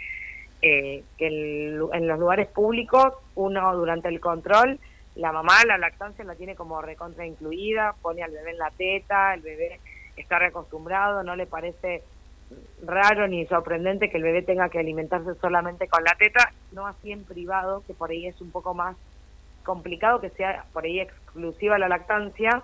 eh, 0.61 1.03
que 1.17 1.27
el- 1.27 1.81
en 1.93 2.07
los 2.07 2.19
lugares 2.19 2.47
públicos 2.47 3.13
uno 3.35 3.75
durante 3.77 4.09
el 4.09 4.19
control 4.19 4.77
la 5.15 5.31
mamá 5.31 5.63
la 5.65 5.77
lactancia 5.77 6.23
la 6.25 6.35
tiene 6.35 6.55
como 6.55 6.81
recontra 6.81 7.25
incluida, 7.25 7.95
pone 8.01 8.23
al 8.23 8.31
bebé 8.31 8.51
en 8.51 8.57
la 8.57 8.71
teta, 8.71 9.33
el 9.33 9.41
bebé 9.41 9.79
está 10.15 10.39
reacostumbrado, 10.39 11.23
no 11.23 11.35
le 11.35 11.45
parece 11.45 12.03
raro 12.85 13.27
ni 13.27 13.45
sorprendente 13.45 14.09
que 14.09 14.17
el 14.17 14.23
bebé 14.23 14.41
tenga 14.43 14.69
que 14.69 14.79
alimentarse 14.79 15.35
solamente 15.41 15.87
con 15.87 16.03
la 16.03 16.15
teta, 16.15 16.51
no 16.71 16.87
así 16.87 17.11
en 17.11 17.23
privado, 17.25 17.83
que 17.85 17.93
por 17.93 18.11
ahí 18.11 18.27
es 18.27 18.39
un 18.41 18.51
poco 18.51 18.73
más 18.73 18.95
complicado 19.63 20.21
que 20.21 20.29
sea 20.31 20.65
por 20.73 20.85
ahí 20.85 20.99
exclusiva 20.99 21.77
la 21.77 21.89
lactancia. 21.89 22.63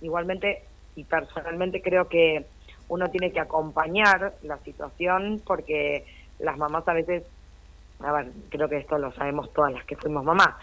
Igualmente, 0.00 0.64
y 0.96 1.04
personalmente 1.04 1.82
creo 1.82 2.08
que 2.08 2.46
uno 2.92 3.08
tiene 3.08 3.32
que 3.32 3.40
acompañar 3.40 4.34
la 4.42 4.58
situación 4.58 5.40
porque 5.46 6.04
las 6.38 6.58
mamás 6.58 6.86
a 6.86 6.92
veces, 6.92 7.22
a 8.00 8.12
ver, 8.12 8.32
creo 8.50 8.68
que 8.68 8.76
esto 8.76 8.98
lo 8.98 9.10
sabemos 9.12 9.50
todas 9.54 9.72
las 9.72 9.82
que 9.86 9.96
fuimos 9.96 10.22
mamás, 10.22 10.54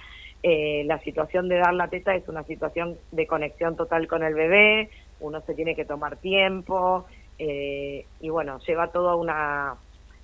eh, 0.44 0.84
la 0.86 1.00
situación 1.00 1.50
de 1.50 1.58
dar 1.58 1.74
la 1.74 1.88
teta 1.88 2.14
es 2.14 2.30
una 2.30 2.44
situación 2.44 3.00
de 3.12 3.26
conexión 3.26 3.76
total 3.76 4.08
con 4.08 4.22
el 4.22 4.36
bebé, 4.36 4.92
uno 5.22 5.42
se 5.42 5.56
tiene 5.56 5.76
que 5.76 5.86
tomar 5.86 6.18
tiempo, 6.18 7.08
eh, 7.40 8.06
y 8.20 8.30
bueno, 8.30 8.60
lleva 8.60 8.92
toda 8.92 9.16
una, 9.16 9.74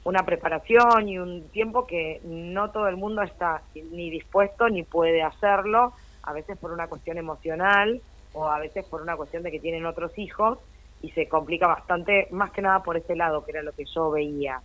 una 0.03 0.23
preparación 0.27 1.09
y 1.09 1.17
un 1.17 1.49
tiempo 1.49 1.87
que 1.87 2.21
no 2.23 2.69
todo 2.69 2.87
el 2.87 2.97
mundo 2.97 3.23
está 3.23 3.63
ni 3.73 4.11
dispuesto 4.11 4.69
ni 4.69 4.83
puede 4.83 5.23
hacerlo, 5.23 5.93
a 6.21 6.33
veces 6.33 6.55
por 6.59 6.71
una 6.71 6.87
cuestión 6.87 7.17
emocional 7.17 7.99
o 8.33 8.47
a 8.47 8.59
veces 8.59 8.85
por 8.85 9.01
una 9.01 9.15
cuestión 9.15 9.41
de 9.41 9.49
que 9.49 9.59
tienen 9.59 9.87
otros 9.87 10.15
hijos 10.19 10.59
y 11.01 11.11
se 11.11 11.27
complica 11.27 11.67
bastante, 11.67 12.27
más 12.31 12.51
que 12.51 12.61
nada 12.61 12.81
por 12.83 12.97
ese 12.97 13.15
lado, 13.15 13.45
que 13.45 13.51
era 13.51 13.61
lo 13.61 13.73
que 13.73 13.85
yo 13.85 14.11
veía. 14.11 14.61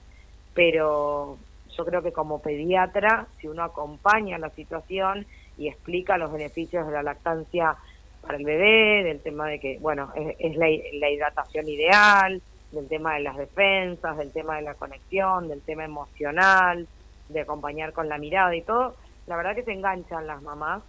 Pero 0.55 1.39
yo 1.77 1.85
creo 1.85 2.03
que 2.03 2.13
como 2.13 2.41
pediatra, 2.41 3.27
si 3.39 3.49
uno 3.49 3.63
acompaña 3.63 4.39
la 4.39 4.51
situación 4.51 5.27
y 5.59 5.69
explica 5.69 6.19
los 6.19 6.33
beneficios 6.33 6.87
de 6.87 6.93
la 6.93 7.03
lactancia 7.03 7.77
para 8.23 8.39
el 8.39 8.45
bebé, 8.45 9.05
del 9.05 9.21
tema 9.21 9.49
de 9.49 9.61
que, 9.61 9.79
bueno, 9.79 10.13
es, 10.15 10.57
la, 10.57 10.67
la 10.95 11.11
hidratación 11.11 11.69
ideal, 11.69 12.43
del 12.73 12.89
tema 12.89 13.15
de 13.15 13.21
las 13.21 13.37
defensas, 13.37 14.17
del 14.17 14.33
tema 14.33 14.57
de 14.57 14.63
la 14.63 14.75
conexión, 14.75 15.49
del 15.49 15.61
tema 15.63 15.85
emocional, 15.85 16.87
de 17.29 17.41
acompañar 17.41 17.93
con 17.93 18.09
la 18.09 18.19
mirada 18.19 18.55
y 18.55 18.63
todo, 18.63 18.95
la 19.27 19.37
verdad 19.37 19.55
que 19.55 19.65
se 19.65 19.73
enganchan 19.73 20.27
las 20.27 20.43
mamás 20.43 20.83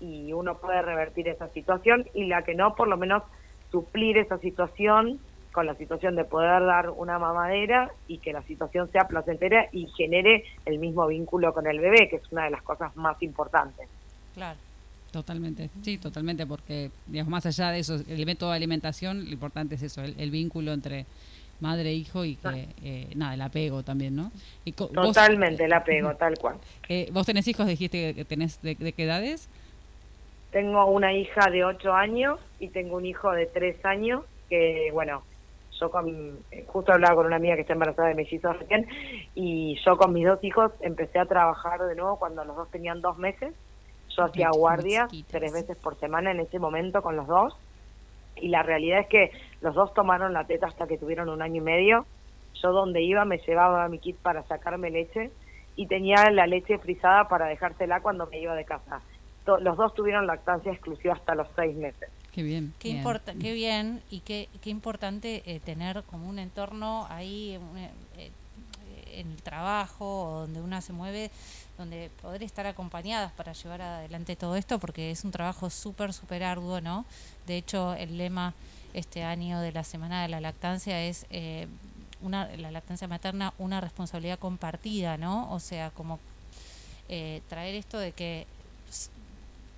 y 0.00 0.32
uno 0.32 0.58
puede 0.58 0.82
revertir 0.82 1.28
esa 1.28 1.48
situación 1.48 2.06
y 2.14 2.26
la 2.26 2.42
que 2.42 2.54
no, 2.54 2.74
por 2.74 2.88
lo 2.88 2.96
menos 2.96 3.22
suplir 3.70 4.18
esa 4.18 4.38
situación 4.38 5.18
con 5.52 5.66
la 5.66 5.74
situación 5.74 6.14
de 6.14 6.24
poder 6.24 6.64
dar 6.64 6.90
una 6.90 7.18
mamadera 7.18 7.90
y 8.06 8.18
que 8.18 8.32
la 8.32 8.42
situación 8.42 8.90
sea 8.92 9.08
placentera 9.08 9.66
y 9.72 9.86
genere 9.96 10.44
el 10.66 10.78
mismo 10.78 11.06
vínculo 11.06 11.52
con 11.52 11.66
el 11.66 11.80
bebé, 11.80 12.08
que 12.08 12.16
es 12.16 12.22
una 12.30 12.44
de 12.44 12.50
las 12.50 12.62
cosas 12.62 12.94
más 12.96 13.20
importantes. 13.22 13.88
Claro. 14.34 14.58
Totalmente, 15.10 15.70
sí, 15.80 15.96
totalmente, 15.96 16.46
porque 16.46 16.90
digamos, 17.06 17.30
más 17.30 17.46
allá 17.46 17.70
de 17.70 17.78
eso, 17.78 17.96
el 18.08 18.26
método 18.26 18.50
de 18.50 18.56
alimentación, 18.56 19.24
lo 19.24 19.30
importante 19.32 19.76
es 19.76 19.82
eso, 19.82 20.02
el, 20.02 20.14
el 20.18 20.30
vínculo 20.30 20.70
entre 20.74 21.06
madre 21.60 21.88
e 21.88 21.94
hijo 21.94 22.26
y 22.26 22.36
que, 22.36 22.68
eh, 22.84 23.08
nada, 23.16 23.32
el 23.32 23.40
apego 23.40 23.82
también, 23.82 24.14
¿no? 24.14 24.30
Y 24.66 24.72
vos, 24.72 24.92
Totalmente 24.92 25.64
el 25.64 25.72
apego, 25.72 26.14
tal 26.14 26.36
cual. 26.38 26.56
eh, 26.90 27.08
vos 27.10 27.24
tenés 27.24 27.48
hijos, 27.48 27.66
dijiste 27.66 28.14
que 28.14 28.24
tenés 28.26 28.60
de, 28.60 28.74
de 28.74 28.92
qué 28.92 29.04
edades? 29.04 29.48
Tengo 30.50 30.86
una 30.86 31.12
hija 31.12 31.50
de 31.50 31.64
8 31.64 31.92
años 31.92 32.40
y 32.58 32.68
tengo 32.68 32.96
un 32.96 33.06
hijo 33.06 33.30
de 33.32 33.46
3 33.46 33.84
años 33.84 34.24
que, 34.48 34.90
bueno, 34.92 35.22
yo 35.78 35.90
con, 35.90 36.38
eh, 36.50 36.64
justo 36.66 36.92
hablaba 36.92 37.16
con 37.16 37.26
una 37.26 37.36
amiga 37.36 37.54
que 37.54 37.62
está 37.62 37.74
embarazada 37.74 38.08
de 38.08 38.14
mellizos 38.14 38.58
recién 38.58 38.86
y 39.34 39.78
yo 39.84 39.96
con 39.96 40.12
mis 40.12 40.26
dos 40.26 40.42
hijos 40.42 40.72
empecé 40.80 41.18
a 41.18 41.26
trabajar 41.26 41.80
de 41.82 41.94
nuevo 41.94 42.18
cuando 42.18 42.44
los 42.44 42.56
dos 42.56 42.70
tenían 42.70 43.00
dos 43.00 43.18
meses. 43.18 43.54
Yo 44.16 44.24
hacía 44.24 44.50
guardias 44.50 45.10
tres 45.30 45.52
veces 45.52 45.76
por 45.78 45.96
semana 45.96 46.32
en 46.32 46.40
ese 46.40 46.58
momento 46.58 47.02
con 47.02 47.16
los 47.16 47.26
dos 47.26 47.56
y 48.36 48.48
la 48.48 48.62
realidad 48.62 49.00
es 49.00 49.06
que 49.06 49.30
los 49.60 49.74
dos 49.74 49.92
tomaron 49.94 50.32
la 50.32 50.44
teta 50.44 50.66
hasta 50.66 50.86
que 50.86 50.98
tuvieron 50.98 51.28
un 51.28 51.42
año 51.42 51.56
y 51.56 51.64
medio. 51.64 52.06
Yo 52.54 52.72
donde 52.72 53.02
iba 53.02 53.24
me 53.24 53.38
llevaba 53.38 53.88
mi 53.88 53.98
kit 53.98 54.16
para 54.16 54.42
sacarme 54.44 54.90
leche 54.90 55.30
y 55.76 55.86
tenía 55.86 56.28
la 56.30 56.46
leche 56.46 56.78
frisada 56.78 57.28
para 57.28 57.46
dejársela 57.46 58.00
cuando 58.00 58.26
me 58.26 58.40
iba 58.40 58.54
de 58.56 58.64
casa. 58.64 59.00
To- 59.48 59.56
Los 59.60 59.78
dos 59.78 59.94
tuvieron 59.94 60.26
lactancia 60.26 60.70
exclusiva 60.70 61.14
hasta 61.14 61.34
los 61.34 61.48
seis 61.56 61.74
meses. 61.74 62.10
Qué 62.32 62.42
bien. 62.42 62.74
Qué, 62.78 62.88
Bien. 62.88 62.98
importa, 62.98 63.32
qué 63.32 63.54
bien 63.54 64.02
y 64.10 64.20
qué, 64.20 64.46
qué 64.60 64.68
importante 64.68 65.42
eh, 65.46 65.58
tener 65.60 66.02
como 66.02 66.28
un 66.28 66.38
entorno 66.38 67.06
ahí 67.08 67.58
un, 67.58 67.78
eh, 67.78 67.90
eh, 68.18 68.30
en 69.14 69.30
el 69.30 69.40
trabajo 69.40 70.04
o 70.24 70.40
donde 70.40 70.60
una 70.60 70.82
se 70.82 70.92
mueve, 70.92 71.30
donde 71.78 72.10
poder 72.20 72.42
estar 72.42 72.66
acompañadas 72.66 73.32
para 73.32 73.54
llevar 73.54 73.80
adelante 73.80 74.36
todo 74.36 74.54
esto, 74.54 74.78
porque 74.78 75.10
es 75.10 75.24
un 75.24 75.30
trabajo 75.30 75.70
súper, 75.70 76.12
súper 76.12 76.44
arduo, 76.44 76.82
¿no? 76.82 77.06
De 77.46 77.56
hecho, 77.56 77.94
el 77.94 78.18
lema 78.18 78.52
este 78.92 79.24
año 79.24 79.60
de 79.60 79.72
la 79.72 79.82
Semana 79.82 80.20
de 80.20 80.28
la 80.28 80.42
Lactancia 80.42 81.02
es 81.02 81.24
eh, 81.30 81.68
una, 82.20 82.54
la 82.58 82.70
lactancia 82.70 83.08
materna, 83.08 83.54
una 83.56 83.80
responsabilidad 83.80 84.38
compartida, 84.38 85.16
¿no? 85.16 85.50
O 85.54 85.58
sea, 85.58 85.88
como 85.88 86.20
eh, 87.08 87.40
traer 87.48 87.74
esto 87.76 87.98
de 87.98 88.12
que 88.12 88.46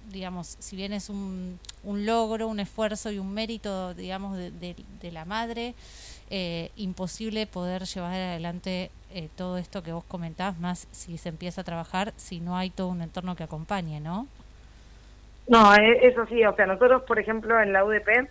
digamos, 0.08 0.56
si 0.58 0.76
bien 0.76 0.92
es 0.92 1.10
un, 1.10 1.58
logro, 1.84 2.48
un 2.48 2.60
esfuerzo 2.60 3.10
y 3.10 3.18
un 3.18 3.32
mérito, 3.32 3.94
digamos, 3.94 4.36
de, 4.36 4.74
la 5.12 5.24
madre, 5.24 5.74
eh, 6.30 6.70
imposible 6.76 7.46
poder 7.46 7.82
llevar 7.82 8.12
adelante 8.12 8.90
eh, 9.12 9.28
todo 9.36 9.58
esto 9.58 9.82
que 9.82 9.92
vos 9.92 10.04
comentás, 10.04 10.58
más 10.58 10.86
si 10.92 11.18
se 11.18 11.28
empieza 11.28 11.62
a 11.62 11.64
trabajar, 11.64 12.12
si 12.16 12.40
no 12.40 12.56
hay 12.56 12.70
todo 12.70 12.88
un 12.88 13.02
entorno 13.02 13.36
que 13.36 13.44
acompañe, 13.44 14.00
¿no? 14.00 14.26
No, 15.48 15.74
e- 15.74 16.06
eso 16.06 16.26
sí, 16.26 16.44
o 16.44 16.54
sea, 16.54 16.66
nosotros, 16.66 17.02
por 17.02 17.18
ejemplo, 17.18 17.60
en 17.60 17.72
la 17.72 17.84
UDP 17.84 18.28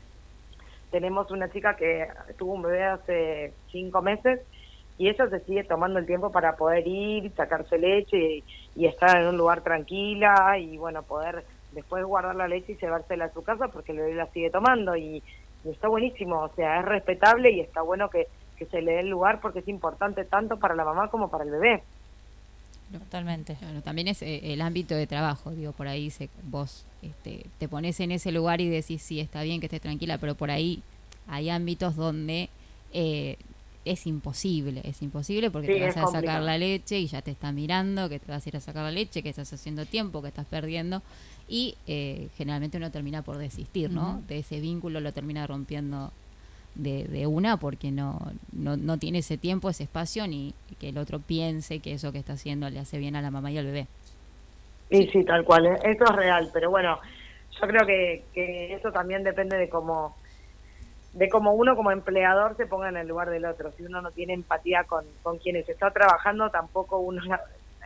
tenemos 0.92 1.30
una 1.32 1.52
chica 1.52 1.76
que 1.76 2.08
tuvo 2.38 2.54
un 2.54 2.62
bebé 2.62 2.86
hace 2.86 3.54
cinco 3.72 4.02
meses 4.02 4.40
y 4.98 5.08
ella 5.08 5.30
se 5.30 5.40
sigue 5.42 5.64
tomando 5.64 6.00
el 6.00 6.06
tiempo 6.06 6.32
para 6.32 6.56
poder 6.56 6.88
ir, 6.88 7.32
sacarse 7.36 7.78
leche 7.78 8.44
y 8.76 8.86
estar 8.86 9.18
en 9.18 9.28
un 9.28 9.38
lugar 9.38 9.62
tranquila 9.62 10.58
y, 10.58 10.78
bueno, 10.78 11.04
poder 11.04 11.46
después 11.72 12.04
guardar 12.06 12.36
la 12.36 12.48
leche 12.48 12.74
y 12.74 12.78
llevársela 12.78 13.26
a 13.26 13.34
su 13.34 13.44
casa 13.44 13.68
porque 13.68 13.92
el 13.92 14.00
bebé 14.00 14.16
la 14.16 14.28
sigue 14.28 14.50
tomando 14.50 14.96
y, 14.96 15.22
y 15.64 15.70
está 15.70 15.88
buenísimo, 15.88 16.40
o 16.42 16.50
sea, 16.56 16.80
es 16.80 16.86
respetable 16.86 17.52
y 17.52 17.60
está 17.60 17.82
bueno 17.82 18.10
que, 18.10 18.28
que 18.58 18.66
se 18.66 18.82
le 18.82 18.94
dé 18.94 19.00
el 19.02 19.10
lugar 19.10 19.40
porque 19.42 19.60
es 19.60 19.68
importante 19.68 20.26
tanto 20.26 20.58
para 20.58 20.76
la 20.76 20.86
mamá 20.86 21.10
como 21.10 21.30
para 21.30 21.44
el 21.44 21.52
bebé. 21.52 21.84
Totalmente. 22.92 23.56
Claro, 23.56 23.82
también 23.82 24.08
es 24.08 24.22
eh, 24.24 24.54
el 24.54 24.62
ámbito 24.62 24.96
de 24.96 25.06
trabajo, 25.06 25.52
digo, 25.52 25.74
por 25.74 25.88
ahí 25.88 26.10
se, 26.10 26.30
vos 26.44 26.86
este, 27.04 27.46
te 27.60 27.68
pones 27.68 28.00
en 28.00 28.12
ese 28.12 28.32
lugar 28.32 28.62
y 28.62 28.70
decís, 28.70 29.02
sí, 29.02 29.20
está 29.20 29.44
bien 29.44 29.60
que 29.60 29.68
estés 29.68 29.82
tranquila, 29.82 30.18
pero 30.18 30.34
por 30.34 30.50
ahí 30.50 30.82
hay 31.28 31.52
ámbitos 31.52 31.96
donde 31.96 32.50
eh, 32.92 33.38
es 33.92 34.06
imposible, 34.06 34.82
es 34.84 35.02
imposible 35.02 35.50
porque 35.50 35.68
Sí, 35.68 35.74
te 35.74 35.86
vas 35.88 35.98
a 35.98 36.08
sacar 36.08 36.44
la 36.44 36.58
leche 36.58 37.00
y 37.00 37.08
ya 37.08 37.24
te 37.24 37.32
está 37.32 37.52
mirando, 37.52 38.08
que 38.08 38.20
te 38.20 38.32
vas 38.32 38.46
a 38.46 38.50
ir 38.50 38.56
a 38.56 38.60
sacar 38.60 38.84
la 38.84 38.92
leche, 38.92 39.24
que 39.24 39.30
estás 39.30 39.52
haciendo 39.52 39.86
tiempo, 39.86 40.22
que 40.22 40.28
estás 40.28 40.46
perdiendo 40.46 41.02
y 41.48 41.76
eh, 41.88 42.30
generalmente 42.38 42.78
uno 42.78 42.92
termina 42.92 43.24
por 43.24 43.38
desistir, 43.38 43.90
¿no? 43.90 44.22
De 44.28 44.40
ese 44.40 44.60
vínculo 44.60 45.00
lo 45.00 45.12
termina 45.12 45.48
rompiendo 45.48 46.12
de, 46.76 47.06
de 47.06 47.26
una 47.26 47.58
porque 47.58 47.90
no, 47.90 48.20
no, 48.52 48.78
no 48.78 49.00
tiene 49.00 49.20
ese 49.20 49.38
tiempo, 49.40 49.72
ese 49.72 49.84
espacio, 49.84 50.28
ni 50.28 50.54
que 50.80 50.90
el 50.90 51.00
otro 51.00 51.20
piense 51.20 51.80
que 51.80 51.94
eso 51.94 52.12
que 52.12 52.20
está 52.20 52.34
haciendo 52.34 52.70
le 52.70 52.80
hace 52.80 53.00
bien 53.00 53.16
a 53.16 53.22
la 53.24 53.32
mamá 53.32 53.52
y 53.52 53.58
al 53.58 53.66
bebé. 53.66 53.88
Y 54.92 55.08
sí, 55.08 55.24
tal 55.24 55.44
cual, 55.44 55.66
¿eh? 55.66 55.80
eso 55.84 56.04
es 56.04 56.16
real, 56.16 56.50
pero 56.54 56.70
bueno, 56.70 57.00
yo 57.60 57.68
creo 57.68 57.88
que, 57.88 58.24
que 58.34 58.74
eso 58.76 58.92
también 58.92 59.24
depende 59.24 59.58
de 59.58 59.68
cómo 59.68 60.16
de 61.20 61.28
cómo 61.28 61.52
uno 61.52 61.76
como 61.76 61.92
empleador 61.92 62.56
se 62.56 62.66
ponga 62.66 62.88
en 62.88 62.96
el 62.96 63.10
lugar 63.10 63.30
del 63.30 63.44
otro. 63.44 63.74
Si 63.74 63.84
uno 63.84 64.02
no 64.02 64.12
tiene 64.12 64.34
empatía 64.34 64.86
con, 64.86 65.04
con 65.22 65.38
quienes 65.38 65.68
está 65.68 65.92
trabajando, 65.92 66.50
tampoco 66.50 67.00
uno 67.00 67.22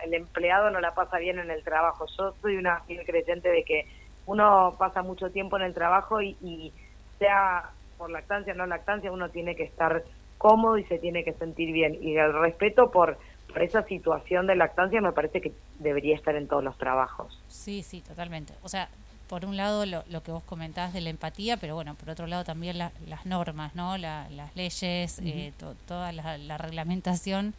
el 0.03 0.13
empleado 0.13 0.69
no 0.69 0.79
la 0.79 0.93
pasa 0.93 1.17
bien 1.17 1.39
en 1.39 1.49
el 1.49 1.63
trabajo. 1.63 2.05
Yo 2.15 2.35
soy 2.43 2.57
una 2.57 2.81
fiel 2.81 3.03
creyente 3.07 3.49
de 3.49 3.63
que 3.63 3.87
uno 4.27 4.75
pasa 4.77 5.01
mucho 5.01 5.31
tiempo 5.31 5.57
en 5.57 5.63
el 5.63 5.73
trabajo 5.73 6.21
y, 6.21 6.37
y 6.41 6.71
sea 7.17 7.71
por 7.97 8.11
lactancia 8.11 8.53
o 8.53 8.55
no 8.55 8.67
lactancia, 8.67 9.11
uno 9.11 9.29
tiene 9.29 9.55
que 9.55 9.63
estar 9.63 10.03
cómodo 10.37 10.77
y 10.77 10.83
se 10.83 10.99
tiene 10.99 11.23
que 11.23 11.33
sentir 11.33 11.73
bien. 11.73 11.97
Y 12.03 12.15
el 12.17 12.33
respeto 12.33 12.91
por, 12.91 13.17
por 13.47 13.63
esa 13.63 13.81
situación 13.81 14.45
de 14.45 14.55
lactancia 14.55 15.01
me 15.01 15.11
parece 15.11 15.41
que 15.41 15.53
debería 15.79 16.15
estar 16.15 16.35
en 16.35 16.47
todos 16.47 16.63
los 16.63 16.77
trabajos. 16.77 17.41
Sí, 17.47 17.81
sí, 17.81 18.01
totalmente. 18.01 18.53
O 18.61 18.69
sea, 18.69 18.89
por 19.27 19.45
un 19.45 19.57
lado 19.57 19.85
lo, 19.85 20.03
lo 20.09 20.21
que 20.21 20.31
vos 20.31 20.43
comentás 20.43 20.93
de 20.93 21.01
la 21.01 21.09
empatía, 21.09 21.57
pero 21.57 21.75
bueno, 21.75 21.95
por 21.95 22.09
otro 22.09 22.27
lado 22.27 22.43
también 22.43 22.77
la- 22.77 22.91
las 23.07 23.25
normas, 23.25 23.73
¿no? 23.75 23.97
La- 23.97 24.27
las 24.29 24.55
leyes, 24.55 25.19
eh, 25.23 25.53
to- 25.57 25.75
toda 25.87 26.11
la, 26.11 26.37
la 26.37 26.57
reglamentación 26.57 27.53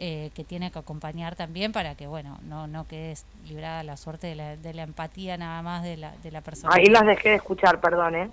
eh, 0.00 0.30
que 0.34 0.44
tiene 0.44 0.70
que 0.70 0.78
acompañar 0.78 1.34
también 1.34 1.72
para 1.72 1.96
que, 1.96 2.06
bueno, 2.06 2.38
no, 2.44 2.68
no 2.68 2.86
quedes 2.86 3.24
librada 3.48 3.82
la 3.82 3.96
suerte 3.96 4.28
de 4.28 4.36
la, 4.36 4.56
de 4.56 4.72
la 4.74 4.84
empatía 4.84 5.36
nada 5.36 5.60
más 5.62 5.82
de 5.82 5.96
la, 5.96 6.12
de 6.22 6.30
la 6.30 6.40
persona. 6.40 6.72
Ahí 6.72 6.86
las 6.86 7.04
dejé 7.04 7.30
de 7.30 7.34
escuchar, 7.36 7.80
perdón, 7.80 8.14
¿eh? 8.14 8.30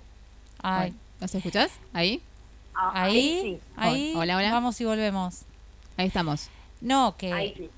Ay, 0.62 0.94
¿Nos 1.20 1.34
escuchás? 1.34 1.72
Ahí, 1.92 2.20
Ah, 2.74 2.92
ahí, 3.04 3.38
sí. 3.42 3.60
ahí, 3.76 4.12
Hola, 4.14 4.36
hola. 4.36 4.52
vamos 4.52 4.80
y 4.80 4.84
volvemos. 4.84 5.42
ahí 5.96 6.06
estamos. 6.08 6.50
No, 6.82 7.16
que, 7.16 7.32
Ahí 7.32 7.54
sí. 7.56 7.70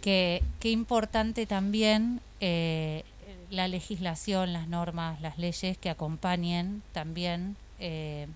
que, 0.00 0.42
que 0.60 0.70
importante 0.70 1.44
también 1.46 2.20
eh, 2.40 3.04
la 3.50 3.68
legislación, 3.68 4.52
las 4.52 4.68
normas, 4.68 5.20
las 5.20 5.38
leyes 5.38 5.78
que 5.78 5.90
acompañen 5.90 6.82
también 6.92 7.56
eh, 7.78 8.26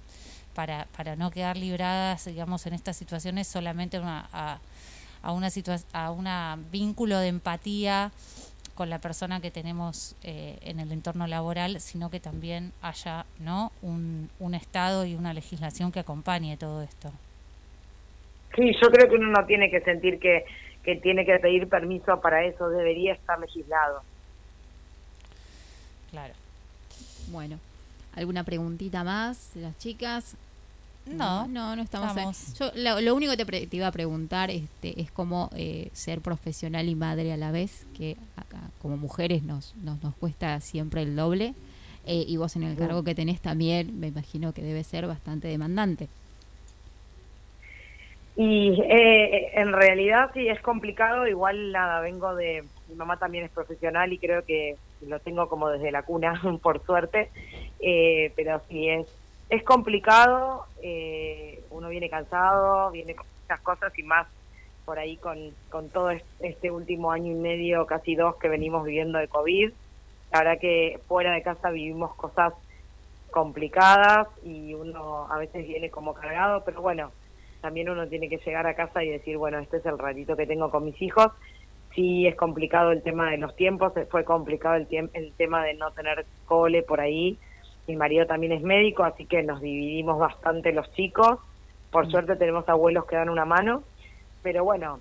para, 0.54 0.86
para 0.96 1.16
no 1.16 1.30
quedar 1.30 1.56
libradas, 1.56 2.24
digamos, 2.26 2.66
en 2.66 2.74
estas 2.74 2.96
situaciones 2.96 3.46
solamente 3.46 3.98
una, 3.98 4.28
a, 4.32 4.58
a 5.22 5.32
una 5.32 5.48
a 5.92 6.10
una 6.10 6.58
vínculo 6.70 7.18
de 7.18 7.28
empatía 7.28 8.12
con 8.74 8.88
la 8.88 8.98
persona 8.98 9.40
que 9.40 9.50
tenemos 9.50 10.16
eh, 10.22 10.56
en 10.62 10.80
el 10.80 10.90
entorno 10.92 11.26
laboral, 11.26 11.80
sino 11.80 12.10
que 12.10 12.18
también 12.18 12.72
haya 12.80 13.26
no 13.38 13.72
un, 13.82 14.30
un 14.38 14.54
Estado 14.54 15.04
y 15.04 15.14
una 15.14 15.34
legislación 15.34 15.92
que 15.92 16.00
acompañe 16.00 16.56
todo 16.56 16.82
esto. 16.82 17.12
Sí, 18.56 18.72
yo 18.80 18.90
creo 18.90 19.08
que 19.08 19.16
uno 19.16 19.30
no 19.30 19.46
tiene 19.46 19.70
que 19.70 19.80
sentir 19.82 20.18
que, 20.18 20.44
que 20.82 20.96
tiene 20.96 21.24
que 21.24 21.38
pedir 21.38 21.68
permiso 21.68 22.20
para 22.20 22.44
eso, 22.44 22.68
debería 22.70 23.12
estar 23.12 23.38
legislado. 23.38 24.02
Claro. 26.10 26.34
Bueno, 27.30 27.58
¿alguna 28.14 28.44
preguntita 28.44 29.04
más 29.04 29.52
de 29.54 29.62
las 29.62 29.78
chicas? 29.78 30.36
No, 31.06 31.48
no, 31.48 31.74
no 31.76 31.82
estamos. 31.82 32.10
estamos. 32.10 32.54
Yo 32.58 32.70
lo, 32.74 33.00
lo 33.00 33.14
único 33.14 33.32
que 33.32 33.38
te, 33.38 33.46
pre- 33.46 33.66
te 33.66 33.76
iba 33.76 33.86
a 33.86 33.92
preguntar 33.92 34.50
este, 34.50 35.00
es 35.00 35.10
cómo 35.10 35.50
eh, 35.56 35.88
ser 35.92 36.20
profesional 36.20 36.88
y 36.88 36.94
madre 36.94 37.32
a 37.32 37.36
la 37.36 37.50
vez, 37.50 37.86
que 37.96 38.16
acá 38.36 38.60
como 38.82 38.96
mujeres 38.96 39.42
nos, 39.42 39.74
nos, 39.76 40.02
nos 40.02 40.14
cuesta 40.16 40.60
siempre 40.60 41.02
el 41.02 41.16
doble. 41.16 41.54
Eh, 42.06 42.24
y 42.26 42.36
vos 42.38 42.56
en 42.56 42.62
el 42.62 42.76
cargo 42.76 43.04
que 43.04 43.14
tenés 43.14 43.40
también, 43.40 44.00
me 44.00 44.08
imagino 44.08 44.52
que 44.52 44.62
debe 44.62 44.82
ser 44.84 45.06
bastante 45.06 45.48
demandante. 45.48 46.08
Y 48.36 48.80
eh, 48.80 49.50
en 49.60 49.72
realidad 49.72 50.30
sí 50.32 50.48
es 50.48 50.60
complicado, 50.62 51.26
igual 51.26 51.72
nada, 51.72 52.00
vengo 52.00 52.34
de, 52.34 52.64
mi 52.88 52.94
mamá 52.94 53.18
también 53.18 53.44
es 53.44 53.50
profesional 53.50 54.12
y 54.12 54.18
creo 54.18 54.44
que 54.46 54.76
lo 55.06 55.18
tengo 55.20 55.48
como 55.48 55.68
desde 55.68 55.90
la 55.92 56.02
cuna, 56.02 56.40
por 56.62 56.84
suerte, 56.84 57.30
eh, 57.80 58.32
pero 58.36 58.60
sí 58.68 58.88
es, 58.88 59.06
es 59.48 59.62
complicado, 59.64 60.64
eh, 60.82 61.62
uno 61.70 61.88
viene 61.88 62.10
cansado, 62.10 62.90
viene 62.90 63.14
con 63.14 63.26
muchas 63.42 63.60
cosas 63.60 63.98
y 63.98 64.02
más 64.02 64.26
por 64.84 64.98
ahí 64.98 65.16
con, 65.16 65.38
con 65.70 65.88
todo 65.90 66.10
es- 66.10 66.24
este 66.40 66.70
último 66.70 67.12
año 67.12 67.32
y 67.32 67.36
medio, 67.36 67.86
casi 67.86 68.14
dos 68.14 68.36
que 68.36 68.48
venimos 68.48 68.84
viviendo 68.84 69.18
de 69.18 69.28
COVID. 69.28 69.72
La 70.32 70.38
verdad 70.40 70.60
que 70.60 71.00
fuera 71.08 71.32
de 71.32 71.42
casa 71.42 71.70
vivimos 71.70 72.14
cosas 72.14 72.52
complicadas 73.30 74.28
y 74.44 74.74
uno 74.74 75.26
a 75.30 75.38
veces 75.38 75.66
viene 75.66 75.90
como 75.90 76.14
cargado, 76.14 76.62
pero 76.64 76.82
bueno, 76.82 77.12
también 77.60 77.88
uno 77.90 78.08
tiene 78.08 78.28
que 78.28 78.38
llegar 78.38 78.66
a 78.66 78.74
casa 78.74 79.04
y 79.04 79.10
decir, 79.10 79.36
bueno, 79.36 79.58
este 79.58 79.76
es 79.78 79.86
el 79.86 79.98
ratito 79.98 80.36
que 80.36 80.46
tengo 80.46 80.70
con 80.70 80.84
mis 80.84 81.00
hijos. 81.02 81.32
Sí, 81.94 82.26
es 82.26 82.36
complicado 82.36 82.92
el 82.92 83.02
tema 83.02 83.30
de 83.30 83.38
los 83.38 83.54
tiempos, 83.56 83.96
eh, 83.96 84.06
fue 84.10 84.24
complicado 84.24 84.76
el, 84.76 84.86
tiemp- 84.88 85.10
el 85.12 85.34
tema 85.36 85.64
de 85.64 85.74
no 85.74 85.92
tener 85.92 86.26
cole 86.44 86.82
por 86.84 87.00
ahí. 87.00 87.40
Mi 87.86 87.96
marido 87.96 88.26
también 88.26 88.52
es 88.52 88.62
médico, 88.62 89.02
así 89.02 89.26
que 89.26 89.42
nos 89.42 89.60
dividimos 89.60 90.18
bastante 90.18 90.72
los 90.72 90.90
chicos. 90.92 91.38
Por 91.90 92.08
suerte 92.08 92.36
tenemos 92.36 92.68
abuelos 92.68 93.06
que 93.06 93.16
dan 93.16 93.28
una 93.28 93.44
mano, 93.44 93.84
pero 94.42 94.62
bueno, 94.64 95.00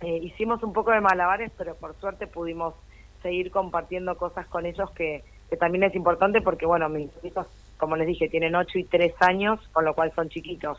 eh, 0.00 0.18
hicimos 0.22 0.62
un 0.64 0.72
poco 0.72 0.90
de 0.92 1.00
malabares, 1.00 1.52
pero 1.56 1.76
por 1.78 1.96
suerte 2.00 2.26
pudimos 2.26 2.74
seguir 3.22 3.50
compartiendo 3.50 4.16
cosas 4.16 4.48
con 4.48 4.66
ellos 4.66 4.90
que, 4.96 5.24
que 5.48 5.56
también 5.56 5.84
es 5.84 5.94
importante 5.94 6.42
porque, 6.42 6.66
bueno, 6.66 6.88
mis 6.88 7.10
hijos, 7.24 7.46
como 7.76 7.96
les 7.96 8.08
dije, 8.08 8.28
tienen 8.28 8.54
8 8.56 8.78
y 8.78 8.88
3 8.88 9.14
años, 9.20 9.60
con 9.72 9.84
lo 9.84 9.94
cual 9.94 10.12
son 10.14 10.28
chiquitos. 10.28 10.78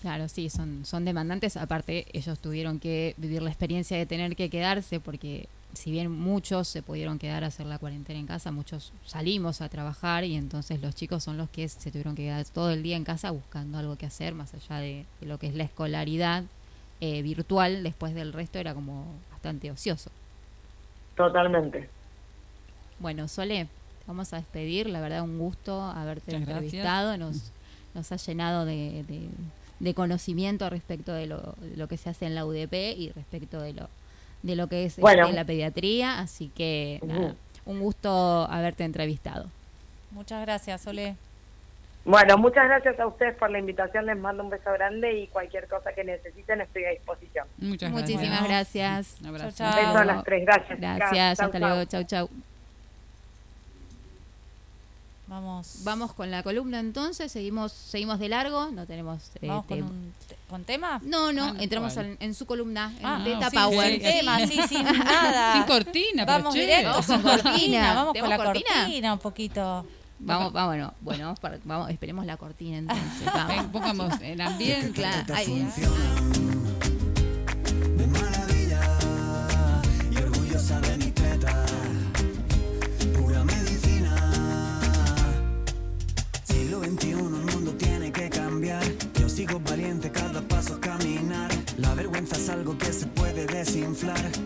Claro, 0.00 0.28
sí, 0.28 0.48
son, 0.48 0.84
son 0.86 1.04
demandantes. 1.04 1.56
Aparte, 1.56 2.06
ellos 2.12 2.38
tuvieron 2.38 2.78
que 2.80 3.14
vivir 3.18 3.42
la 3.42 3.50
experiencia 3.50 3.96
de 3.98 4.06
tener 4.06 4.34
que 4.34 4.48
quedarse 4.48 4.98
porque 4.98 5.46
si 5.74 5.90
bien 5.90 6.10
muchos 6.10 6.66
se 6.68 6.82
pudieron 6.82 7.18
quedar 7.18 7.44
a 7.44 7.48
hacer 7.48 7.66
la 7.66 7.78
cuarentena 7.78 8.18
en 8.18 8.26
casa, 8.26 8.50
muchos 8.50 8.92
salimos 9.06 9.60
a 9.60 9.68
trabajar 9.68 10.24
y 10.24 10.36
entonces 10.36 10.80
los 10.80 10.94
chicos 10.94 11.22
son 11.22 11.36
los 11.36 11.48
que 11.50 11.68
se 11.68 11.90
tuvieron 11.90 12.14
que 12.16 12.22
quedar 12.22 12.44
todo 12.46 12.70
el 12.70 12.82
día 12.82 12.96
en 12.96 13.04
casa 13.04 13.30
buscando 13.30 13.78
algo 13.78 13.96
que 13.96 14.06
hacer, 14.06 14.34
más 14.34 14.52
allá 14.54 14.78
de, 14.80 15.04
de 15.20 15.26
lo 15.26 15.38
que 15.38 15.48
es 15.48 15.54
la 15.54 15.64
escolaridad 15.64 16.44
eh, 17.02 17.22
virtual, 17.22 17.82
después 17.82 18.14
del 18.14 18.32
resto 18.32 18.58
era 18.58 18.74
como 18.74 19.04
bastante 19.30 19.70
ocioso. 19.70 20.10
Totalmente. 21.16 21.88
Bueno, 22.98 23.28
Sole, 23.28 23.64
te 23.64 23.70
vamos 24.06 24.32
a 24.32 24.36
despedir, 24.36 24.88
la 24.88 25.00
verdad 25.00 25.22
un 25.22 25.38
gusto 25.38 25.82
haberte 25.82 26.32
Muchas 26.32 26.48
gracias. 26.48 26.64
entrevistado, 26.64 27.16
nos, 27.16 27.52
nos 27.94 28.10
ha 28.12 28.16
llenado 28.16 28.64
de, 28.64 29.04
de- 29.06 29.28
de 29.80 29.94
conocimiento 29.94 30.70
respecto 30.70 31.12
de 31.12 31.26
lo, 31.26 31.54
de 31.60 31.76
lo 31.76 31.88
que 31.88 31.96
se 31.96 32.10
hace 32.10 32.26
en 32.26 32.34
la 32.34 32.44
UDP 32.46 32.72
y 32.96 33.10
respecto 33.14 33.60
de 33.60 33.72
lo 33.72 33.88
de 34.42 34.56
lo 34.56 34.68
que 34.68 34.84
es 34.84 34.92
este, 34.92 35.02
Bueno. 35.02 35.30
la 35.32 35.44
pediatría, 35.44 36.18
así 36.18 36.50
que 36.54 36.98
un 37.66 37.80
gusto 37.80 38.46
haberte 38.50 38.84
entrevistado. 38.84 39.46
Muchas 40.12 40.40
gracias, 40.42 40.80
Sole. 40.80 41.16
Bueno, 42.04 42.38
muchas 42.38 42.66
gracias 42.66 42.98
a 42.98 43.06
ustedes 43.06 43.36
por 43.36 43.50
la 43.50 43.58
invitación, 43.58 44.06
les 44.06 44.16
mando 44.16 44.42
un 44.42 44.48
beso 44.48 44.72
grande 44.72 45.12
y 45.20 45.26
cualquier 45.26 45.68
cosa 45.68 45.92
que 45.92 46.02
necesiten 46.02 46.62
estoy 46.62 46.84
a 46.84 46.90
disposición. 46.90 47.46
Muchas 47.58 47.90
Muchísimas 47.90 48.42
gracias. 48.44 49.18
gracias. 49.18 49.20
Un 49.20 49.26
abrazo. 49.28 49.56
Chao, 49.58 49.76
Beso 49.76 49.98
a 49.98 50.04
las 50.06 50.24
tres, 50.24 50.44
gracias. 50.46 50.80
Gracias. 50.80 51.10
Chau, 51.38 51.46
hasta 51.46 51.58
chau. 51.58 51.68
luego, 51.68 51.84
chau 51.84 52.04
chau. 52.04 52.49
Vamos, 55.30 55.76
Vamos 55.84 56.12
con 56.12 56.28
la 56.32 56.42
columna 56.42 56.80
entonces, 56.80 57.30
seguimos 57.30 57.70
seguimos 57.70 58.18
de 58.18 58.28
largo, 58.28 58.68
no 58.72 58.84
tenemos 58.84 59.30
eh, 59.40 59.46
vamos 59.46 59.64
con, 59.66 59.76
tema. 59.76 59.88
un, 59.88 60.12
con 60.48 60.64
tema. 60.64 61.00
No, 61.04 61.32
no, 61.32 61.44
Ah, 61.44 61.52
no, 61.52 61.60
entramos 61.60 61.96
en, 61.98 62.16
en 62.18 62.34
su 62.34 62.46
columna, 62.46 62.92
en 62.98 63.06
Ah, 63.06 63.20
Teta 63.24 63.48
sí, 63.50 63.56
Power. 63.56 63.86
sí, 63.86 63.92
Sin 63.92 64.02
tema, 64.02 64.38
sí, 64.40 64.60
sin 64.68 64.82
nada. 65.04 65.52
Sin 65.52 65.62
cortina, 65.62 66.26
pero 66.26 66.38
Vamos 66.38 66.52
chévere. 66.54 66.76
directo, 66.78 67.02
sin 67.04 67.22
cortina. 67.22 67.94
Vamos 67.94 68.12
con 68.18 68.28
la 68.28 68.36
¿Tenemos 68.36 68.44
cortina? 68.44 68.80
cortina 68.82 69.12
un 69.12 69.18
poquito. 69.20 69.86
Vamos, 70.18 70.52
vamos, 70.52 70.68
bueno, 70.74 70.94
bueno, 71.00 71.24
vamos, 71.26 71.38
para- 71.40 71.58
vamos, 71.64 71.90
esperemos 71.90 72.26
la 72.26 72.36
cortina 72.36 72.78
entonces. 72.78 73.06
Ven, 73.24 73.32
Vamos. 73.32 73.66
pongamos 73.66 74.20
el 74.22 74.40
ambiente. 74.40 74.92
Claro, 75.00 75.32
ahí. 75.34 75.64
de 77.96 78.06
maravilla 78.08 78.80
y 80.10 80.16
orgullosa 80.16 80.80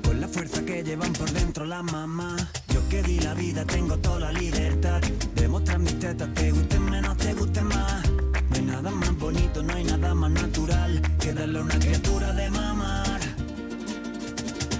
con 0.03 0.21
la 0.23 0.27
fuerza 0.27 0.65
que 0.65 0.83
llevan 0.83 1.13
por 1.13 1.31
dentro 1.31 1.67
la 1.67 1.83
mamá. 1.83 2.35
Yo 2.73 2.89
que 2.89 3.03
di 3.03 3.21
la 3.21 3.35
vida, 3.35 3.65
tengo 3.67 3.99
toda 3.99 4.21
la 4.21 4.33
libertad 4.33 5.03
de 5.35 5.49
mostrar 5.49 5.81
mis 5.81 5.99
tetas, 5.99 6.33
te 6.33 6.51
gusten 6.51 6.83
menos, 6.85 7.17
te 7.19 7.35
gusten 7.35 7.67
más. 7.67 8.11
No 8.49 8.57
hay 8.57 8.63
nada 8.63 8.91
más 8.91 9.15
bonito, 9.19 9.63
no 9.63 9.75
hay 9.75 9.85
nada 9.85 10.15
más 10.15 10.31
natural 10.31 11.03
que 11.21 11.35
darle 11.35 11.59
a 11.59 11.63
una 11.63 11.79
criatura 11.79 12.33
de 12.33 12.51
mamar. 12.51 13.21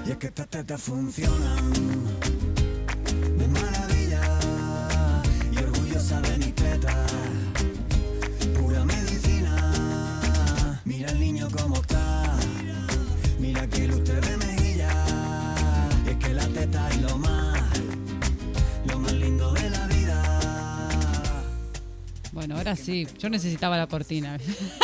Y 0.07 0.11
es 0.13 0.17
que 0.17 0.29
estas 0.29 0.49
tetas 0.49 0.81
funcionan 0.81 1.73
Bueno, 22.45 22.59
ahora 22.59 22.77
sí, 22.77 23.07
yo 23.19 23.31
necesitaba 23.31 23.79
la 23.79 23.87
cortina. 23.87 24.37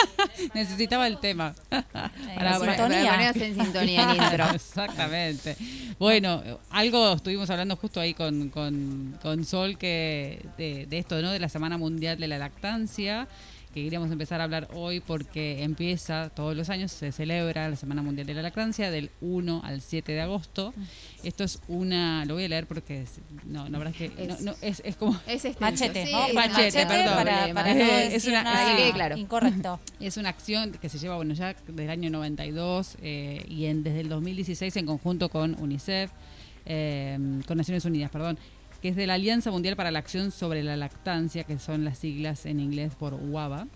necesitaba 0.54 1.06
el 1.06 1.18
tema. 1.18 1.54
Para- 1.68 1.82
Para, 1.92 2.58
sintonía. 2.58 2.76
para 2.76 3.32
ponernos 3.32 3.36
en 3.36 3.54
sintonía 3.64 4.02
en 4.12 4.22
intro. 4.22 4.50
Exactamente. 4.54 5.56
Bueno, 5.98 6.42
algo 6.70 7.12
estuvimos 7.14 7.50
hablando 7.50 7.76
justo 7.76 8.00
ahí 8.00 8.14
con, 8.14 8.48
con, 8.48 9.18
con 9.22 9.44
Sol 9.44 9.76
que 9.76 10.44
de, 10.56 10.86
de 10.86 10.98
esto, 10.98 11.20
¿no? 11.20 11.30
De 11.32 11.38
la 11.38 11.48
Semana 11.50 11.76
Mundial 11.76 12.18
de 12.18 12.28
la 12.28 12.38
Lactancia, 12.38 13.28
que 13.72 13.84
queríamos 13.84 14.10
empezar 14.10 14.40
a 14.40 14.44
hablar 14.44 14.66
hoy 14.74 14.98
porque 15.00 15.62
empieza 15.62 16.28
todos 16.30 16.56
los 16.56 16.70
años, 16.70 16.90
se 16.90 17.12
celebra 17.12 17.68
la 17.68 17.76
Semana 17.76 18.02
Mundial 18.02 18.26
de 18.26 18.34
la 18.34 18.42
Lactancia 18.42 18.90
del 18.90 19.10
1 19.20 19.62
al 19.64 19.80
7 19.80 20.10
de 20.10 20.20
agosto. 20.20 20.74
Esto 21.22 21.44
es 21.44 21.60
una, 21.68 22.24
lo 22.24 22.34
voy 22.34 22.44
a 22.44 22.48
leer 22.48 22.66
porque 22.66 23.02
es, 23.02 23.20
no, 23.46 23.68
la 23.68 23.78
verdad 23.78 23.94
es 23.96 24.10
que 24.10 24.26
no, 24.26 24.34
Es- 24.34 24.40
no, 24.40 24.54
es, 24.60 24.82
es 24.84 24.96
como 24.96 25.12
Es 25.26 25.44
extenso, 25.44 25.60
Machete, 25.60 26.06
sí, 26.06 26.12
¿no? 26.12 26.26
es 26.26 26.34
Machete, 26.34 26.86
perdón. 26.86 27.14
Para, 27.14 27.54
para 27.54 27.70
Es- 27.70 27.78
no 28.10 28.16
es 28.16 28.26
una- 28.26 28.42
nada 28.42 28.76
quede 28.76 28.92
claro. 28.92 29.16
incorrecto. 29.16 29.78
Es 30.00 30.16
una 30.16 30.30
acción 30.30 30.72
que 30.72 30.88
se 30.88 30.98
lleva, 30.98 31.14
bueno, 31.16 31.34
ya 31.34 31.54
desde 31.68 31.84
el 31.84 31.90
año 31.90 32.10
92 32.10 32.96
eh, 33.02 33.44
y 33.48 33.66
en, 33.66 33.82
desde 33.84 34.00
el 34.00 34.08
2016 34.08 34.76
en 34.76 34.86
conjunto 34.86 35.28
con 35.28 35.54
UNICEF, 35.60 36.10
eh, 36.66 37.18
con 37.46 37.56
Naciones 37.56 37.84
Unidas, 37.84 38.10
perdón, 38.10 38.38
que 38.80 38.88
es 38.88 38.96
de 38.96 39.06
la 39.06 39.14
Alianza 39.14 39.50
Mundial 39.50 39.76
para 39.76 39.90
la 39.90 39.98
Acción 39.98 40.30
sobre 40.30 40.62
la 40.62 40.76
Lactancia, 40.76 41.44
que 41.44 41.58
son 41.58 41.84
las 41.84 41.98
siglas 41.98 42.46
en 42.46 42.60
inglés 42.60 42.94
por 42.94 43.14
UABA. 43.14 43.66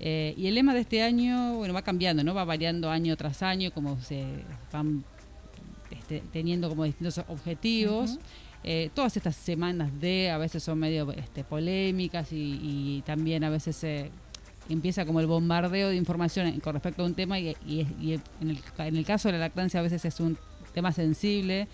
Eh, 0.00 0.34
y 0.36 0.46
el 0.46 0.54
lema 0.54 0.74
de 0.74 0.80
este 0.80 1.02
año, 1.02 1.54
bueno, 1.54 1.74
va 1.74 1.82
cambiando, 1.82 2.24
¿no? 2.24 2.34
Va 2.34 2.44
variando 2.44 2.90
año 2.90 3.16
tras 3.16 3.42
año, 3.42 3.70
como 3.72 4.00
se 4.00 4.24
van 4.72 5.04
este, 5.90 6.22
teniendo 6.32 6.68
como 6.68 6.84
distintos 6.84 7.18
objetivos. 7.28 8.18
Eh, 8.62 8.90
todas 8.94 9.16
estas 9.16 9.36
semanas 9.36 9.90
de 10.00 10.30
a 10.30 10.38
veces 10.38 10.62
son 10.62 10.78
medio 10.78 11.10
este, 11.12 11.44
polémicas 11.44 12.32
y, 12.32 12.58
y 12.62 13.02
también 13.06 13.42
a 13.44 13.50
veces 13.50 13.76
se 13.76 14.10
empieza 14.68 15.06
como 15.06 15.20
el 15.20 15.26
bombardeo 15.26 15.88
de 15.88 15.96
información 15.96 16.60
con 16.60 16.74
respecto 16.74 17.02
a 17.02 17.06
un 17.06 17.14
tema 17.14 17.38
y, 17.38 17.56
y 17.66 17.86
y 18.00 18.12
en, 18.40 18.50
el, 18.50 18.58
en 18.78 18.96
el 18.96 19.04
caso 19.04 19.28
de 19.28 19.32
la 19.32 19.38
lactancia 19.38 19.80
a 19.80 19.82
veces 19.82 20.04
es 20.04 20.20
un 20.20 20.36
tema 20.74 20.92
sensible 20.92 21.68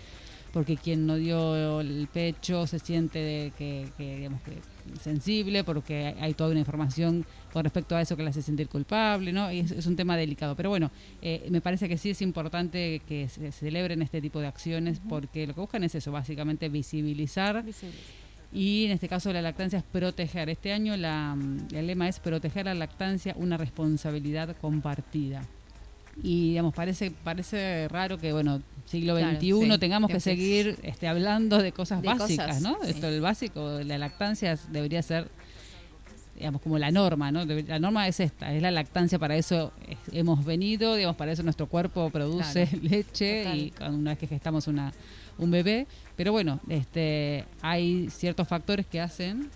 porque 0.53 0.77
quien 0.77 1.05
no 1.05 1.15
dio 1.15 1.81
el 1.81 2.07
pecho 2.11 2.67
se 2.67 2.79
siente 2.79 3.53
que, 3.57 3.87
que, 3.97 4.15
digamos 4.17 4.41
que 4.41 4.53
sensible 5.01 5.63
porque 5.63 6.15
hay, 6.19 6.33
toda 6.33 6.51
una 6.51 6.59
información 6.59 7.25
con 7.51 7.63
respecto 7.63 7.95
a 7.95 8.01
eso 8.01 8.15
que 8.15 8.23
le 8.23 8.29
hace 8.29 8.41
sentir 8.41 8.67
culpable, 8.69 9.33
¿no? 9.33 9.51
Y 9.51 9.59
es, 9.59 9.71
es 9.71 9.85
un 9.85 9.95
tema 9.95 10.15
delicado. 10.17 10.55
Pero 10.55 10.69
bueno, 10.69 10.91
eh, 11.21 11.45
me 11.49 11.61
parece 11.61 11.89
que 11.89 11.97
sí 11.97 12.11
es 12.11 12.21
importante 12.21 13.01
que 13.07 13.29
se 13.29 13.51
celebren 13.51 14.01
este 14.01 14.21
tipo 14.21 14.39
de 14.39 14.47
acciones 14.47 15.01
porque 15.07 15.45
lo 15.47 15.53
que 15.53 15.61
buscan 15.61 15.83
es 15.83 15.95
eso, 15.95 16.11
básicamente 16.11 16.69
visibilizar 16.69 17.63
y 18.51 18.85
en 18.85 18.91
este 18.91 19.09
caso 19.09 19.33
la 19.33 19.41
lactancia 19.41 19.79
es 19.79 19.85
proteger. 19.85 20.49
Este 20.49 20.71
año 20.71 20.95
la, 20.95 21.35
mm, 21.35 21.75
el 21.75 21.87
lema 21.87 22.07
es 22.07 22.19
proteger 22.19 22.65
la 22.65 22.73
lactancia, 22.73 23.35
una 23.37 23.57
responsabilidad 23.57 24.55
compartida. 24.57 25.43
Y 26.23 26.49
digamos, 26.49 26.73
parece, 26.73 27.11
parece 27.11 27.87
raro 27.89 28.17
que, 28.17 28.33
bueno, 28.33 28.61
siglo 28.85 29.15
Claro, 29.17 29.37
XXI 29.37 29.71
sí. 29.71 29.77
tengamos 29.79 30.09
que 30.09 30.19
seguir 30.19 30.77
este, 30.83 31.07
hablando 31.07 31.61
de 31.61 31.71
cosas 31.71 32.01
De 32.01 32.07
básicas, 32.07 32.47
cosas, 32.47 32.61
¿no? 32.61 32.77
sí. 32.83 32.89
Esto, 32.91 33.07
el 33.07 33.21
básico, 33.21 33.79
la 33.83 33.97
lactancia 33.97 34.57
debería 34.71 35.01
ser, 35.03 35.27
digamos, 36.35 36.61
como 36.61 36.77
la 36.79 36.89
norma, 36.91 37.31
¿no? 37.31 37.45
La 37.45 37.79
norma 37.79 38.07
es 38.07 38.19
esta, 38.19 38.53
es 38.53 38.61
la 38.61 38.71
lactancia, 38.71 39.19
para 39.19 39.35
eso 39.35 39.71
es- 39.87 39.97
hemos 40.13 40.43
venido, 40.45 40.95
digamos, 40.95 41.17
para 41.17 41.31
eso 41.31 41.43
nuestro 41.43 41.67
cuerpo 41.67 42.09
produce 42.09 42.67
leche 42.81 43.43
Total. 43.43 43.57
y 43.59 43.73
una 43.95 44.11
vez 44.11 44.19
que 44.19 44.27
gestamos 44.27 44.67
una, 44.67 44.93
un 45.37 45.51
bebé. 45.51 45.85
Pero 46.15 46.31
bueno, 46.31 46.59
este, 46.69 47.45
hay 47.61 48.09
ciertos 48.09 48.47
factores 48.47 48.85
que 48.87 49.01
hacen 49.01 49.49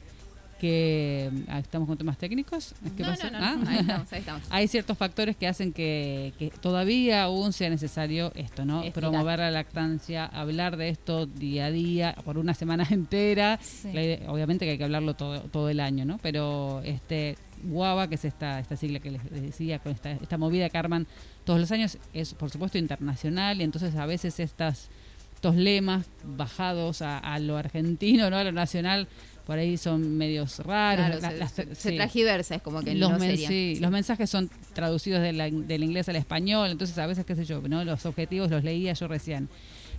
que... 0.62 1.32
ah, 1.48 1.58
¿Estamos 1.60 1.88
con 1.88 1.98
temas 1.98 2.18
técnicos? 2.20 2.76
¿Qué 2.96 3.02
No, 3.04 3.10
pasó? 3.10 3.32
no, 3.32 3.40
no, 3.40 3.46
Ah. 3.46 3.58
ahí 3.68 3.78
estamos, 3.80 4.14
ahí 4.14 4.20
estamos. 4.20 4.42
hay 4.52 4.68
ciertos 4.68 4.96
factores 4.98 5.36
que 5.36 5.48
hacen 5.48 5.74
que, 5.74 6.34
que 6.38 6.52
todavía 6.52 7.24
aún 7.24 7.52
sea 7.52 7.70
necesario 7.72 8.32
esto, 8.36 8.64
¿no? 8.64 8.84
Explicar. 8.84 9.10
Promover 9.12 9.40
la 9.40 9.50
lactancia, 9.52 10.26
hablar 10.28 10.78
de 10.78 10.90
esto 10.90 11.26
día 11.26 11.66
a 11.66 11.72
día, 11.72 12.16
por 12.24 12.38
una 12.38 12.54
semana 12.54 12.86
entera. 12.92 13.60
Sí. 13.62 13.92
La 13.92 14.04
idea- 14.04 14.20
obviamente 14.32 14.66
que 14.66 14.72
hay 14.72 14.78
que 14.78 14.84
hablarlo 14.84 15.16
todo, 15.16 15.42
todo 15.42 15.68
el 15.70 15.80
año, 15.80 16.06
¿no? 16.06 16.20
Pero 16.22 16.82
este 16.86 17.38
Guava, 17.64 18.08
que 18.08 18.16
es 18.16 18.26
esta, 18.26 18.60
esta 18.60 18.76
sigla 18.76 19.00
que 19.00 19.12
les 19.12 19.30
decía, 19.32 19.80
con 19.80 19.92
esta, 19.92 20.12
esta 20.12 20.38
movida 20.38 20.70
que 20.70 20.78
arman 20.78 21.08
todos 21.44 21.60
los 21.60 21.72
años, 21.72 21.98
es 22.14 22.34
por 22.36 22.50
supuesto 22.52 22.78
internacional 22.78 23.60
y 23.62 23.64
entonces 23.64 23.96
a 23.96 24.06
veces 24.06 24.40
estas 24.40 24.90
estos 25.36 25.56
lemas 25.56 26.06
bajados 26.24 27.02
a, 27.02 27.18
a 27.18 27.40
lo 27.40 27.58
argentino, 27.58 28.30
¿no? 28.30 28.38
A 28.38 28.44
lo 28.44 28.52
nacional, 28.52 29.08
por 29.46 29.58
ahí 29.58 29.78
son 29.78 30.18
medios 30.18 30.60
raros. 30.60 31.06
Claro, 31.20 31.22
La- 31.22 31.32
se, 31.32 31.38
las- 31.38 31.52
se- 31.52 31.76
sí 31.92 31.96
tragiversa, 31.96 32.56
es 32.56 32.62
como 32.62 32.82
que 32.82 32.96
los, 32.96 33.12
no 33.12 33.20
men- 33.20 33.32
sería. 33.32 33.48
sí, 33.50 33.78
los 33.82 33.92
mensajes 33.92 34.30
son 34.30 34.50
traducidos 34.74 35.22
de 35.22 35.34
la- 35.34 35.50
del 35.50 35.84
inglés 35.84 36.08
al 36.10 36.16
español, 36.16 36.70
entonces 36.72 36.98
a 36.98 37.08
veces, 37.08 37.26
qué 37.26 37.36
sé 37.36 37.46
yo, 37.46 37.62
¿no? 37.62 37.84
los 37.84 38.06
objetivos 38.06 38.50
los 38.52 38.64
leía 38.64 38.94
yo 38.94 39.08
recién. 39.08 39.50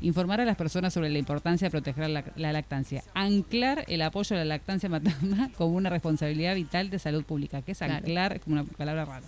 Informar 0.02 0.40
a 0.40 0.44
las 0.44 0.56
personas 0.56 0.92
sobre 0.92 1.08
la 1.10 1.18
importancia 1.18 1.66
de 1.66 1.70
proteger 1.70 2.08
la, 2.10 2.24
la 2.36 2.52
lactancia. 2.52 3.02
Anclar 3.14 3.84
el 3.88 4.02
apoyo 4.02 4.34
a 4.36 4.38
la 4.40 4.44
lactancia 4.44 4.88
materna 4.88 5.50
como 5.56 5.76
una 5.76 5.90
responsabilidad 5.90 6.54
vital 6.54 6.90
de 6.90 6.98
salud 6.98 7.24
pública, 7.24 7.62
que 7.62 7.72
es 7.72 7.78
Claro. 7.78 7.94
anclar, 7.94 8.34
es 8.34 8.40
como 8.40 8.54
una 8.60 8.64
palabra 8.64 9.04
rara. 9.04 9.22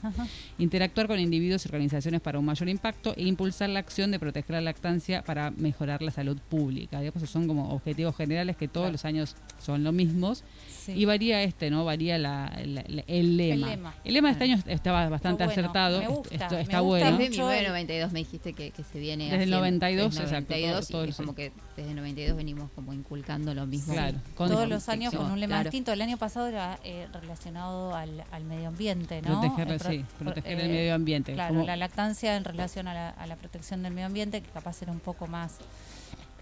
Interactuar 0.59 1.07
con 1.07 1.18
individuos 1.18 1.64
y 1.64 1.68
organizaciones 1.68 2.20
para 2.20 2.39
un 2.39 2.45
mayor 2.45 2.68
impacto 2.68 3.14
e 3.16 3.22
impulsar 3.25 3.68
la 3.70 3.81
acción 3.81 4.11
de 4.11 4.18
proteger 4.18 4.55
la 4.57 4.61
lactancia 4.61 5.22
para 5.22 5.51
mejorar 5.51 6.03
la 6.03 6.11
salud 6.11 6.39
pública. 6.49 7.01
Digamos, 7.01 7.16
esos 7.16 7.31
son 7.31 7.47
como 7.49 7.70
objetivos 7.70 8.16
generales 8.16 8.57
que 8.57 8.68
todos 8.68 8.91
los 8.93 9.05
años 9.05 9.37
son 9.61 9.85
los 9.85 9.93
mismos. 9.95 10.45
Sí. 10.68 10.93
Y 10.93 11.05
varía 11.07 11.43
este, 11.43 11.70
¿no? 11.70 11.85
Varía 11.85 12.18
la, 12.18 12.53
la- 12.64 12.85
la- 12.87 13.05
el 13.07 13.37
lema. 13.37 13.68
lema. 13.68 13.95
El 14.05 14.14
lema 14.14 14.29
de 14.29 14.33
este 14.33 14.45
año 14.45 14.59
estaba 14.66 15.09
bastante 15.09 15.45
Está 15.45 15.55
bueno, 15.55 15.61
acertado. 15.62 16.01
me 16.01 16.09
gusta, 16.09 16.35
Esto- 16.35 16.55
me 16.57 16.61
está 16.62 16.81
gusta 16.81 16.81
bueno. 16.81 17.07
Desde 17.18 17.31
mucho. 17.31 17.43
1992 17.49 18.12
me 18.12 18.18
dijiste 18.18 18.53
que, 18.53 18.70
que 18.70 18.83
se 18.85 18.99
viene 18.99 19.25
Desde 19.25 19.37
el 19.37 19.41
haciendo. 19.43 19.57
92, 19.57 20.11
Desde 20.11 20.22
el 20.22 20.29
exacto, 20.29 20.55
92, 20.67 20.89
todo- 20.89 20.99
todo 20.99 21.07
y 21.07 21.11
es 21.11 21.17
como 21.17 21.35
que 21.35 21.53
desde 21.77 21.91
el 21.91 21.97
92 21.97 22.37
venimos 22.37 22.71
como 22.75 22.93
inculcando 22.93 23.55
lo 23.55 23.67
mismo. 23.67 23.95
Claro, 23.95 24.19
con- 24.35 24.49
Todos 24.51 24.69
los 24.69 24.89
años 24.89 25.15
con 25.15 25.31
un 25.31 25.41
lema 25.41 25.57
claro. 25.57 25.65
distinto. 25.71 25.93
El 25.93 26.03
año 26.03 26.17
pasado 26.17 26.47
era 26.47 26.79
eh, 26.85 27.09
relacionado 27.12 27.95
al, 27.95 28.25
al 28.33 28.45
medio 28.45 28.69
ambiente, 28.69 29.23
¿no? 29.23 29.41
Proteger, 29.41 29.69
El 29.73 29.79
pro- 29.79 29.91
sí, 29.91 30.05
proteger 30.19 30.61
el 30.61 30.67
eh, 30.67 30.73
medio 30.73 30.95
ambiente. 30.95 31.33
Claro, 31.35 31.55
Como- 31.55 31.67
la 31.67 31.77
lactancia 31.77 32.37
en 32.37 32.45
relación 32.45 32.89
a 32.89 32.95
la, 32.95 33.11
a 33.11 33.27
la 33.27 33.37
protección 33.37 33.83
del 33.83 33.93
medio 33.93 34.07
ambiente, 34.07 34.41
que 34.43 34.49
capaz 34.51 34.83
era 34.83 34.93
un 34.93 35.01
poco 35.01 35.27
más, 35.27 35.57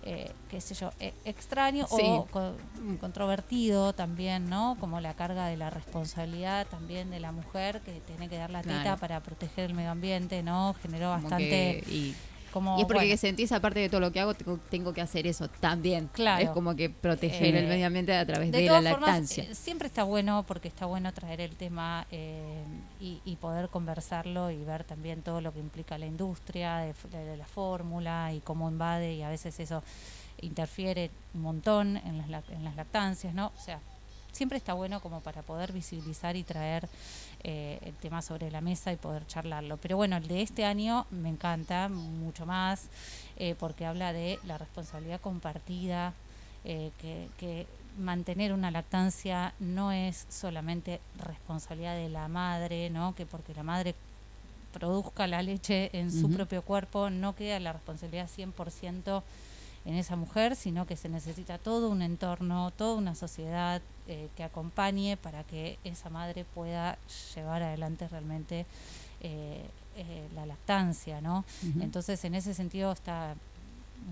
eh, 0.05 0.33
qué 0.51 0.61
sé 0.61 0.75
yo, 0.75 0.91
eh, 0.99 1.15
extraño 1.25 1.87
Sí. 1.87 2.03
o 2.05 2.27
co- 2.27 2.55
controvertido 3.01 3.93
también, 3.93 4.49
¿no? 4.51 4.77
Como 4.81 5.01
la 5.01 5.15
carga 5.15 5.47
de 5.47 5.57
la 5.57 5.71
responsabilidad 5.71 6.67
también 6.67 7.11
de 7.11 7.21
la 7.21 7.31
mujer 7.31 7.81
que 7.83 8.01
tiene 8.01 8.29
que 8.29 8.37
dar 8.37 8.51
la 8.51 8.63
teta 8.63 8.83
Claro. 8.83 8.99
para 9.01 9.21
proteger 9.21 9.67
el 9.71 9.75
medio 9.75 9.91
ambiente, 9.91 10.43
¿no? 10.43 10.75
Generó 10.83 11.11
Como 11.11 11.23
bastante... 11.23 11.49
que- 11.49 11.85
y, 11.89 12.15
como, 12.53 12.79
y 12.79 12.83
es 12.83 12.87
porque 12.87 13.05
bueno, 13.07 13.17
sentís, 13.17 13.51
aparte 13.53 13.81
de 13.81 13.89
todo 13.89 14.01
lo 14.01 14.13
que 14.13 14.21
hago, 14.21 14.35
tengo, 14.71 14.93
que 14.93 15.01
hacer 15.01 15.27
eso 15.27 15.49
también. 15.49 16.09
Claro. 16.13 16.45
Es 16.45 16.51
como 16.51 16.77
que 16.77 16.91
proteger 16.91 17.55
Eh, 17.55 17.59
el 17.61 17.67
medio 17.67 17.87
ambiente 17.87 18.15
a 18.15 18.25
través 18.25 18.53
de, 18.53 18.59
de 18.59 18.67
la 18.67 18.75
formas, 18.75 19.01
lactancia. 19.01 19.45
eh, 19.45 19.55
siempre 19.55 19.89
está 19.89 20.05
bueno 20.05 20.45
porque 20.47 20.69
está 20.69 20.87
bueno 20.87 21.13
traer 21.13 21.41
el 21.41 21.57
tema 21.57 22.07
eh, 22.13 22.63
y, 23.01 23.21
y 23.25 23.37
poder 23.37 23.69
conversarlo 23.69 24.51
y 24.51 24.63
ver 24.63 24.85
también 24.85 25.23
todo 25.23 25.41
lo 25.41 25.53
que 25.53 25.59
implica 25.61 25.99
la 25.99 26.07
industria 26.07 26.79
de, 26.79 27.37
la 27.37 27.47
fórmula 27.47 28.33
y 28.33 28.41
cómo 28.41 28.69
invade 28.71 29.15
y 29.15 29.23
a 29.23 29.29
veces 29.29 29.59
eso 29.59 29.83
interfiere 30.41 31.11
un 31.35 31.43
montón 31.43 31.97
en 31.97 32.31
las, 32.31 32.49
en 32.51 32.65
las 32.65 32.77
lactancias, 32.77 33.33
¿no? 33.35 33.53
O 33.57 33.61
sea, 33.61 33.81
siempre 34.33 34.59
está 34.59 34.73
bueno 34.73 35.01
como 35.01 35.21
para 35.21 35.43
poder 35.43 35.73
visibilizar 35.73 36.37
y 36.37 36.43
traer 36.43 36.89
eh, 37.45 37.79
el 37.83 37.95
tema 37.95 38.23
sobre 38.23 38.51
la 38.51 38.61
mesa 38.61 38.93
y 38.93 38.97
poder 38.97 39.27
charlarlo. 39.27 39.77
Pero 39.77 39.97
bueno, 39.97 40.17
el 40.17 40.29
de 40.29 40.43
este 40.43 40.65
año 40.65 41.07
me 41.11 41.29
encanta 41.29 41.89
mucho 41.89 42.47
más 42.47 42.89
eh, 43.37 43.55
porque 43.59 43.87
habla 43.87 44.13
de 44.13 44.39
la 44.45 44.59
responsabilidad 44.59 45.21
compartida, 45.21 46.15
eh, 46.65 46.93
que, 47.01 47.29
que 47.39 47.67
mantener 47.99 48.53
una 48.53 48.71
lactancia 48.71 49.55
no 49.59 49.93
es 49.93 50.27
solamente 50.29 51.01
responsabilidad 51.19 51.97
de 51.97 52.09
la 52.09 52.29
madre, 52.29 52.91
¿no? 52.91 53.15
Que 53.15 53.27
porque 53.27 53.55
la 53.55 53.63
madre 53.63 53.95
produzca 54.73 55.27
la 55.27 55.43
leche 55.43 55.91
en 55.93 56.11
su 56.11 56.31
propio 56.31 56.63
cuerpo 56.63 57.11
no 57.11 57.35
queda 57.35 57.61
la 57.61 57.73
responsabilidad 57.73 58.29
100% 58.29 59.23
en 59.85 59.95
esa 59.95 60.17
mujer, 60.17 60.55
sino 60.57 60.87
que 60.87 60.97
se 60.97 61.09
necesita 61.09 61.59
todo 61.59 61.91
un 61.91 62.03
entorno, 62.03 62.71
toda 62.71 62.95
una 62.97 63.15
sociedad 63.15 63.83
eh, 64.07 64.29
que 64.37 64.45
acompañe 64.45 65.17
para 65.17 65.45
que 65.45 65.79
esa 65.85 66.09
madre 66.11 66.45
pueda 66.45 66.99
llevar 67.35 67.63
adelante 67.63 68.07
realmente 68.09 68.67
eh, 69.21 69.65
eh, 69.97 70.29
la 70.35 70.47
lactancia, 70.47 71.21
¿no? 71.21 71.45
Entonces, 71.83 72.25
en 72.25 72.35
ese 72.35 72.55
sentido 72.55 72.93
está 72.93 73.35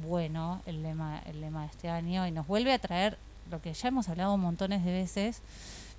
bueno 0.06 0.60
el 0.66 0.82
lema, 0.82 1.20
el 1.26 1.40
lema 1.40 1.62
de 1.62 1.66
este 1.68 1.88
año 1.88 2.26
y 2.26 2.30
nos 2.30 2.46
vuelve 2.46 2.72
a 2.72 2.78
traer 2.78 3.18
lo 3.50 3.60
que 3.60 3.72
ya 3.72 3.88
hemos 3.88 4.08
hablado 4.08 4.36
montones 4.36 4.84
de 4.84 4.92
veces, 4.92 5.40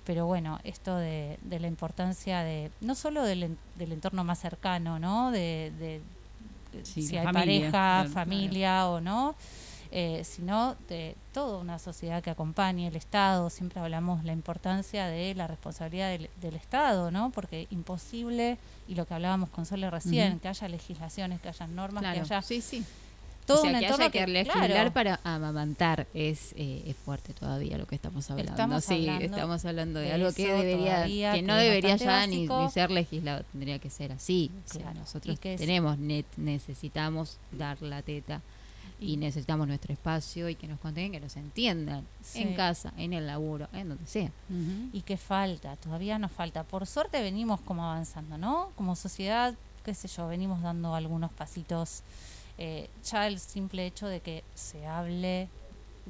pero 0.04 0.26
bueno, 0.26 0.58
esto 0.64 0.96
de, 0.96 1.38
de 1.42 1.60
la 1.60 1.66
importancia 1.66 2.40
de, 2.40 2.70
no 2.80 2.94
solo 2.94 3.22
del, 3.22 3.56
del 3.76 3.92
entorno 3.92 4.24
más 4.24 4.38
cercano, 4.40 4.98
¿no? 4.98 5.30
De- 5.30 5.72
de 5.78 6.00
Sí, 6.82 7.02
si 7.02 7.16
hay 7.16 7.24
familia, 7.24 7.70
pareja, 7.70 7.70
claro, 7.70 8.10
familia 8.10 8.88
o 8.88 9.00
no, 9.00 9.34
eh, 9.90 10.22
sino 10.24 10.74
de 10.88 11.16
toda 11.32 11.58
una 11.58 11.78
sociedad 11.78 12.22
que 12.22 12.30
acompañe 12.30 12.88
el 12.88 12.96
Estado. 12.96 13.50
Siempre 13.50 13.78
hablamos 13.80 14.24
la 14.24 14.32
importancia 14.32 15.06
de 15.06 15.34
la 15.34 15.46
responsabilidad 15.46 16.10
del, 16.10 16.30
del 16.40 16.54
Estado, 16.54 17.10
¿no? 17.10 17.30
Porque 17.30 17.66
imposible, 17.70 18.56
y 18.88 18.94
lo 18.94 19.06
que 19.06 19.14
hablábamos 19.14 19.50
con 19.50 19.66
Sole 19.66 19.90
recién, 19.90 20.40
que 20.40 20.48
haya 20.48 20.68
legislaciones, 20.68 21.40
que 21.40 21.48
haya 21.48 21.66
normas, 21.66 22.02
Claro, 22.02 22.14
que 22.14 22.20
haya 22.20 22.40
sí, 22.42 22.62
sí. 22.62 22.84
Todo 23.46 23.58
o 23.58 23.62
sea, 23.62 23.70
un 23.72 23.78
que 23.78 23.84
entorno 23.86 24.04
haya 24.04 24.12
que 24.12 24.26
legislar 24.26 24.70
claro, 24.70 24.92
para 24.92 25.20
amamantar 25.24 26.06
es, 26.14 26.52
eh, 26.56 26.82
es 26.86 26.96
fuerte 26.96 27.32
todavía 27.32 27.76
lo 27.78 27.86
que 27.86 27.94
estamos 27.94 28.30
hablando. 28.30 28.52
Estamos 28.52 28.84
sí, 28.84 28.94
hablando 29.08 29.24
estamos 29.24 29.64
hablando 29.64 30.00
de, 30.00 30.06
de 30.06 30.12
algo 30.12 30.32
que 30.32 30.52
debería, 30.52 30.94
todavía, 30.94 31.32
que 31.34 31.42
no 31.42 31.56
debería 31.56 31.96
ya 31.96 32.26
ni, 32.26 32.46
ni 32.46 32.70
ser 32.70 32.90
legislado, 32.90 33.44
tendría 33.52 33.78
que 33.78 33.90
ser 33.90 34.12
así. 34.12 34.50
O 34.68 34.72
sea, 34.72 34.94
nosotros 34.94 35.38
tenemos, 35.40 35.98
net, 35.98 36.26
necesitamos 36.36 37.38
dar 37.50 37.80
la 37.82 38.02
teta 38.02 38.40
y 39.00 39.16
necesitamos 39.16 39.66
nuestro 39.66 39.92
espacio 39.92 40.48
y 40.48 40.54
que 40.54 40.68
nos 40.68 40.78
contengan, 40.78 41.10
que 41.12 41.20
nos 41.20 41.36
entiendan 41.36 42.06
Sí. 42.22 42.42
en 42.42 42.54
casa, 42.54 42.92
en 42.96 43.12
el 43.12 43.26
laburo, 43.26 43.68
en 43.72 43.88
donde 43.88 44.06
sea. 44.06 44.30
Y 44.92 45.00
que 45.02 45.16
falta, 45.16 45.74
todavía 45.76 46.18
nos 46.20 46.30
falta. 46.30 46.62
Por 46.62 46.86
suerte 46.86 47.20
venimos 47.20 47.60
como 47.62 47.84
avanzando, 47.84 48.38
¿no? 48.38 48.70
Como 48.76 48.94
sociedad, 48.94 49.54
qué 49.84 49.92
sé 49.94 50.06
yo, 50.06 50.28
venimos 50.28 50.62
dando 50.62 50.94
algunos 50.94 51.32
pasitos. 51.32 52.02
Eh, 52.58 52.88
ya 53.04 53.26
el 53.26 53.38
simple 53.40 53.86
hecho 53.86 54.06
de 54.06 54.20
que 54.20 54.44
se 54.54 54.86
hable, 54.86 55.48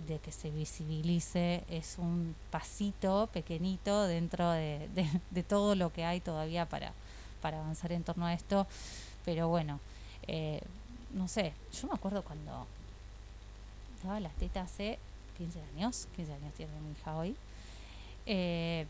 de 0.06 0.18
que 0.18 0.32
se 0.32 0.50
visibilice, 0.50 1.64
es 1.68 1.96
un 1.98 2.34
pasito 2.50 3.28
pequeñito 3.32 4.06
dentro 4.06 4.50
de, 4.50 4.88
de- 5.30 5.42
todo 5.42 5.74
lo 5.74 5.92
que 5.92 6.04
hay 6.04 6.20
todavía 6.20 6.66
para, 6.66 6.92
para 7.40 7.58
avanzar 7.60 7.92
en 7.92 8.02
torno 8.04 8.26
a 8.26 8.34
esto. 8.34 8.66
Pero 9.24 9.48
bueno, 9.48 9.80
eh, 10.26 10.60
no 11.14 11.28
sé, 11.28 11.52
yo 11.80 11.88
me 11.88 11.94
acuerdo 11.94 12.22
cuando 12.22 12.66
daba 14.02 14.20
las 14.20 14.34
tetas 14.34 14.70
hace 14.70 14.98
15 15.38 15.60
años, 15.76 16.08
15 16.16 16.32
años 16.32 16.52
tiene 16.54 16.72
mi 16.80 16.92
hija 16.92 17.16
hoy. 17.16 17.36
Eh, 18.26 18.86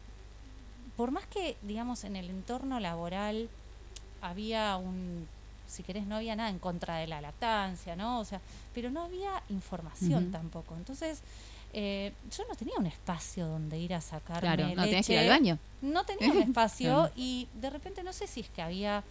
por 0.97 1.11
más 1.11 1.27
que, 1.27 1.57
digamos, 1.63 2.05
en 2.05 2.17
el 2.17 2.29
entorno 2.31 2.79
laboral 2.81 3.49
había 4.21 4.77
un, 4.77 5.27
si 5.73 5.83
querés, 5.83 6.07
no 6.07 6.17
había 6.17 6.37
nada 6.37 6.51
en 6.51 6.59
contra 6.59 6.97
de 6.99 7.07
la 7.07 7.21
lactancia, 7.21 7.97
¿no? 7.97 8.21
O 8.21 8.25
sea, 8.25 8.41
pero 8.75 8.91
no 8.91 9.03
había 9.03 9.43
información 9.49 10.31
tampoco. 10.31 10.77
Entonces, 10.77 11.21
eh, 11.73 12.13
yo 12.37 12.45
no 12.49 12.55
tenía 12.55 12.75
un 12.79 12.87
espacio 12.87 13.47
donde 13.47 13.79
ir 13.79 13.95
a 13.95 14.01
sacarme 14.01 14.41
Claro, 14.41 14.69
no 14.77 14.83
tenías 14.85 15.07
que 15.07 15.13
ir 15.15 15.19
al 15.19 15.25
leche. 15.27 15.39
baño. 15.39 15.59
No 15.81 16.05
tenía 16.05 16.31
un 16.33 16.43
espacio 16.43 17.11
y 17.17 17.49
de 17.55 17.71
repente 17.71 18.03
no 18.03 18.13
sé 18.13 18.27
si 18.27 18.41
es 18.41 18.49
que 18.51 18.61
había, 18.63 19.03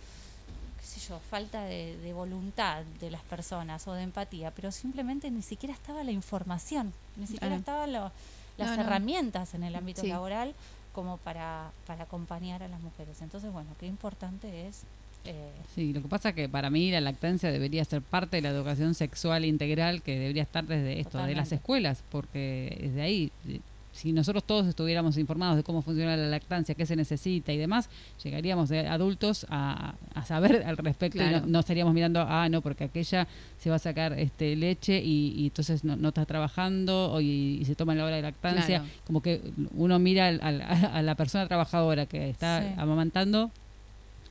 qué 0.79 0.85
sé 0.85 0.99
yo, 1.09 1.19
falta 1.29 1.63
de, 1.63 1.97
de 1.97 2.13
voluntad 2.13 2.83
de 2.99 3.09
las 3.11 3.23
personas 3.23 3.87
o 3.87 3.93
de 3.93 4.03
empatía, 4.03 4.51
pero 4.51 4.71
simplemente 4.71 5.31
ni 5.31 5.41
siquiera 5.41 5.73
estaba 5.73 6.03
la 6.03 6.11
información, 6.11 6.93
ni 7.17 7.25
siquiera 7.27 7.55
estaban 7.55 7.91
lo- 7.93 8.11
las 8.57 8.69
No, 8.69 8.75
no. 8.75 8.81
herramientas 8.83 9.53
en 9.55 9.63
el 9.63 9.75
ámbito 9.75 10.01
Sí. 10.01 10.07
laboral 10.09 10.53
como 10.93 11.17
para, 11.17 11.71
para 11.87 12.03
acompañar 12.03 12.61
a 12.63 12.67
las 12.67 12.81
mujeres. 12.81 13.21
Entonces, 13.21 13.51
bueno, 13.51 13.69
qué 13.79 13.87
importante 13.87 14.67
es... 14.67 14.81
eh, 15.25 15.51
Sí, 15.73 15.93
lo 15.93 16.01
que 16.01 16.07
pasa 16.09 16.29
es 16.29 16.35
que 16.35 16.49
para 16.49 16.69
mí 16.69 16.91
la 16.91 16.99
lactancia 16.99 17.49
debería 17.51 17.85
ser 17.85 18.01
parte 18.01 18.37
de 18.37 18.41
la 18.41 18.49
educación 18.49 18.93
sexual 18.93 19.45
integral 19.45 20.01
que 20.01 20.19
debería 20.19 20.43
estar 20.43 20.65
desde 20.65 20.99
esto, 20.99 21.17
de 21.19 21.23
las 21.35 21.49
Totalmente. 21.49 21.55
escuelas, 21.55 22.03
porque 22.11 22.77
desde 22.81 23.01
ahí, 23.01 23.31
eh, 23.47 23.61
si 23.93 24.11
nosotros 24.13 24.43
todos 24.45 24.67
estuviéramos 24.67 25.17
informados 25.17 25.57
de 25.57 25.63
cómo 25.63 25.81
funciona 25.81 26.15
la 26.17 26.27
lactancia, 26.27 26.75
qué 26.75 26.85
se 26.85 26.95
necesita 26.97 27.51
y 27.53 27.57
demás, 27.57 27.89
llegaríamos 28.23 28.67
de 28.69 28.87
adultos 28.87 29.45
a, 29.49 29.95
a 30.13 30.25
saber 30.25 30.63
al 30.65 30.75
respecto 30.77 31.21
y 31.23 31.29
no, 31.29 31.41
no 31.45 31.59
estaríamos 31.59 31.93
mirando, 31.93 32.21
ah, 32.27 32.47
no, 32.49 32.61
porque 32.61 32.85
aquella 32.85 33.27
se 33.57 33.69
va 33.69 33.77
a 33.77 33.79
sacar 33.79 34.17
este 34.19 34.55
leche 34.57 35.01
y, 35.01 35.33
y 35.37 35.45
entonces 35.47 35.83
no, 35.85 35.95
no 35.97 36.09
está 36.09 36.25
trabajando 36.25 37.19
y, 37.21 37.59
y 37.61 37.65
se 37.65 37.75
toma 37.75 37.95
la 37.95 38.05
hora 38.05 38.15
de 38.17 38.21
lactancia. 38.23 38.79
Claro. 38.79 38.85
Como 39.05 39.21
que 39.21 39.41
uno 39.75 39.99
mira 39.99 40.27
al- 40.27 40.39
al- 40.41 40.61
a 40.61 41.01
la 41.01 41.15
persona 41.15 41.47
trabajadora 41.47 42.05
que 42.05 42.29
está 42.29 42.61
Sí. 42.61 42.73
amamantando 42.77 43.51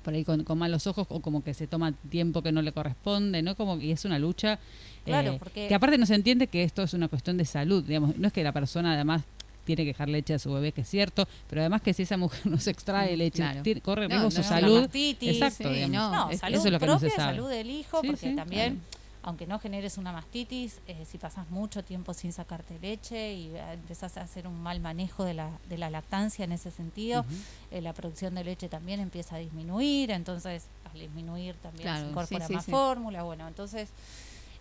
por 0.03 0.15
ahí 0.15 0.25
con, 0.25 0.45
con 0.45 0.59
malos 0.59 0.87
ojos 0.87 1.07
o 1.11 1.21
como 1.21 1.43
que 1.45 1.55
se 1.55 1.67
toma 1.67 1.93
tiempo 2.11 2.43
que 2.43 2.53
no 2.53 2.63
le 2.63 2.73
corresponde, 2.73 3.43
¿no? 3.43 3.55
Como 3.57 3.79
que 3.79 3.93
es 3.93 4.05
una 4.05 4.19
lucha 4.19 4.59
Claro, 5.05 5.33
eh, 5.33 5.37
porque- 5.39 5.69
que 5.69 5.75
aparte 5.75 5.99
no 5.99 6.07
se 6.07 6.15
entiende 6.15 6.47
que 6.47 6.63
esto 6.63 6.83
es 6.83 6.95
una 6.95 7.09
cuestión 7.09 7.37
de 7.37 7.45
salud, 7.45 7.83
digamos, 7.85 8.17
no 8.17 8.27
es 8.27 8.33
que 8.33 8.43
la 8.43 8.53
persona 8.53 8.93
además 8.95 9.23
tiene 9.65 9.83
que 9.85 9.89
dejar 9.89 10.09
leche 10.09 10.35
a 10.35 10.39
su 10.39 10.53
bebé, 10.53 10.73
que 10.73 10.81
es 10.81 10.89
cierto, 10.89 11.29
pero 11.49 11.61
además 11.63 11.83
que 11.83 11.93
si 11.95 12.03
esa 12.03 12.17
mujer 12.17 12.41
no 12.47 12.59
se 12.59 12.71
extrae 12.71 13.17
leche, 13.17 13.37
Claro. 13.43 13.63
tiene- 13.63 13.81
corre 13.81 14.03
No, 14.03 14.09
riesgo 14.09 14.25
no, 14.25 14.31
su 14.31 14.39
no, 14.41 14.49
salud. 14.49 14.89
Exacto, 14.95 15.69
sí, 15.69 15.75
digamos. 15.75 15.91
no, 15.97 16.11
No, 16.27 16.31
es- 16.31 16.41
salud 16.41 16.59
eso 16.59 16.67
es 16.67 16.73
lo 16.73 16.79
que 16.81 16.87
no 16.87 16.99
se 16.99 17.07
propia, 17.07 17.17
sabe. 17.25 17.37
salud 17.37 17.51
del 17.51 17.71
hijo, 17.71 18.01
Sí, 18.01 18.07
porque 18.09 18.31
sí, 18.31 18.37
también, 18.37 18.75
claro. 18.81 19.00
Aunque 19.23 19.47
no 19.47 19.59
generes 19.59 19.99
una 19.99 20.13
mastitis, 20.13 20.81
eh, 20.87 21.05
si 21.05 21.19
pasas 21.19 21.49
mucho 21.51 21.85
tiempo 21.85 22.15
sin 22.15 22.33
sacarte 22.33 22.79
leche 22.79 23.35
y 23.35 23.49
eh, 23.55 23.73
empezás 23.75 24.17
a 24.17 24.23
hacer 24.23 24.47
un 24.47 24.61
mal 24.63 24.81
manejo 24.81 25.25
de 25.25 25.35
la, 25.35 25.51
de 25.69 25.77
la 25.79 25.91
lactancia 25.91 26.45
en 26.45 26.53
ese 26.53 26.71
sentido, 26.71 27.25
eh, 27.71 27.81
la 27.83 27.93
producción 27.93 28.35
de 28.35 28.45
leche 28.45 28.69
también 28.69 29.01
empieza 29.01 29.37
a 29.37 29.39
disminuir, 29.39 30.11
entonces 30.11 30.67
al 30.93 30.99
disminuir 31.01 31.55
también 31.57 31.83
Claro, 31.85 32.05
se 32.05 32.11
incorpora 32.11 32.47
sí, 32.47 32.53
sí, 32.53 32.55
más 32.57 32.65
sí. 32.65 32.71
fórmula, 32.71 33.23
bueno, 33.23 33.47
entonces 33.47 33.91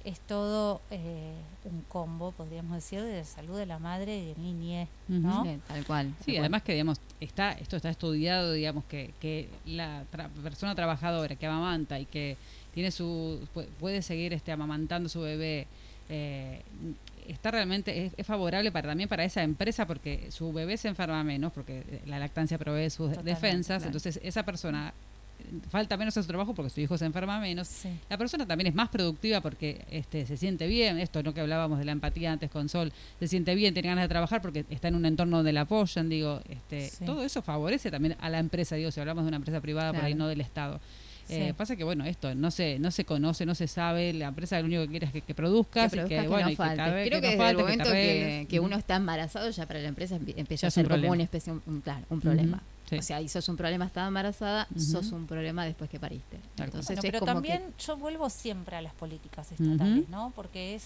es 0.05 0.19
todo 0.21 0.81
eh, 0.91 1.33
un 1.65 1.81
combo, 1.89 2.31
podríamos 2.31 2.73
decir, 2.75 3.01
de 3.01 3.23
salud 3.25 3.57
de 3.57 3.65
la 3.65 3.79
madre 3.79 4.17
y 4.17 4.25
de 4.27 4.35
niñez, 4.39 4.87
¿no? 5.09 5.43
Sí, 5.43 5.59
tal 5.67 5.85
cual. 5.85 6.07
Sí, 6.07 6.13
tal 6.17 6.25
cual. 6.25 6.37
además 6.39 6.63
que 6.63 6.71
digamos 6.71 7.01
está 7.19 7.51
esto 7.51 7.75
está 7.75 7.89
estudiado, 7.89 8.53
digamos 8.53 8.85
que, 8.85 9.13
que 9.19 9.49
la 9.65 10.05
tra- 10.09 10.29
persona 10.29 10.73
trabajadora 10.73 11.35
que 11.35 11.45
amamanta 11.45 11.99
y 11.99 12.05
que 12.05 12.37
tiene 12.79 12.91
su 12.91 13.39
pu- 13.53 13.67
puede 13.77 14.01
seguir 14.01 14.31
este 14.33 14.51
amamantando 14.53 15.09
su 15.09 15.19
bebé 15.19 15.67
eh, 16.09 16.61
está 17.27 17.51
realmente 17.51 18.05
es, 18.05 18.13
es 18.17 18.25
favorable 18.25 18.71
para 18.71 18.87
también 18.87 19.09
para 19.09 19.23
esa 19.25 19.43
empresa 19.43 19.85
porque 19.85 20.31
su 20.31 20.51
bebé 20.53 20.77
se 20.77 20.87
enferma 20.87 21.23
menos 21.23 21.51
porque 21.51 21.83
la 22.07 22.17
lactancia 22.19 22.57
provee 22.57 22.89
sus 22.89 23.09
Totalmente, 23.09 23.29
defensas, 23.29 23.77
claro. 23.83 23.85
entonces 23.89 24.19
esa 24.23 24.43
persona 24.43 24.93
eh, 25.39 25.43
falta 25.69 25.97
menos 25.97 26.17
a 26.17 26.23
su 26.23 26.27
trabajo 26.27 26.55
porque 26.55 26.69
su 26.71 26.81
hijo 26.81 26.97
se 26.97 27.05
enferma 27.05 27.39
menos 27.39 27.67
Sí. 27.67 27.89
la 28.09 28.17
persona 28.17 28.47
también 28.47 28.67
es 28.67 28.73
más 28.75 28.89
productiva 28.89 29.41
porque 29.41 29.85
este, 29.91 30.25
se 30.25 30.37
siente 30.37 30.65
bien, 30.67 30.97
esto 30.99 31.21
no 31.21 31.33
que 31.33 31.41
hablábamos 31.41 31.77
de 31.79 31.85
la 31.85 31.91
empatía 31.91 32.31
antes 32.31 32.49
con 32.49 32.67
Sol, 32.69 32.91
se 33.19 33.27
siente 33.27 33.53
bien, 33.55 33.73
tiene 33.75 33.89
ganas 33.89 34.05
de 34.05 34.09
trabajar 34.09 34.41
porque 34.41 34.65
está 34.69 34.87
en 34.87 34.95
un 34.95 35.05
entorno 35.05 35.37
donde 35.37 35.53
la 35.53 35.61
apoyan, 35.61 36.09
digo, 36.09 36.41
este, 36.49 36.89
Sí. 36.89 37.05
todo 37.05 37.23
eso 37.23 37.41
favorece 37.43 37.91
también 37.91 38.15
a 38.19 38.29
la 38.29 38.39
empresa, 38.39 38.75
digo, 38.77 38.89
si 38.89 38.99
hablamos 38.99 39.25
de 39.25 39.27
una 39.27 39.37
empresa 39.37 39.61
privada 39.61 39.93
por 39.93 40.03
ahí, 40.03 40.15
no 40.15 40.27
del 40.27 40.41
Estado. 40.41 40.79
Eh, 41.29 41.47
Sí. 41.47 41.53
pasa 41.53 41.75
que 41.75 41.83
bueno, 41.83 42.03
esto 42.05 42.33
no 42.35 42.49
se, 42.51 42.79
no 42.79 42.89
se 42.91 43.05
conoce, 43.05 43.45
no 43.45 43.53
se 43.55 43.67
sabe, 43.67 44.13
la 44.13 44.27
empresa 44.29 44.59
lo 44.59 44.65
único 44.65 44.81
que 44.83 44.87
quiere 44.89 45.05
es 45.07 45.11
que, 45.13 45.21
que 45.21 45.35
produzcas 45.35 45.91
que 45.91 45.97
y 45.97 46.01
que, 46.01 46.07
que 46.07 46.27
bueno, 46.27 46.47
no 46.47 46.51
y 46.51 46.55
que 46.55 46.63
Creo 46.63 46.73
que, 46.73 47.09
no 47.11 47.21
desde 47.21 47.37
falte, 47.37 47.49
el 47.51 47.57
momento 47.57 47.91
que, 48.49 48.59
uno 48.59 48.75
está 48.77 48.95
embarazado, 48.95 49.49
ya 49.49 49.65
para 49.67 49.79
la 49.79 49.87
empresa 49.89 50.15
empie- 50.17 50.33
empieza 50.37 50.67
a 50.67 50.69
un 50.69 50.71
ser 50.71 50.87
como 50.89 51.11
una 51.11 51.23
especie, 51.23 51.53
un, 51.53 51.61
un- 51.67 51.81
claro, 51.81 52.05
un 52.09 52.19
problema. 52.19 52.63
Sí. 52.89 52.97
O 52.97 53.01
sea, 53.03 53.21
y 53.21 53.29
sos 53.29 53.47
un 53.49 53.55
problema 53.57 53.85
estando 53.85 54.07
embarazada, 54.07 54.67
sos 54.75 55.11
un 55.11 55.27
problema 55.27 55.63
después 55.63 55.87
que 55.91 55.99
pariste. 55.99 56.37
Entonces 56.57 56.87
Bueno, 56.87 56.99
es 56.99 57.05
pero 57.05 57.19
como 57.19 57.33
también 57.33 57.61
que 57.77 57.83
yo 57.85 57.97
vuelvo 57.97 58.29
siempre 58.31 58.75
a 58.77 58.81
las 58.81 58.93
políticas 58.95 59.51
estatales. 59.51 60.09
¿no? 60.09 60.33
Porque 60.35 60.73
es, 60.73 60.83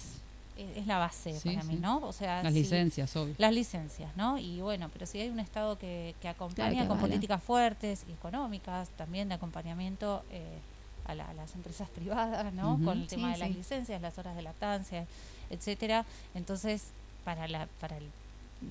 es, 0.75 0.87
la 0.87 0.97
base 0.97 1.39
Sí, 1.39 1.49
para 1.51 1.63
mí, 1.63 1.75
sí. 1.75 1.79
¿no? 1.81 1.97
O 1.97 2.13
sea, 2.13 2.41
Las 2.43 2.53
si- 2.53 2.59
licencias, 2.59 3.15
obvio. 3.15 3.35
Las 3.37 3.53
licencias, 3.53 4.15
¿no? 4.15 4.37
Y 4.37 4.61
bueno, 4.61 4.89
pero 4.91 5.05
si 5.05 5.19
hay 5.19 5.29
un 5.29 5.39
Estado 5.39 5.77
que, 5.77 6.15
que 6.21 6.27
acompaña 6.29 6.69
Claro, 6.71 6.83
que 6.83 6.87
con 6.89 6.99
políticas 6.99 7.41
fuertes 7.43 8.05
y 8.07 8.13
económicas, 8.13 8.89
también 8.97 9.29
de 9.29 9.35
acompañamiento 9.35 10.23
eh, 10.31 10.59
a, 11.05 11.15
la- 11.15 11.29
a 11.29 11.33
las 11.33 11.53
empresas 11.55 11.89
privadas, 11.95 12.53
¿no? 12.53 12.79
Con 12.83 13.01
el 13.01 13.07
tema 13.07 13.31
de 13.31 13.37
las 13.37 13.49
licencias, 13.51 14.01
las 14.01 14.17
horas 14.17 14.35
de 14.35 14.41
lactancia, 14.41 15.05
etcétera. 15.49 16.05
Entonces, 16.35 16.85
para 17.25 17.47
la, 17.47 17.67
para 17.79 17.97
el- 17.97 18.09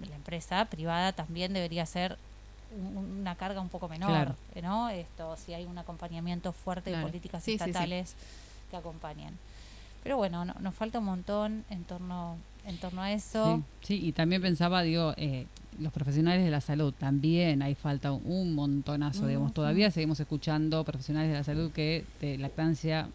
la 0.08 0.16
empresa 0.16 0.64
privada 0.66 1.12
también 1.12 1.52
debería 1.52 1.84
ser 1.86 2.16
un- 2.74 3.18
una 3.20 3.34
carga 3.34 3.60
un 3.60 3.68
poco 3.68 3.86
menor, 3.88 4.08
Claro. 4.08 4.36
¿no? 4.62 4.88
Esto, 4.88 5.36
si 5.36 5.52
hay 5.52 5.66
un 5.66 5.76
acompañamiento 5.76 6.52
fuerte 6.52 6.90
Claro. 6.90 7.04
de 7.06 7.10
políticas 7.12 7.46
estatales 7.46 8.14
que 8.70 8.76
acompañen. 8.78 9.38
Pero 10.02 10.16
bueno, 10.16 10.44
no- 10.44 10.54
nos 10.60 10.74
falta 10.74 10.98
un 10.98 11.04
montón 11.06 11.64
en 11.70 11.84
torno, 11.84 12.36
en 12.66 12.76
torno 12.78 13.02
a 13.02 13.12
eso. 13.12 13.62
Sí, 13.80 13.96
sí, 13.98 14.06
y 14.08 14.12
también 14.12 14.42
pensaba, 14.42 14.82
digo, 14.82 15.14
eh, 15.16 15.46
los 15.80 15.92
profesionales 15.92 16.44
de 16.44 16.50
la 16.50 16.60
salud 16.60 16.92
también 16.92 17.62
hay 17.62 17.74
falta 17.74 18.12
un 18.12 18.54
montonazo, 18.54 19.26
digamos. 19.26 19.54
Todavía 19.54 19.90
seguimos 19.90 20.20
escuchando 20.20 20.84
profesionales 20.84 21.30
de 21.30 21.38
la 21.38 21.44
salud 21.44 21.70
que 21.72 22.04
de 22.20 22.36
lactancia 22.38 23.08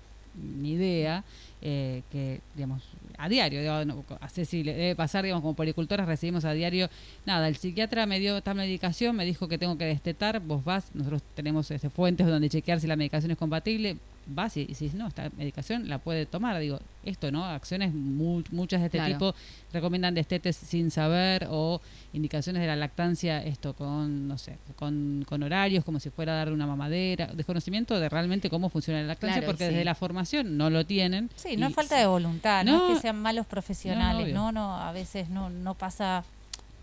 ni 0.61 0.71
idea, 0.73 1.23
eh, 1.61 2.03
que, 2.11 2.41
digamos, 2.55 2.83
a 3.17 3.27
diario, 3.27 3.59
digo, 3.61 3.85
no, 3.85 4.03
a 4.21 4.29
Ceci 4.29 4.63
le 4.63 4.73
debe 4.75 4.95
pasar, 4.95 5.23
digamos, 5.23 5.41
como 5.41 5.55
policultoras 5.55 6.07
recibimos 6.07 6.45
a 6.45 6.51
diario, 6.53 6.89
nada, 7.25 7.47
el 7.47 7.55
psiquiatra 7.57 8.05
me 8.05 8.19
dio 8.19 8.41
tal 8.43 8.55
medicación, 8.55 9.15
me 9.15 9.25
dijo 9.25 9.47
que 9.47 9.57
tengo 9.57 9.77
que 9.79 9.85
destetar, 9.85 10.39
vos 10.39 10.63
vas, 10.63 10.91
nosotros 10.93 11.23
tenemos 11.33 11.71
este, 11.71 11.89
fuentes 11.89 12.27
donde 12.27 12.49
chequear 12.49 12.79
si 12.79 12.85
la 12.85 12.95
medicación 12.95 13.31
es 13.31 13.38
compatible, 13.38 13.97
vas 14.28 14.57
y, 14.57 14.65
y 14.69 14.75
si 14.75 14.89
no, 14.89 15.07
esta 15.07 15.30
medicación 15.38 15.88
la 15.89 15.97
puede 15.99 16.25
tomar, 16.25 16.59
digo, 16.59 16.80
esto, 17.03 17.32
¿no? 17.32 17.45
Acciones 17.45 17.93
mu- 17.93 18.43
muchas 18.51 18.82
de 18.82 18.88
este 18.88 18.97
Claro. 18.97 19.13
tipo 19.13 19.36
recomiendan 19.73 20.13
destetes 20.13 20.55
sin 20.57 20.91
saber 20.91 21.47
o 21.49 21.82
indicaciones 22.13 22.61
de 22.61 22.67
la 22.67 22.75
lactancia, 22.75 23.41
esto 23.43 23.73
con, 23.73 24.28
no 24.28 24.38
sé, 24.38 24.57
con, 24.75 25.25
con 25.28 25.41
horarios, 25.43 25.86
como 25.86 25.99
si 25.99 26.09
fuera 26.09 26.34
a 26.34 26.36
darle 26.38 26.53
una 26.53 26.67
mamadera, 26.67 27.28
desconocimiento 27.28 27.99
de 27.99 28.09
realmente 28.09 28.49
cómo 28.49 28.69
funciona 28.69 29.01
la 29.01 29.07
lactancia, 29.07 29.39
Claro, 29.41 29.47
porque 29.53 29.65
sí. 29.65 29.71
desde 29.71 29.86
la 29.86 29.95
formación 29.95 30.57
no 30.57 30.69
lo 30.69 30.86
tienen. 30.86 31.30
Sí, 31.36 31.55
no 31.57 31.67
es 31.67 31.73
falta 31.73 31.97
de 31.97 32.07
voluntad, 32.07 32.63
no, 32.65 32.78
No, 32.78 32.88
es 32.89 32.95
que 32.95 33.01
sean 33.01 33.21
malos 33.21 33.45
profesionales, 33.45 34.34
no, 34.34 34.51
no, 34.51 34.75
a 34.78 34.91
veces 34.91 35.30
no, 35.30 35.49
no 35.49 35.73
pasa 35.75 36.23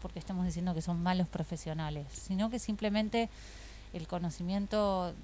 porque 0.00 0.18
estamos 0.18 0.44
diciendo 0.46 0.74
que 0.74 0.82
son 0.82 1.02
malos 1.02 1.26
profesionales, 1.28 2.06
sino 2.12 2.50
que 2.50 2.58
simplemente 2.58 3.28
el 3.94 4.06
conocimiento 4.06 5.14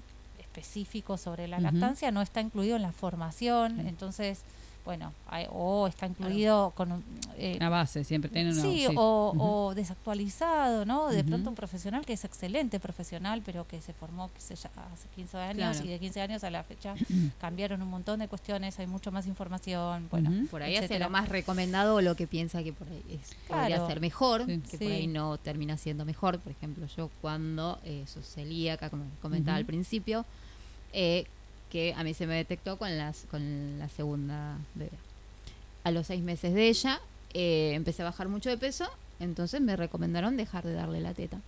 específico 0.55 1.17
sobre 1.17 1.47
la 1.47 1.59
lactancia 1.59 2.11
no 2.11 2.21
está 2.21 2.41
incluido 2.41 2.75
en 2.75 2.81
la 2.81 2.91
formación, 2.91 3.79
entonces, 3.87 4.41
bueno, 4.83 5.13
hay- 5.27 5.45
o 5.51 5.87
está 5.87 6.07
incluido 6.07 6.71
con 6.75 6.91
un, 6.91 7.03
eh, 7.37 7.53
Una 7.57 7.69
base, 7.69 8.03
siempre 8.03 8.31
tienen 8.31 8.53
una 8.53 8.61
Sí, 8.63 8.85
sí. 8.89 8.95
o, 8.97 9.33
o 9.37 9.75
desactualizado, 9.75 10.85
¿no? 10.85 11.09
De 11.09 11.23
pronto 11.23 11.49
un 11.51 11.55
profesional 11.55 12.03
que 12.03 12.13
es 12.13 12.25
excelente 12.25 12.79
profesional, 12.79 13.43
pero 13.45 13.67
que 13.67 13.79
se 13.79 13.93
formó 13.93 14.31
sé 14.39 14.55
yo, 14.55 14.69
hace 14.91 15.07
15 15.15 15.37
años 15.37 15.77
Claro. 15.77 15.85
y 15.85 15.89
de 15.89 15.99
15 15.99 16.21
años 16.21 16.43
a 16.43 16.49
la 16.49 16.63
fecha 16.63 16.95
cambiaron 17.39 17.79
un 17.83 17.89
montón 17.89 18.19
de 18.21 18.27
cuestiones, 18.27 18.79
hay 18.79 18.87
mucho 18.87 19.11
más 19.11 19.27
información, 19.27 20.07
bueno. 20.09 20.31
Por 20.49 20.63
ahí 20.63 20.75
hace 20.75 20.85
etcétera. 20.85 21.05
lo 21.05 21.11
más 21.11 21.29
recomendado 21.29 21.95
o 21.97 22.01
lo 22.01 22.15
que 22.15 22.25
piensa 22.25 22.63
que 22.63 22.73
por 22.73 22.87
ahí 22.87 23.03
es, 23.21 23.35
podría 23.47 23.67
Claro. 23.67 23.87
ser 23.87 24.01
mejor, 24.01 24.45
Sí. 24.47 24.61
que 24.67 24.77
Sí. 24.77 24.83
por 24.83 24.91
ahí 24.93 25.05
no 25.07 25.37
termina 25.37 25.77
siendo 25.77 26.05
mejor. 26.05 26.39
Por 26.39 26.51
ejemplo, 26.53 26.87
yo 26.97 27.11
cuando 27.21 27.77
eh, 27.83 28.03
sos 28.07 28.25
celíaca, 28.25 28.89
como 28.89 29.03
comentaba 29.21 29.57
al 29.57 29.65
principio, 29.65 30.25
eh, 30.93 31.25
que 31.69 31.93
a 31.95 32.03
mí 32.03 32.13
se 32.13 32.27
me 32.27 32.35
detectó 32.35 32.77
con, 32.77 32.97
las, 32.97 33.25
con 33.31 33.79
la 33.79 33.89
segunda 33.89 34.57
bebé. 34.75 34.91
A 35.83 35.91
los 35.91 36.07
seis 36.07 36.21
meses 36.21 36.53
de 36.53 36.67
ella 36.67 36.99
eh, 37.33 37.71
empecé 37.73 38.01
a 38.01 38.05
bajar 38.05 38.27
mucho 38.27 38.49
de 38.49 38.57
peso, 38.57 38.87
entonces 39.19 39.61
me 39.61 39.75
recomendaron 39.75 40.37
dejar 40.37 40.63
de 40.63 40.73
darle 40.73 40.99
la 40.99 41.13
teta. 41.13 41.39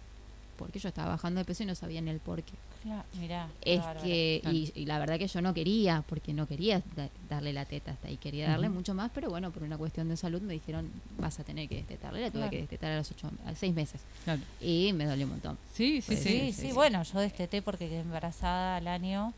Porque 0.58 0.80
yo 0.80 0.90
estaba 0.90 1.10
bajando 1.10 1.40
de 1.40 1.46
peso 1.46 1.64
y 1.64 1.66
no 1.66 1.76
sabía 1.76 2.02
ni 2.02 2.10
el 2.10 2.20
por 2.20 2.42
qué. 2.42 2.54
Claro, 2.84 3.04
mirá, 3.14 3.48
Es 3.64 3.80
que, 4.04 4.40
Claro. 4.44 4.58
y, 4.58 4.72
y 4.76 4.86
la 4.86 5.00
verdad 5.00 5.18
que 5.18 5.28
yo 5.28 5.42
no 5.42 5.54
quería, 5.54 6.04
porque 6.08 6.34
no 6.34 6.46
quería 6.48 6.82
da- 6.96 7.10
darle 7.30 7.54
la 7.54 7.64
teta 7.66 7.92
hasta 7.92 8.10
ahí, 8.10 8.18
quería 8.18 8.50
darle 8.50 8.68
mucho 8.70 8.94
más, 8.94 9.10
pero 9.16 9.30
bueno, 9.30 9.52
por 9.52 9.64
una 9.64 9.78
cuestión 9.78 10.10
de 10.10 10.18
salud 10.18 10.42
me 10.42 10.54
dijeron, 10.54 10.92
vas 11.18 11.40
a 11.40 11.44
tener 11.46 11.70
que 11.70 11.76
destetarle, 11.76 12.20
la 12.22 12.30
tuve 12.32 12.50
que 12.50 12.58
destetar 12.58 12.92
a 12.92 12.98
los 12.98 13.10
ocho, 13.10 13.32
a 13.46 13.56
seis 13.56 13.74
meses. 13.74 14.02
Claro. 14.26 14.42
Y 14.60 14.92
me 14.94 15.06
dolió 15.06 15.26
un 15.26 15.32
montón. 15.32 15.58
Sí, 15.74 16.02
sí, 16.02 16.08
Pues 16.08 16.20
sí. 16.24 16.52
Sí, 16.52 16.62
sí, 16.68 16.72
bueno, 16.74 17.02
yo 17.04 17.20
desteté 17.20 17.62
porque 17.62 17.88
quedé 17.88 18.02
embarazada 18.02 18.76
al 18.78 18.88
año 18.90 19.34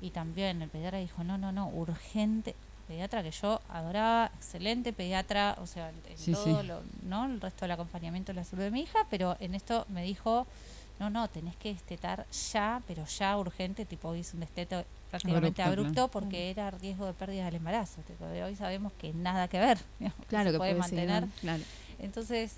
y 0.00 0.10
también 0.10 0.62
el 0.62 0.70
pediatra 0.70 0.98
dijo, 0.98 1.22
no, 1.22 1.36
no, 1.36 1.52
no, 1.52 1.68
urgente. 1.68 2.54
Pediatra 2.88 3.22
que 3.22 3.32
yo 3.32 3.60
adoraba, 3.68 4.30
excelente 4.36 4.92
pediatra, 4.92 5.56
o 5.60 5.66
sea, 5.66 5.90
en 5.90 6.16
Sí, 6.16 6.32
todo 6.32 6.62
sí. 6.62 6.66
lo, 6.68 6.80
¿no? 7.02 7.26
el 7.26 7.40
resto 7.40 7.64
del 7.64 7.72
acompañamiento 7.72 8.32
de 8.32 8.36
la 8.36 8.44
salud 8.44 8.62
de 8.62 8.70
mi 8.70 8.82
hija, 8.82 9.00
pero 9.10 9.36
en 9.40 9.54
esto 9.56 9.84
me 9.88 10.04
dijo, 10.04 10.46
no, 10.98 11.10
no, 11.10 11.28
tenés 11.28 11.56
que 11.56 11.72
destetar 11.74 12.26
ya, 12.52 12.82
pero 12.86 13.04
ya 13.06 13.36
urgente, 13.38 13.84
tipo 13.84 14.14
hice 14.14 14.34
un 14.34 14.40
desteto 14.40 14.84
prácticamente 15.10 15.62
Abrupto, 15.62 15.80
abrupto, 15.80 15.94
claro. 15.94 16.08
porque 16.10 16.50
era 16.50 16.70
riesgo 16.70 17.06
de 17.06 17.12
pérdida 17.12 17.44
del 17.44 17.56
embarazo. 17.56 18.00
Tipo, 18.02 18.24
de 18.26 18.42
hoy 18.42 18.56
sabemos 18.56 18.92
que 18.94 19.12
nada 19.12 19.46
que 19.48 19.58
ver, 19.58 19.78
digamos, 19.98 20.20
que 20.20 20.26
Claro 20.26 20.48
se 20.50 20.52
que 20.52 20.58
puede 20.58 20.70
ser, 20.72 20.78
mantener. 20.80 21.24
claro. 21.40 21.62
Entonces, 21.98 22.56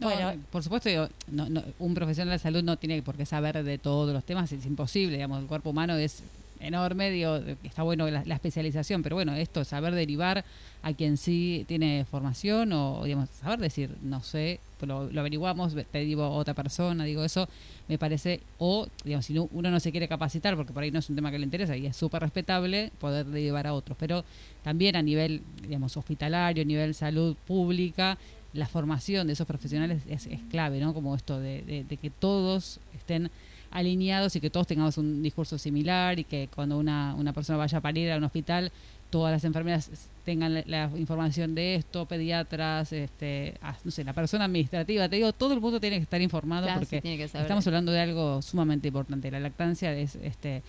No, 0.00 0.08
bueno, 0.10 0.34
por 0.50 0.62
supuesto, 0.62 0.88
digo, 0.88 1.08
no, 1.28 1.48
no, 1.48 1.62
un 1.78 1.94
profesional 1.94 2.32
de 2.32 2.38
salud 2.38 2.62
no 2.62 2.76
tiene 2.78 3.02
por 3.02 3.16
qué 3.16 3.24
saber 3.26 3.62
de 3.62 3.78
todos 3.78 4.12
los 4.12 4.24
temas, 4.24 4.50
es 4.52 4.64
imposible, 4.66 5.16
digamos, 5.16 5.40
el 5.40 5.46
cuerpo 5.46 5.70
humano 5.70 5.94
es 5.96 6.22
enorme, 6.60 7.10
digo, 7.10 7.36
está 7.62 7.82
bueno 7.82 8.08
la, 8.10 8.20
especialización, 8.34 9.02
pero 9.02 9.16
bueno, 9.16 9.34
esto, 9.34 9.64
saber 9.64 9.94
derivar 9.94 10.44
a 10.82 10.92
quien 10.92 11.16
sí 11.16 11.64
tiene 11.68 12.04
formación 12.10 12.72
o, 12.72 13.02
digamos, 13.04 13.28
saber 13.30 13.58
decir, 13.58 13.90
no 14.02 14.22
sé, 14.22 14.60
lo, 14.82 15.10
lo 15.10 15.20
averiguamos, 15.20 15.74
te 15.90 15.98
digo 16.00 16.28
otra 16.30 16.54
persona, 16.54 17.04
digo, 17.04 17.24
eso 17.24 17.48
me 17.88 17.98
parece, 17.98 18.40
o, 18.58 18.86
digamos, 19.04 19.26
si 19.26 19.34
no- 19.34 19.48
uno 19.52 19.70
no 19.70 19.80
se 19.80 19.90
quiere 19.90 20.06
capacitar, 20.08 20.56
porque 20.56 20.72
por 20.72 20.82
ahí 20.82 20.90
no 20.90 20.98
es 21.00 21.08
un 21.10 21.16
tema 21.16 21.30
que 21.30 21.38
le 21.38 21.44
interesa 21.44 21.76
y 21.76 21.86
es 21.86 21.96
súper 21.96 22.22
respetable, 22.22 22.92
poder 23.00 23.26
derivar 23.26 23.66
a 23.66 23.74
otros, 23.74 23.96
pero 23.98 24.24
también 24.62 24.94
a 24.96 25.02
nivel, 25.02 25.42
digamos, 25.62 25.96
hospitalario, 25.96 26.62
a 26.62 26.66
nivel 26.66 26.94
salud 26.94 27.36
pública, 27.46 28.18
la 28.52 28.66
formación 28.66 29.26
de 29.26 29.34
esos 29.34 29.46
profesionales 29.46 30.02
es, 30.08 30.26
es 30.26 30.40
clave, 30.50 30.80
¿no? 30.80 30.94
Como 30.94 31.14
esto 31.14 31.38
de, 31.38 31.62
de- 31.62 31.84
de 31.84 31.96
que 31.98 32.08
todos 32.10 32.80
estén 32.96 33.30
alineados 33.70 34.34
y 34.36 34.40
que 34.40 34.50
todos 34.50 34.66
tengamos 34.66 34.98
un 34.98 35.22
discurso 35.22 35.58
similar 35.58 36.18
y 36.18 36.24
que 36.24 36.48
cuando 36.54 36.78
una, 36.78 37.14
una 37.14 37.32
persona 37.32 37.56
vaya 37.58 37.78
a 37.78 37.80
parir 37.80 38.10
a 38.12 38.16
un 38.16 38.24
hospital, 38.24 38.72
todas 39.10 39.32
las 39.32 39.44
enfermeras 39.44 39.90
tengan 40.24 40.52
la, 40.54 40.62
la 40.66 40.90
información 40.98 41.54
de 41.54 41.76
esto, 41.76 42.04
pediatras, 42.06 42.92
este, 42.92 43.54
ah, 43.62 43.74
no 43.84 43.90
sé, 43.90 44.04
la 44.04 44.12
persona 44.12 44.44
administrativa, 44.44 45.08
te 45.08 45.16
digo, 45.16 45.32
todo 45.32 45.54
el 45.54 45.60
mundo 45.60 45.80
tiene 45.80 45.96
que 45.96 46.02
estar 46.02 46.20
informado 46.20 46.66
Claro, 46.66 46.80
porque 46.80 47.00
sí, 47.00 47.16
estamos 47.22 47.66
hablando 47.66 47.92
de 47.92 48.00
algo 48.00 48.42
sumamente 48.42 48.88
importante. 48.88 49.30
La 49.30 49.40
lactancia 49.40 49.92
es 49.96 50.16
este 50.16 50.62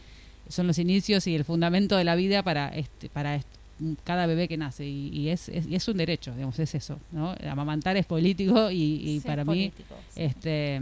son 0.48 0.66
los 0.68 0.80
inicios 0.80 1.28
y 1.28 1.36
el 1.36 1.44
fundamento 1.46 1.96
de 1.96 2.04
la 2.04 2.16
vida 2.16 2.42
para 2.42 2.70
este 2.70 3.08
para 3.10 3.36
est- 3.36 3.48
cada 4.04 4.26
bebé 4.26 4.48
que 4.48 4.58
nace 4.58 4.86
y, 4.86 5.08
y 5.10 5.30
es, 5.30 5.48
es, 5.50 5.68
y 5.68 5.76
es 5.76 5.88
un 5.88 5.96
derecho, 5.98 6.34
digamos, 6.34 6.58
es 6.60 6.74
eso, 6.76 7.00
¿no? 7.12 7.34
Amamantar 7.50 7.96
es 7.98 8.06
político 8.06 8.72
y, 8.72 8.76
y 8.76 9.20
sí, 9.22 9.28
para 9.28 9.44
mí 9.46 9.70
político, 9.70 9.96
sí. 10.10 10.22
este 10.24 10.82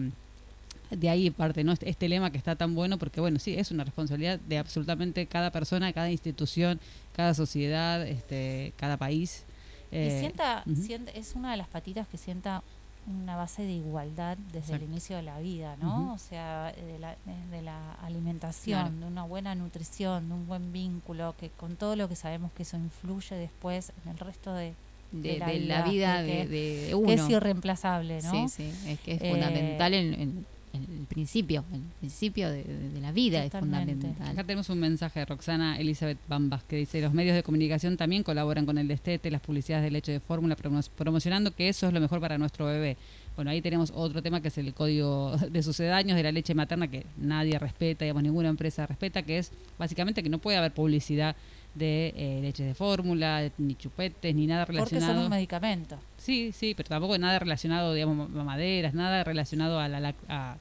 de 0.91 1.09
ahí 1.09 1.29
parte, 1.29 1.63
¿no? 1.63 1.71
Este, 1.73 1.89
este 1.89 2.07
lema 2.09 2.31
que 2.31 2.38
está 2.38 2.55
tan 2.55 2.75
bueno, 2.75 2.97
porque 2.97 3.19
bueno, 3.21 3.39
sí, 3.39 3.55
es 3.55 3.71
una 3.71 3.83
responsabilidad 3.83 4.39
de 4.39 4.57
absolutamente 4.57 5.25
cada 5.27 5.51
persona, 5.51 5.91
cada 5.93 6.11
institución, 6.11 6.79
cada 7.15 7.33
sociedad, 7.33 8.05
este, 8.07 8.73
cada 8.77 8.97
país. 8.97 9.43
Y 9.91 9.95
Eh, 9.97 10.17
sienta, 10.19 10.63
sienta- 10.81 11.11
es 11.11 11.35
una 11.35 11.51
de 11.51 11.57
las 11.57 11.67
patitas 11.67 12.07
que 12.07 12.17
sienta 12.17 12.61
una 13.09 13.38
base 13.38 13.61
de 13.61 13.71
igualdad 13.71 14.38
desde 14.51 14.75
el 14.75 14.83
inicio 14.83 15.15
de 15.15 15.23
la 15.23 15.39
vida, 15.39 15.77
¿no? 15.81 16.13
O 16.13 16.17
sea, 16.17 16.73
de 16.75 16.99
la, 16.99 17.15
de 17.51 17.61
la 17.61 17.93
alimentación, 18.03 18.81
Claro. 18.81 18.95
de 18.99 19.05
una 19.05 19.23
buena 19.23 19.55
nutrición, 19.55 20.27
de 20.27 20.33
un 20.35 20.45
buen 20.45 20.73
vínculo, 20.73 21.33
que 21.39 21.49
con 21.49 21.77
todo 21.77 21.95
lo 21.95 22.09
que 22.09 22.17
sabemos 22.17 22.51
que 22.51 22.63
eso 22.63 22.75
influye 22.75 23.35
después 23.38 23.93
en 24.03 24.11
el 24.11 24.17
resto 24.17 24.53
de, 24.53 24.73
de, 25.13 25.38
la 25.39 25.47
de 25.47 25.59
la 25.61 25.81
vida, 25.83 26.21
vida 26.21 26.25
que- 26.25 26.25
de, 26.25 26.41
que- 26.41 26.47
de- 26.49 26.81
de 26.81 26.88
que 26.89 26.95
uno. 26.95 27.11
es 27.13 27.29
irreemplazable, 27.29 28.21
¿no? 28.23 28.31
Sí, 28.49 28.49
sí, 28.49 28.89
es 28.89 28.99
que 28.99 29.13
es 29.13 29.21
Eh, 29.21 29.29
fundamental 29.31 29.93
en, 29.93 30.13
en- 30.13 30.21
en 30.21 30.45
el 30.74 31.05
principio, 31.07 31.63
el 31.74 31.82
principio 31.99 32.49
de, 32.49 32.63
de- 32.63 32.89
de 32.89 33.01
la 33.01 33.11
vida 33.11 33.43
Totalmente. 33.43 33.91
es 33.91 33.97
fundamental. 33.99 34.28
Acá 34.32 34.43
tenemos 34.43 34.70
un 34.70 34.80
mensaje 34.80 35.20
de 35.20 35.26
Roxana 35.26 35.80
Elizabeth 35.80 36.18
Bambas 36.28 36.63
que 36.63 36.76
dice, 36.76 37.01
los 37.01 37.13
medios 37.13 37.36
de 37.36 37.43
comunicación 37.43 37.97
también 37.97 38.24
colaboran 38.24 38.65
con 38.65 38.78
el 38.78 38.88
destete, 38.88 39.32
las 39.32 39.41
publicidades 39.41 39.84
de 39.84 39.91
leche 39.91 40.11
de 40.11 40.20
fórmula, 40.20 40.55
promo- 40.55 40.88
promocionando 40.95 41.51
que 41.55 41.70
eso 41.70 41.88
es 41.88 41.93
lo 41.93 41.99
mejor 41.99 42.20
para 42.20 42.38
nuestro 42.38 42.65
bebé. 42.65 42.97
Bueno, 43.36 43.51
ahí 43.51 43.61
tenemos 43.61 43.91
otro 43.95 44.22
tema 44.24 44.41
que 44.41 44.47
es 44.47 44.57
el 44.57 44.74
código 44.74 45.36
de 45.51 45.61
sucedáneos 45.63 46.15
de 46.18 46.24
la 46.24 46.32
leche 46.32 46.53
materna 46.55 46.88
que 46.88 47.05
nadie 47.18 47.57
respeta, 47.59 48.03
digamos, 48.05 48.24
ninguna 48.24 48.49
empresa 48.49 48.86
respeta, 48.88 49.22
que 49.24 49.38
es 49.39 49.51
básicamente 49.78 50.24
que 50.24 50.30
no 50.30 50.39
puede 50.39 50.57
haber 50.57 50.74
publicidad 50.74 51.36
de 51.78 52.13
eh, 52.15 52.39
leche 52.41 52.63
de 52.63 52.73
fórmula, 52.73 53.49
ni 53.57 53.75
chupetes, 53.75 54.34
ni 54.34 54.47
nada 54.47 54.65
Porque 54.65 54.80
son 54.82 54.89
relacionado. 54.89 55.23
un 55.25 55.30
medicamento. 55.30 55.99
Sí, 56.17 56.51
sí, 56.51 56.73
pero 56.75 56.89
tampoco 56.89 57.17
nada 57.17 57.39
relacionado, 57.39 57.93
digamos, 57.93 58.30
mamaderas, 58.30 58.93
nada 58.93 59.23
relacionado 59.23 59.80
a, 59.80 59.88
la, 59.88 60.15
a, 60.28 60.57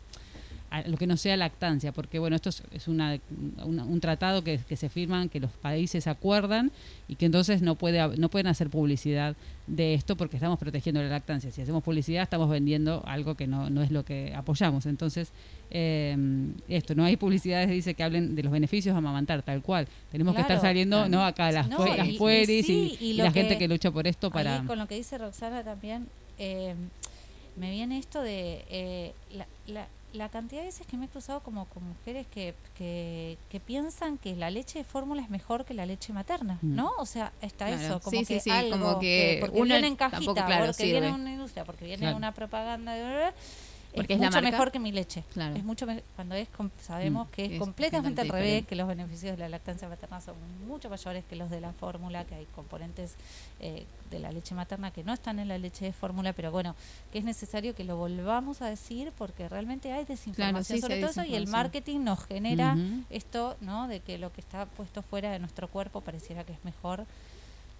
a 0.70 0.82
lo 0.88 0.96
que 0.96 1.06
no 1.06 1.16
sea 1.16 1.36
lactancia, 1.36 1.92
porque 1.92 2.18
bueno, 2.18 2.36
esto 2.36 2.48
es, 2.48 2.62
es 2.72 2.88
una, 2.88 3.18
una- 3.64 3.84
un 3.84 4.00
tratado 4.00 4.42
que, 4.42 4.58
que 4.58 4.76
se 4.76 4.88
firman, 4.88 5.28
que 5.28 5.40
los 5.40 5.50
países 5.52 6.06
acuerdan 6.06 6.72
y 7.08 7.14
que 7.16 7.26
entonces 7.26 7.62
no 7.62 7.76
puede 7.76 8.16
no 8.18 8.28
pueden 8.28 8.46
hacer 8.48 8.68
publicidad 8.70 9.36
de 9.66 9.94
esto 9.94 10.16
porque 10.16 10.36
estamos 10.36 10.58
protegiendo 10.58 11.02
la 11.02 11.08
lactancia. 11.08 11.50
Si 11.50 11.62
hacemos 11.62 11.82
publicidad 11.82 12.22
estamos 12.22 12.48
vendiendo 12.50 13.02
algo 13.06 13.34
que 13.36 13.46
no, 13.46 13.68
no 13.70 13.82
es 13.82 13.90
lo 13.90 14.04
que 14.04 14.32
apoyamos. 14.34 14.86
Entonces, 14.86 15.30
eh, 15.70 16.16
esto, 16.68 16.94
no 16.94 17.04
hay 17.04 17.16
publicidades, 17.16 17.68
dice, 17.68 17.94
que 17.94 18.02
hablen 18.02 18.34
de 18.34 18.42
los 18.42 18.52
beneficios 18.52 18.94
de 18.94 18.98
amamantar, 18.98 19.42
tal 19.42 19.62
cual. 19.62 19.88
Tenemos 20.12 20.34
que 20.34 20.40
estar 20.42 20.56
Claro. 20.58 20.68
saliendo, 20.68 21.08
¿no? 21.08 21.24
Acá 21.24 21.50
las, 21.52 21.68
No, 21.68 21.84
las 21.86 22.06
y- 22.06 22.12
y 22.14 22.18
pueris 22.18 22.48
y, 22.48 22.62
sí, 22.62 22.98
y 23.00 23.04
y 23.10 23.12
lo 23.14 23.24
la 23.24 23.32
gente 23.32 23.58
que- 23.58 23.68
lucha 23.68 23.90
por 23.90 24.06
esto 24.06 24.30
para... 24.30 24.62
Con 24.64 24.78
lo 24.78 24.86
que 24.86 24.94
dice 24.96 25.18
Roxana 25.18 25.62
también, 25.64 26.06
eh, 26.38 26.74
me 27.56 27.70
viene 27.72 27.98
esto 27.98 28.22
de 28.22 28.64
eh, 28.70 29.12
la, 29.32 29.46
la, 29.66 29.86
la 30.12 30.28
cantidad 30.30 30.60
de 30.62 30.66
veces 30.68 30.86
que 30.86 30.96
me 30.96 31.06
he 31.06 31.08
cruzado 31.08 31.40
como 31.40 31.66
con 31.66 31.82
mujeres 31.86 32.26
que, 32.28 32.54
que, 32.78 33.36
que 33.50 33.60
piensan 33.60 34.16
que 34.18 34.34
la 34.34 34.50
leche 34.50 34.78
de 34.78 34.84
fórmula 34.84 35.20
es 35.22 35.28
mejor 35.30 35.64
que 35.64 35.74
la 35.74 35.84
leche 35.86 36.12
materna, 36.12 36.58
Mm. 36.62 36.74
¿no? 36.76 36.92
O 36.98 37.04
sea, 37.06 37.32
está 37.42 37.66
Claro, 37.66 37.82
eso, 37.82 38.00
como 38.00 38.18
sí, 38.18 38.24
sí, 38.24 38.34
que 38.34 38.40
sí, 38.40 38.50
algo 38.50 38.70
como 38.78 38.98
que 39.00 39.38
porque 39.40 39.60
una 39.60 39.74
viene 39.74 39.88
en 39.88 39.96
cajita, 39.96 40.18
tampoco, 40.34 40.46
claro, 40.46 40.66
porque 40.66 40.84
viene 40.84 41.06
sirve. 41.08 41.20
una 41.20 41.32
industria, 41.32 41.64
porque 41.64 41.84
viene 41.84 42.00
Claro. 42.02 42.16
una 42.16 42.32
propaganda 42.32 42.94
de 42.94 43.32
Porque 43.96 44.14
es 44.14 44.18
mucho 44.20 44.30
marca. 44.32 44.50
mejor 44.50 44.70
que 44.72 44.78
mi 44.78 44.92
leche. 44.92 45.24
Claro. 45.32 45.56
Es 45.56 45.64
mucho 45.64 45.86
cuando 46.14 46.34
es 46.34 46.48
sabemos 46.82 47.26
Mm. 47.28 47.30
que 47.30 47.44
es, 47.46 47.52
Es 47.52 47.58
completamente 47.58 48.20
al 48.20 48.28
revés, 48.28 48.44
diferente. 48.46 48.68
que 48.68 48.76
los 48.76 48.88
beneficios 48.88 49.32
de 49.32 49.38
la 49.38 49.48
lactancia 49.48 49.88
materna 49.88 50.20
son 50.20 50.34
mucho 50.66 50.88
mayores 50.90 51.24
que 51.24 51.36
los 51.36 51.50
de 51.50 51.60
la 51.60 51.72
fórmula, 51.72 52.24
que 52.24 52.34
hay 52.34 52.46
componentes 52.54 53.14
eh, 53.60 53.84
de 54.10 54.18
la 54.20 54.30
leche 54.30 54.54
materna 54.54 54.90
que 54.92 55.02
no 55.02 55.12
están 55.12 55.38
en 55.38 55.48
la 55.48 55.58
leche 55.58 55.84
de 55.84 55.92
fórmula, 55.92 56.32
pero 56.32 56.50
bueno, 56.52 56.76
que 57.12 57.18
es 57.18 57.24
necesario 57.24 57.74
que 57.74 57.82
lo 57.84 57.96
volvamos 57.96 58.62
a 58.62 58.66
decir 58.68 59.12
porque 59.18 59.48
realmente 59.48 59.92
hay 59.92 60.04
desinformación 60.04 60.76
sí 60.78 60.80
sobre 60.80 60.94
hay 60.94 61.00
todo 61.00 61.10
eso 61.10 61.24
y 61.24 61.34
el 61.34 61.46
marketing 61.48 62.00
nos 62.04 62.24
genera 62.24 62.76
esto, 63.10 63.56
¿no? 63.60 63.88
De 63.88 64.00
que 64.00 64.18
lo 64.18 64.32
que 64.32 64.40
está 64.40 64.66
puesto 64.66 65.02
fuera 65.02 65.32
de 65.32 65.38
nuestro 65.38 65.68
cuerpo 65.68 66.00
pareciera 66.02 66.44
que 66.44 66.52
es 66.52 66.64
mejor 66.64 67.04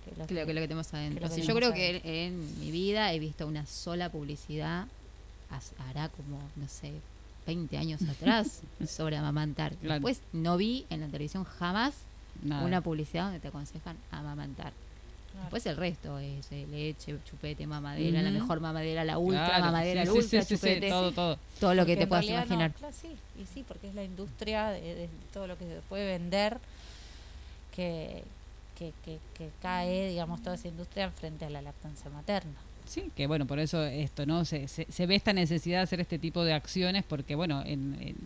que 0.05 0.11
lo 0.17 0.27
que 0.27 0.35
lo 0.35 0.47
que, 0.47 0.55
lo 0.55 0.61
que 0.61 0.69
tenemos 0.69 0.93
adentro. 0.95 1.29
que 1.29 1.37
lo 1.39 1.43
yo 1.45 1.55
creo 1.55 1.73
que 1.73 2.01
en, 2.05 2.61
mi 2.61 2.71
vida 2.71 3.12
he 3.12 3.19
visto 3.19 3.47
una 3.47 3.67
sola 3.67 4.09
publicidad, 4.11 4.87
hará 5.88 6.09
como, 6.11 6.38
no 6.57 6.68
sé, 6.68 6.92
20 7.47 7.78
años 7.78 8.03
atrás, 8.03 8.62
sobre 8.88 9.16
amamantar. 9.16 9.74
Claro. 9.76 9.94
Después 9.94 10.20
no 10.32 10.57
vi 10.57 10.84
en 10.90 11.01
la 11.01 11.07
televisión 11.07 11.44
jamás 11.44 11.94
Nada. 12.42 12.64
una 12.64 12.80
publicidad 12.80 13.24
donde 13.24 13.40
te 13.40 13.49
aconsejan 13.49 13.97
amamantar. 14.11 14.72
Claro. 15.30 15.44
Después 15.44 15.66
el 15.66 15.76
resto 15.76 16.18
es 16.18 16.51
leche, 16.51 17.16
chupete, 17.24 17.66
mamadera, 17.66 18.22
la 18.22 18.30
mejor 18.30 18.61
mamadera, 18.61 19.05
la 19.05 19.18
ultra 19.18 19.47
Claro, 19.47 19.64
mamadera, 19.66 20.07
sí, 20.07 20.11
sí, 20.11 20.16
ultra 20.18 20.42
sí, 20.42 20.47
sí, 20.49 20.57
sí, 20.57 20.57
chupete, 20.57 20.88
todo, 20.88 21.12
todo. 21.12 21.38
todo 21.61 21.74
lo 21.74 21.84
que 21.84 21.97
te 21.97 22.07
puedas 22.07 22.24
no, 22.24 22.32
imaginar. 22.32 22.72
claro, 22.72 22.94
sí, 22.99 23.16
y 23.40 23.44
sí, 23.47 23.62
porque 23.68 23.88
es 23.88 23.94
la 23.94 24.03
industria 24.03 24.68
de, 24.70 24.80
de 24.80 25.09
todo 25.32 25.47
lo 25.47 25.59
que 25.59 25.66
se 25.66 25.80
puede 25.88 26.07
vender 26.07 26.59
que, 27.74 28.24
que, 28.78 28.92
que, 29.05 29.18
que 29.36 29.51
cae, 29.61 30.09
digamos, 30.09 30.42
toda 30.42 30.57
esa 30.57 30.68
industria 30.68 31.11
frente 31.11 31.44
a 31.44 31.51
la 31.51 31.61
lactancia 31.61 32.11
materna. 32.11 32.55
Sí, 32.87 33.11
que 33.14 33.26
bueno, 33.26 33.47
por 33.47 33.59
eso 33.59 33.84
esto, 33.84 34.26
¿no? 34.26 34.45
Se, 34.45 34.68
se, 34.68 34.87
se 34.89 35.07
ve 35.07 35.16
esta 35.16 35.32
necesidad 35.32 35.78
de 35.78 35.82
hacer 35.82 36.01
este 36.01 36.18
tipo 36.18 36.45
de 36.45 36.55
acciones 36.55 37.05
porque, 37.07 37.34
bueno, 37.34 37.62
en, 37.66 38.16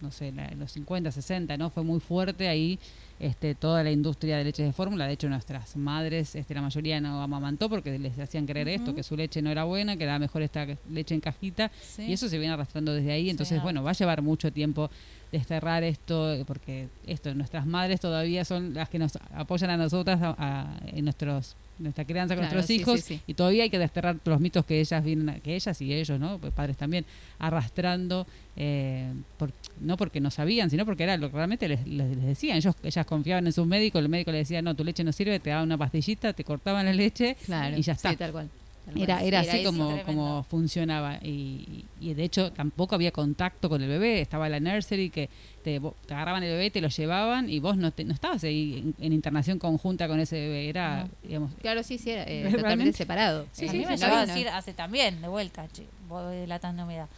no 0.00 0.10
sé, 0.10 0.28
en 0.28 0.58
los 0.58 0.72
50, 0.72 1.10
60, 1.10 1.56
¿no? 1.56 1.70
Fue 1.70 1.82
muy 1.82 2.00
fuerte 2.00 2.48
ahí 2.48 2.78
este, 3.20 3.54
toda 3.54 3.82
la 3.82 3.90
industria 3.90 4.36
de 4.38 4.44
leches 4.44 4.66
de 4.66 4.72
fórmula. 4.72 5.06
De 5.06 5.12
hecho, 5.14 5.28
nuestras 5.28 5.76
madres, 5.76 6.34
este, 6.34 6.54
la 6.54 6.62
mayoría 6.62 7.00
no 7.00 7.22
amamantó 7.22 7.68
porque 7.70 7.98
les 7.98 8.18
hacían 8.18 8.46
creer 8.46 8.68
esto, 8.68 8.94
que 8.94 9.02
su 9.02 9.16
leche 9.16 9.40
no 9.42 9.50
era 9.50 9.64
buena, 9.64 9.96
que 9.96 10.04
era 10.04 10.18
mejor 10.18 10.42
esta 10.42 10.66
leche 10.90 11.14
en 11.14 11.20
cajita. 11.20 11.70
Sí. 11.82 12.02
Y 12.02 12.12
eso 12.14 12.28
se 12.28 12.38
viene 12.38 12.54
arrastrando 12.54 12.92
desde 12.92 13.12
ahí. 13.12 13.30
Entonces, 13.30 13.58
Sí. 13.58 13.62
bueno, 13.62 13.82
va 13.82 13.90
a 13.90 13.94
llevar 13.94 14.20
mucho 14.22 14.52
tiempo 14.52 14.90
desterrar 15.32 15.82
esto, 15.82 16.36
porque 16.46 16.88
esto, 17.06 17.34
nuestras 17.34 17.66
madres 17.66 18.00
todavía 18.00 18.44
son 18.44 18.72
las 18.74 18.88
que 18.88 18.98
nos 19.00 19.16
apoyan 19.34 19.70
a 19.70 19.76
nosotras 19.76 20.20
a- 20.22 20.34
a- 20.38 20.78
en 20.86 21.04
nuestros 21.04 21.56
nuestra 21.76 22.04
crianza 22.04 22.36
con 22.36 22.42
Claro, 22.44 22.54
nuestros 22.54 22.66
sí, 22.68 22.80
hijos 22.80 23.00
sí, 23.00 23.16
sí. 23.16 23.20
y 23.26 23.34
todavía 23.34 23.64
hay 23.64 23.70
que 23.70 23.80
desterrar 23.80 24.16
los 24.24 24.38
mitos 24.40 24.64
que 24.64 24.78
ellas 24.78 25.02
vienen 25.02 25.40
que 25.40 25.56
ellas 25.56 25.80
y 25.82 25.92
ellos 25.92 26.20
no 26.20 26.38
Pues 26.38 26.52
padres 26.52 26.76
también 26.76 27.04
arrastrando 27.40 28.28
eh, 28.56 29.12
por- 29.36 29.50
no 29.80 29.96
porque 29.96 30.20
no 30.20 30.30
sabían 30.30 30.70
sino 30.70 30.84
porque 30.84 31.02
era 31.02 31.16
lo 31.16 31.28
que 31.30 31.36
realmente 31.36 31.66
les, 31.66 31.84
les- 31.86 32.16
les 32.16 32.24
decían 32.26 32.56
ellos 32.56 32.76
ellas 32.84 33.03
confiaban 33.06 33.46
en 33.46 33.52
su 33.52 33.64
médico 33.66 33.98
el 33.98 34.08
médico 34.08 34.30
le 34.32 34.38
decía 34.38 34.62
no 34.62 34.74
tu 34.74 34.84
leche 34.84 35.04
no 35.04 35.12
sirve 35.12 35.38
te 35.40 35.50
daba 35.50 35.62
una 35.62 35.78
pastillita 35.78 36.32
te 36.32 36.44
cortaban 36.44 36.84
la 36.86 36.92
leche 36.92 37.36
Claro, 37.44 37.76
y 37.76 37.82
ya 37.82 37.92
está 37.94 38.10
sí, 38.10 38.16
tal 38.16 38.32
cual. 38.32 38.48
tal 38.84 38.94
cual. 38.94 39.02
era, 39.02 39.22
era 39.22 39.40
así 39.40 39.62
como, 39.64 39.86
tremendo. 39.86 40.06
como 40.06 40.42
funcionaba 40.44 41.18
y, 41.22 41.84
y 42.00 42.14
de 42.14 42.24
hecho 42.24 42.52
tampoco 42.52 42.94
había 42.94 43.10
contacto 43.12 43.68
con 43.68 43.82
el 43.82 43.88
bebé, 43.88 44.20
estaba 44.20 44.48
la 44.48 44.60
nursery 44.60 45.10
que 45.10 45.28
te, 45.64 45.80
vo- 45.80 45.94
te 46.06 46.14
agarraban 46.14 46.42
el 46.44 46.50
bebé, 46.52 46.70
te 46.70 46.80
lo 46.80 46.88
llevaban 46.88 47.48
y 47.50 47.58
vos 47.58 47.76
no, 47.76 47.90
te- 47.90 48.04
no 48.04 48.12
estabas 48.12 48.44
ahí 48.44 48.78
en, 48.98 49.04
en 49.06 49.12
internación 49.12 49.58
conjunta 49.58 50.06
con 50.06 50.20
ese 50.20 50.36
bebé, 50.36 50.68
era, 50.68 51.04
No. 51.04 51.10
digamos, 51.22 51.50
Claro, 51.60 51.82
sí, 51.82 51.98
sí, 51.98 52.10
era 52.10 52.24
eh, 52.28 52.48
totalmente 52.54 52.92
separado. 52.96 53.46
Sí, 53.52 53.66
a 53.66 53.70
sí, 53.72 53.78
mí 53.78 53.86
me 53.86 53.96
sí, 53.98 54.04
llegó 54.04 54.16
a 54.16 54.26
decir 54.26 54.48
hace 54.48 54.74
también, 54.74 55.20
de 55.22 55.28
vuelta, 55.28 55.66
che, 55.72 55.86
voy 56.08 56.36
delatando 56.36 56.84
mi 56.86 56.94
edad. 56.94 57.08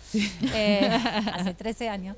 Eh, 0.55 0.89
hace 1.35 1.53
13 1.53 1.89
años. 1.89 2.17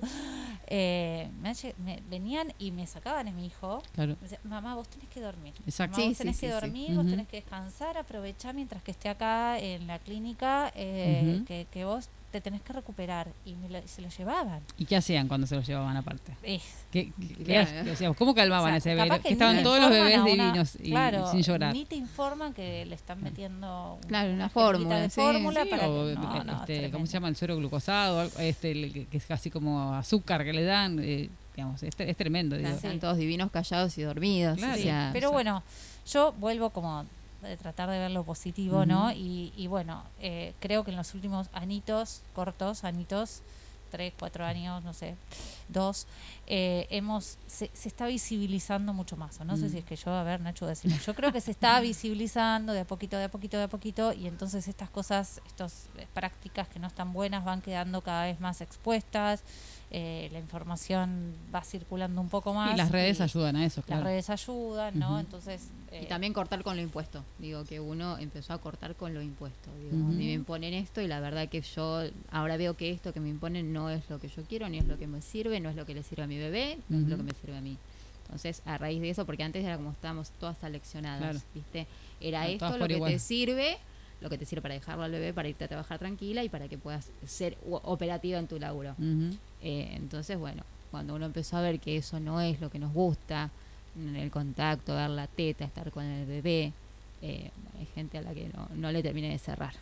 Eh, 0.70 1.29
me, 1.41 1.53
me 1.83 2.03
venían 2.11 2.53
y 2.59 2.70
me 2.72 2.87
sacaban 2.87 3.26
a 3.26 3.31
mi 3.33 3.47
hijo. 3.47 3.83
claro, 3.95 4.16
Me 4.20 4.29
decían, 4.29 4.41
mamá, 4.45 4.74
vos 4.74 4.87
tenés 4.89 5.09
que 5.09 5.20
dormir. 5.20 5.55
Exacto. 5.66 5.97
Mamá, 5.97 6.09
vos 6.11 6.18
tenés 6.18 6.37
sí, 6.37 6.41
que 6.47 6.53
sí. 6.53 6.61
dormir, 6.61 6.95
vos 6.95 7.07
tenés 7.07 7.26
que 7.26 7.37
descansar, 7.39 7.97
aprovechar 7.97 8.55
mientras 8.55 8.83
que 8.83 8.91
esté 8.91 9.09
acá 9.09 9.59
en 9.59 9.87
la 9.87 9.99
clínica, 9.99 10.70
eh, 10.76 11.43
que, 11.47 11.66
que 11.72 11.85
vos 11.87 12.09
te 12.31 12.41
tenés 12.41 12.61
que 12.62 12.72
recuperar. 12.72 13.29
Y 13.45 13.55
me 13.55 13.68
lo- 13.68 13.87
se 13.89 14.03
lo 14.03 14.09
llevaban. 14.09 14.61
¿y 14.76 14.85
qué 14.85 14.97
hacían 14.97 15.29
cuando 15.29 15.47
se 15.47 15.55
lo 15.57 15.62
llevaban 15.62 15.97
aparte? 15.97 16.33
Eh, 16.43 16.61
¿Qué, 16.93 17.12
qué- 17.18 17.35
qué 17.37 17.45
Claro. 17.45 17.93
hacían? 17.93 18.14
¿Cómo 18.14 18.35
calmaban 18.35 18.64
o 18.64 18.68
sea, 18.68 18.74
a 18.74 18.76
ese 18.79 18.95
bebé? 18.95 19.20
que 19.20 19.29
estaban 19.33 19.62
todos 19.62 19.81
los 19.81 19.91
bebés 19.91 20.16
una- 20.18 20.24
divinos 20.26 20.76
y, 20.81 20.91
claro, 20.91 21.31
sin 21.31 21.43
llorar. 21.43 21.72
Ni 21.72 21.85
te 21.87 21.97
informan 21.97 22.53
que 22.53 22.85
le 22.87 22.95
están 22.95 23.22
metiendo 23.22 23.95
un- 24.03 24.09
Claro, 24.09 24.33
una 24.33 24.49
fórmula, 24.49 25.01
de 25.01 25.11
sí. 25.11 25.20
fórmula 25.20 25.64
Sí, 25.64 25.70
para 25.70 25.89
o, 25.89 26.07
que, 26.07 26.14
no, 26.14 26.45
no, 26.45 26.53
este, 26.61 26.91
¿cómo 26.91 27.07
se 27.07 27.12
llama? 27.14 27.29
El 27.29 27.37
suero 27.37 27.57
glucosado, 27.57 28.20
algo, 28.20 28.39
este, 28.39 28.72
el 28.72 28.93
que, 28.93 29.07
que 29.07 29.16
es 29.16 29.24
casi 29.26 29.51
como 29.51 29.95
azúcar 29.95 30.45
que 30.45 30.53
le 30.53 30.64
dan, 30.64 30.99
eh, 31.03 31.31
digamos, 31.57 31.83
es, 31.83 31.95
es 31.99 32.16
tremendo. 32.16 32.57
digo. 32.57 32.68
Están 32.68 32.85
están 32.93 33.01
todos 33.01 33.16
divinos, 33.16 33.51
callados 33.51 33.97
y 33.99 34.03
dormidos. 34.03 34.59
Claro. 34.59 34.74
o 34.74 34.76
Sí, 34.76 34.83
sea, 34.83 35.11
pero 35.12 35.29
o 35.29 35.31
sea- 35.31 35.35
bueno, 35.37 35.62
yo 36.12 36.33
vuelvo 36.39 36.70
como 36.70 37.05
de 37.43 37.57
tratar 37.57 37.89
de 37.91 37.99
ver 37.99 38.11
lo 38.11 38.24
positivo, 38.24 38.84
¿no? 38.86 39.12
Y, 39.12 39.53
y 39.57 39.66
bueno, 39.68 40.03
eh, 40.20 40.55
creo 40.61 40.84
que 40.84 40.91
en 40.91 40.97
los 40.97 41.14
últimos 41.14 41.49
anitos, 41.53 42.22
cortos, 42.34 42.82
anitos, 42.84 43.43
tres, 43.91 44.12
cuatro 44.18 44.45
años, 44.45 44.84
no 44.84 44.93
sé, 44.93 45.16
dos, 45.68 46.07
eh, 46.47 46.86
hemos, 46.91 47.39
se, 47.47 47.70
se 47.72 47.89
está 47.89 48.07
visibilizando 48.07 48.93
mucho 48.93 49.16
más. 49.16 49.41
No 49.47 49.57
sé 49.57 49.66
Mm. 49.66 49.70
si 49.70 49.78
es 49.78 49.84
que 49.84 49.97
yo, 49.97 50.12
a 50.12 50.22
ver, 50.24 50.41
Nacho, 50.41 50.66
decimos, 50.66 51.07
yo 51.07 51.14
creo 51.14 51.32
que 51.32 51.41
se 51.41 51.53
está 51.53 51.80
visibilizando 51.80 52.72
de 52.74 52.80
a 52.80 52.84
poquito, 52.84 53.16
de 53.16 53.24
a 53.24 53.30
poquito, 53.30 53.57
de 53.57 53.62
a 53.62 53.68
poquito, 53.68 54.12
y 54.12 54.26
entonces 54.26 54.68
estas 54.68 54.91
cosas, 54.91 55.41
estas 55.47 55.89
prácticas 56.12 56.68
que 56.68 56.78
no 56.78 56.86
están 56.89 57.12
buenas 57.14 57.45
van 57.45 57.62
quedando 57.62 58.03
cada 58.03 58.24
vez 58.24 58.41
más 58.41 58.61
expuestas. 58.61 59.43
Eh, 59.91 60.28
la 60.32 60.39
información 60.39 61.32
va 61.55 61.62
circulando 61.62 62.20
un 62.20 62.28
poco 62.28 62.53
más. 62.55 62.74
Y 62.74 62.76
las 62.76 62.91
redes 62.93 63.20
ayudan 63.20 63.57
a 63.57 63.64
eso, 63.64 63.82
claro. 63.82 64.03
Las 64.03 64.11
redes 64.11 64.30
ayudan, 64.30 64.99
¿no? 64.99 65.18
Entonces. 65.18 65.68
eh, 65.91 66.01
Y 66.03 66.07
también 66.07 66.32
cortar 66.34 66.62
con 66.62 66.76
lo 66.76 66.82
impuesto. 66.82 67.24
Digo 67.39 67.64
que 67.64 67.80
uno 67.80 68.18
empezó 68.18 68.53
a 68.53 68.59
cortar 68.59 68.95
con 68.97 69.14
lo 69.14 69.22
impuesto. 69.22 69.70
Digo, 69.78 69.93
a 70.07 70.11
mí 70.11 70.26
me 70.26 70.32
imponen 70.34 70.74
esto 70.74 71.01
y 71.01 71.07
la 71.09 71.20
verdad 71.20 71.49
que 71.49 71.62
yo 71.62 72.03
ahora 72.30 72.57
veo 72.59 72.76
que 72.76 72.91
esto 72.91 73.12
que 73.14 73.20
me 73.20 73.30
imponen 73.30 73.72
no 73.72 73.89
es 73.89 74.09
lo 74.11 74.18
que 74.20 74.28
yo 74.28 74.43
quiero, 74.45 74.68
ni 74.68 74.78
es 74.78 74.84
lo 74.86 74.99
que 74.99 75.07
me 75.07 75.22
sirve, 75.22 75.59
no 75.61 75.70
es 75.70 75.76
lo 75.76 75.86
que 75.86 75.95
le 75.95 76.03
sirve 76.03 76.24
a 76.24 76.26
mi 76.26 76.36
bebé, 76.39 76.78
no 76.91 76.99
es 76.99 77.05
lo 77.09 77.16
que 77.16 77.22
me 77.22 77.32
sirve 77.32 77.57
a 77.57 77.61
mí. 77.62 77.78
Entonces, 78.26 78.61
a 78.66 78.76
raíz 78.76 79.01
de 79.01 79.09
eso, 79.09 79.24
porque 79.24 79.43
antes 79.43 79.64
era 79.64 79.76
como 79.78 79.93
estábamos 79.93 80.28
todas 80.32 80.62
aleccionadas, 80.62 81.20
Claro. 81.20 81.41
¿viste? 81.55 81.86
Era 82.20 82.47
esto 82.47 82.76
lo 82.76 82.86
que 82.86 82.95
igual. 82.97 83.12
te 83.12 83.18
sirve, 83.18 83.78
lo 84.21 84.29
que 84.29 84.39
te 84.39 84.45
sirve 84.45 84.62
para 84.62 84.75
dejarlo 84.75 85.05
al 85.05 85.12
bebé, 85.12 85.33
para 85.33 85.49
irte 85.49 85.64
a 85.64 85.69
trabajar 85.69 85.99
tranquila 85.99 86.43
y 86.43 86.49
para 86.49 86.69
que 86.69 86.79
puedas 86.79 87.11
ser 87.27 87.57
operativa 87.69 88.39
en 88.39 88.47
tu 88.47 88.59
laburo. 88.59 88.95
Eh, 89.62 89.91
entonces, 89.93 90.39
bueno, 90.39 90.62
cuando 90.91 91.14
uno 91.14 91.27
empezó 91.27 91.57
a 91.57 91.61
ver 91.61 91.79
que 91.79 91.97
eso 91.97 92.19
no 92.19 92.41
es 92.41 92.61
lo 92.61 92.71
que 92.71 92.79
nos 92.79 92.93
gusta, 92.93 93.51
el 93.97 94.31
contacto, 94.31 94.95
ver 94.95 95.11
la 95.11 95.27
teta, 95.27 95.64
estar 95.64 95.91
con 95.91 96.05
el 96.05 96.27
bebé, 96.27 96.73
eh, 97.21 97.51
hay 97.79 97.87
gente 97.95 98.19
a 98.19 98.23
la 98.23 98.33
que 98.33 98.49
no, 98.55 98.69
no 98.77 98.93
le 98.93 99.03
termine 99.03 99.31
de 99.31 99.39
cerrar. 99.39 99.75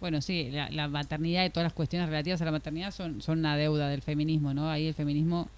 Bueno, 0.00 0.20
sí, 0.20 0.50
la, 0.50 0.70
la 0.70 0.88
maternidad 0.88 1.44
y 1.44 1.50
todas 1.50 1.64
las 1.64 1.72
cuestiones 1.72 2.08
relativas 2.08 2.40
a 2.42 2.44
la 2.44 2.52
maternidad 2.52 2.90
son, 2.90 3.22
son 3.22 3.38
una 3.38 3.56
deuda 3.56 3.88
del 3.88 4.02
feminismo, 4.02 4.52
¿no? 4.52 4.70
Ahí 4.70 4.86
el 4.86 4.94
feminismo 4.94 5.48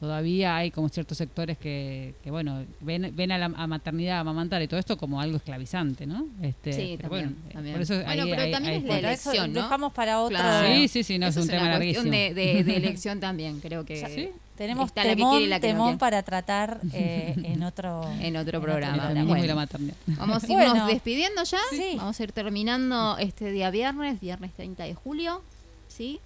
todavía 0.00 0.56
hay 0.56 0.70
como 0.70 0.88
ciertos 0.88 1.18
sectores 1.18 1.58
que, 1.58 2.14
que 2.24 2.30
bueno, 2.30 2.64
ven, 2.80 3.12
ven 3.14 3.30
a 3.32 3.38
la 3.38 3.44
a 3.46 3.66
maternidad, 3.66 4.16
a 4.16 4.20
amamantar 4.20 4.60
y 4.62 4.66
todo 4.66 4.80
esto 4.80 4.96
como 4.96 5.20
algo 5.20 5.36
esclavizante, 5.36 6.06
¿no? 6.06 6.26
Este, 6.42 6.72
Sí, 6.72 6.94
pero 6.96 7.10
también, 7.10 7.36
bueno, 7.36 7.52
también. 7.52 7.74
por 7.74 7.82
eso 7.82 7.94
Bueno, 8.02 8.24
pero 8.28 8.50
también 8.50 8.74
es 8.74 8.84
eso 9.04 9.30
elección, 9.30 9.52
¿no? 9.52 9.62
dejamos 9.62 9.92
para 9.92 10.20
otro. 10.20 10.36
Claro. 10.36 10.66
Sí, 10.74 10.88
sí, 10.88 11.02
sí, 11.04 11.18
no, 11.18 11.26
es 11.26 11.36
Eso 11.36 11.42
tema 11.50 11.62
una 11.68 11.76
cuestión 11.76 12.10
larguísimo. 12.10 12.34
de, 12.40 12.54
de- 12.54 12.64
de 12.64 12.76
elección 12.82 13.20
también, 13.20 13.60
creo 13.60 13.84
que 13.84 13.96
¿Sí? 14.08 14.30
Tenemos 14.56 14.88
está 14.88 15.04
la 15.04 15.14
temón, 15.16 15.48
la 15.48 15.58
que 15.58 15.68
para 15.98 16.22
tratar 16.22 16.80
eh, 16.92 17.34
en 17.44 17.62
otro 17.62 18.02
en 18.20 18.36
otro 18.36 18.60
programa. 18.60 19.04
Otro 19.10 19.14
Bueno. 19.26 19.42
la. 19.46 19.94
Vamos 20.06 20.44
a 20.44 20.46
irnos 20.52 20.68
Bueno. 20.70 20.86
despidiendo 20.86 21.44
ya. 21.44 21.58
Sí. 21.70 21.94
Vamos 21.96 22.20
a 22.20 22.22
ir 22.22 22.32
terminando 22.32 23.16
este 23.18 23.52
día 23.52 23.70
viernes, 23.70 24.20
viernes 24.20 24.52
30 24.52 24.84
de 24.84 24.94
julio. 24.94 25.42
¿Sí? 25.88 26.20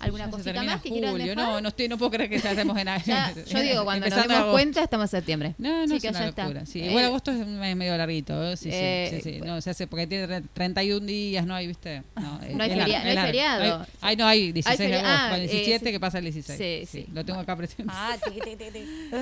¿Alguna 0.00 0.24
Ya 0.26 0.30
cosita 0.30 0.62
más 0.62 0.80
que 0.82 0.88
quieran 0.90 1.10
julio. 1.12 1.26
dejar? 1.26 1.36
No, 1.44 1.60
no, 1.60 1.68
estoy, 1.68 1.88
no 1.88 1.98
puedo 1.98 2.10
creer 2.10 2.30
que 2.30 2.38
ya 2.38 2.50
estemos 2.52 2.76
en 2.78 2.86
Ya, 3.06 3.34
yo 3.46 3.60
digo, 3.60 3.84
cuando 3.84 4.06
nos 4.08 4.16
demos 4.16 4.30
agosto. 4.36 4.52
cuenta, 4.52 4.82
estamos 4.82 5.04
en 5.04 5.18
septiembre. 5.18 5.54
No, 5.58 5.86
no 5.86 5.94
Así 5.94 6.06
es 6.06 6.14
una 6.16 6.26
locura. 6.26 6.66
Sí. 6.66 6.80
Eh, 6.80 6.86
Igual 6.88 7.04
agosto 7.04 7.30
es 7.30 7.46
medio 7.46 7.96
larguito. 7.98 8.50
¿eh? 8.52 8.56
Sí, 8.56 8.70
sí, 8.70 8.70
Eh, 8.72 9.20
sí, 9.22 9.30
sí. 9.34 9.40
No, 9.44 9.60
se 9.60 9.70
hace 9.70 9.86
porque 9.86 10.06
tiene 10.06 10.26
tre- 10.26 10.44
31 10.54 11.06
días, 11.06 11.44
¿no 11.46 11.54
hay, 11.54 11.66
viste? 11.66 12.02
No, 12.16 12.22
No 12.22 12.62
hay 12.64 12.70
feria- 12.70 13.04
no 13.04 13.10
hay 13.10 13.16
feriado. 13.26 13.80
Hay- 13.80 13.86
Ay, 14.00 14.16
no, 14.16 14.26
hay 14.26 14.52
16 14.52 14.78
de 14.90 14.96
agosto. 14.96 15.08
ah, 15.10 15.36
el 15.36 15.42
eh, 15.42 15.48
17 15.48 15.86
sí. 15.86 15.92
que 15.92 16.00
pasa 16.00 16.18
el 16.18 16.24
16. 16.24 16.58
Sí, 16.58 16.86
sí. 16.90 17.06
Lo 17.12 17.24
tengo 17.24 17.38
acá 17.40 17.54
presente. 17.56 17.84
Ah. 17.94 18.16
Sí, 18.30 18.38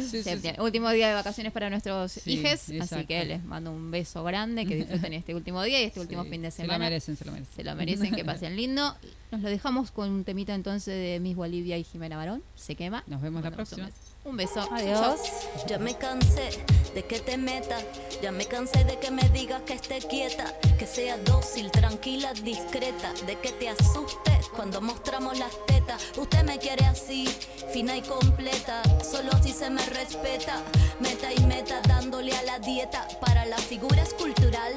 sí, 0.01 0.09
sí. 0.11 0.23
septiembre. 0.23 0.63
Último 0.63 0.91
día 0.91 1.09
de 1.09 1.15
vacaciones 1.15 1.53
para 1.53 1.71
nuestros 1.71 2.13
Sí, 2.13 2.33
hijes, 2.35 2.71
así 2.81 3.05
que 3.07 3.25
les 3.25 3.45
mando 3.45 3.71
un 3.73 3.91
beso 3.91 4.23
grande, 4.25 4.65
que 4.67 4.77
disfruten 4.77 5.13
este 5.13 5.35
último 5.35 5.63
día 5.63 5.81
y 5.81 5.85
este 5.85 6.01
último 6.01 6.25
Sí, 6.25 6.31
fin 6.31 6.43
de 6.43 6.51
Se 6.51 6.63
lo 6.63 6.67
semana. 6.69 6.85
merecen, 6.85 7.17
se 7.17 7.25
lo 7.25 7.33
merecen. 7.33 7.55
Se 7.57 7.65
lo 7.65 7.75
merecen, 7.75 8.15
que 8.15 8.25
pasen 8.25 8.57
lindo. 8.57 8.97
Nos 9.31 9.43
lo 9.43 9.51
dejamos 9.51 9.91
con 9.91 10.11
un 10.11 10.25
temita 10.25 10.55
entonces 10.55 10.95
de 10.95 11.21
Miss 11.21 11.37
Bolivia 11.37 11.77
y 11.77 11.85
Jimena 11.85 12.17
Barón. 12.17 12.43
Se 12.55 12.75
quema. 12.75 13.05
Nos 13.07 13.21
vemos 13.21 13.43
la 13.43 13.51
Mandamos 13.51 13.73
un 13.73 13.77
próxima. 13.79 13.87
beso. 13.87 14.19
Un 14.25 14.37
beso. 14.37 14.73
Adiós. 14.73 15.21
Ya 15.67 15.79
me 15.79 15.95
cansé 15.97 16.65
de 16.95 17.05
que 17.05 17.21
te 17.21 17.37
metas, 17.37 17.85
ya 18.23 18.33
me 18.33 18.47
cansé 18.47 18.85
de 18.85 18.99
que 18.99 19.11
me 19.11 19.23
digas 19.29 19.63
que 19.63 19.75
esté 19.75 19.99
quieta, 19.99 20.55
que 20.79 20.87
sea 20.87 21.19
dócil, 21.19 21.71
tranquila, 21.71 22.33
discreta, 22.33 23.13
de 23.27 23.39
que 23.39 23.53
te 23.53 23.69
asustes 23.69 24.49
cuando 24.57 24.81
mostramos 24.81 25.39
las 25.39 25.53
tetas. 25.67 26.03
Usted 26.17 26.45
me 26.45 26.59
quiere 26.59 26.87
así, 26.87 27.27
fina 27.73 27.97
y 27.97 28.03
completa, 28.03 28.83
solo 29.05 29.31
así 29.33 29.53
se 29.53 29.69
me 29.69 29.85
respeta. 29.87 30.63
Meta 31.01 31.33
y 31.35 31.41
meta 31.45 31.81
dándole 31.87 32.35
a 32.35 32.43
la 32.45 32.59
dieta 32.61 33.07
para 33.21 33.45
la 33.47 33.59
figura 33.59 34.03
escultural 34.03 34.73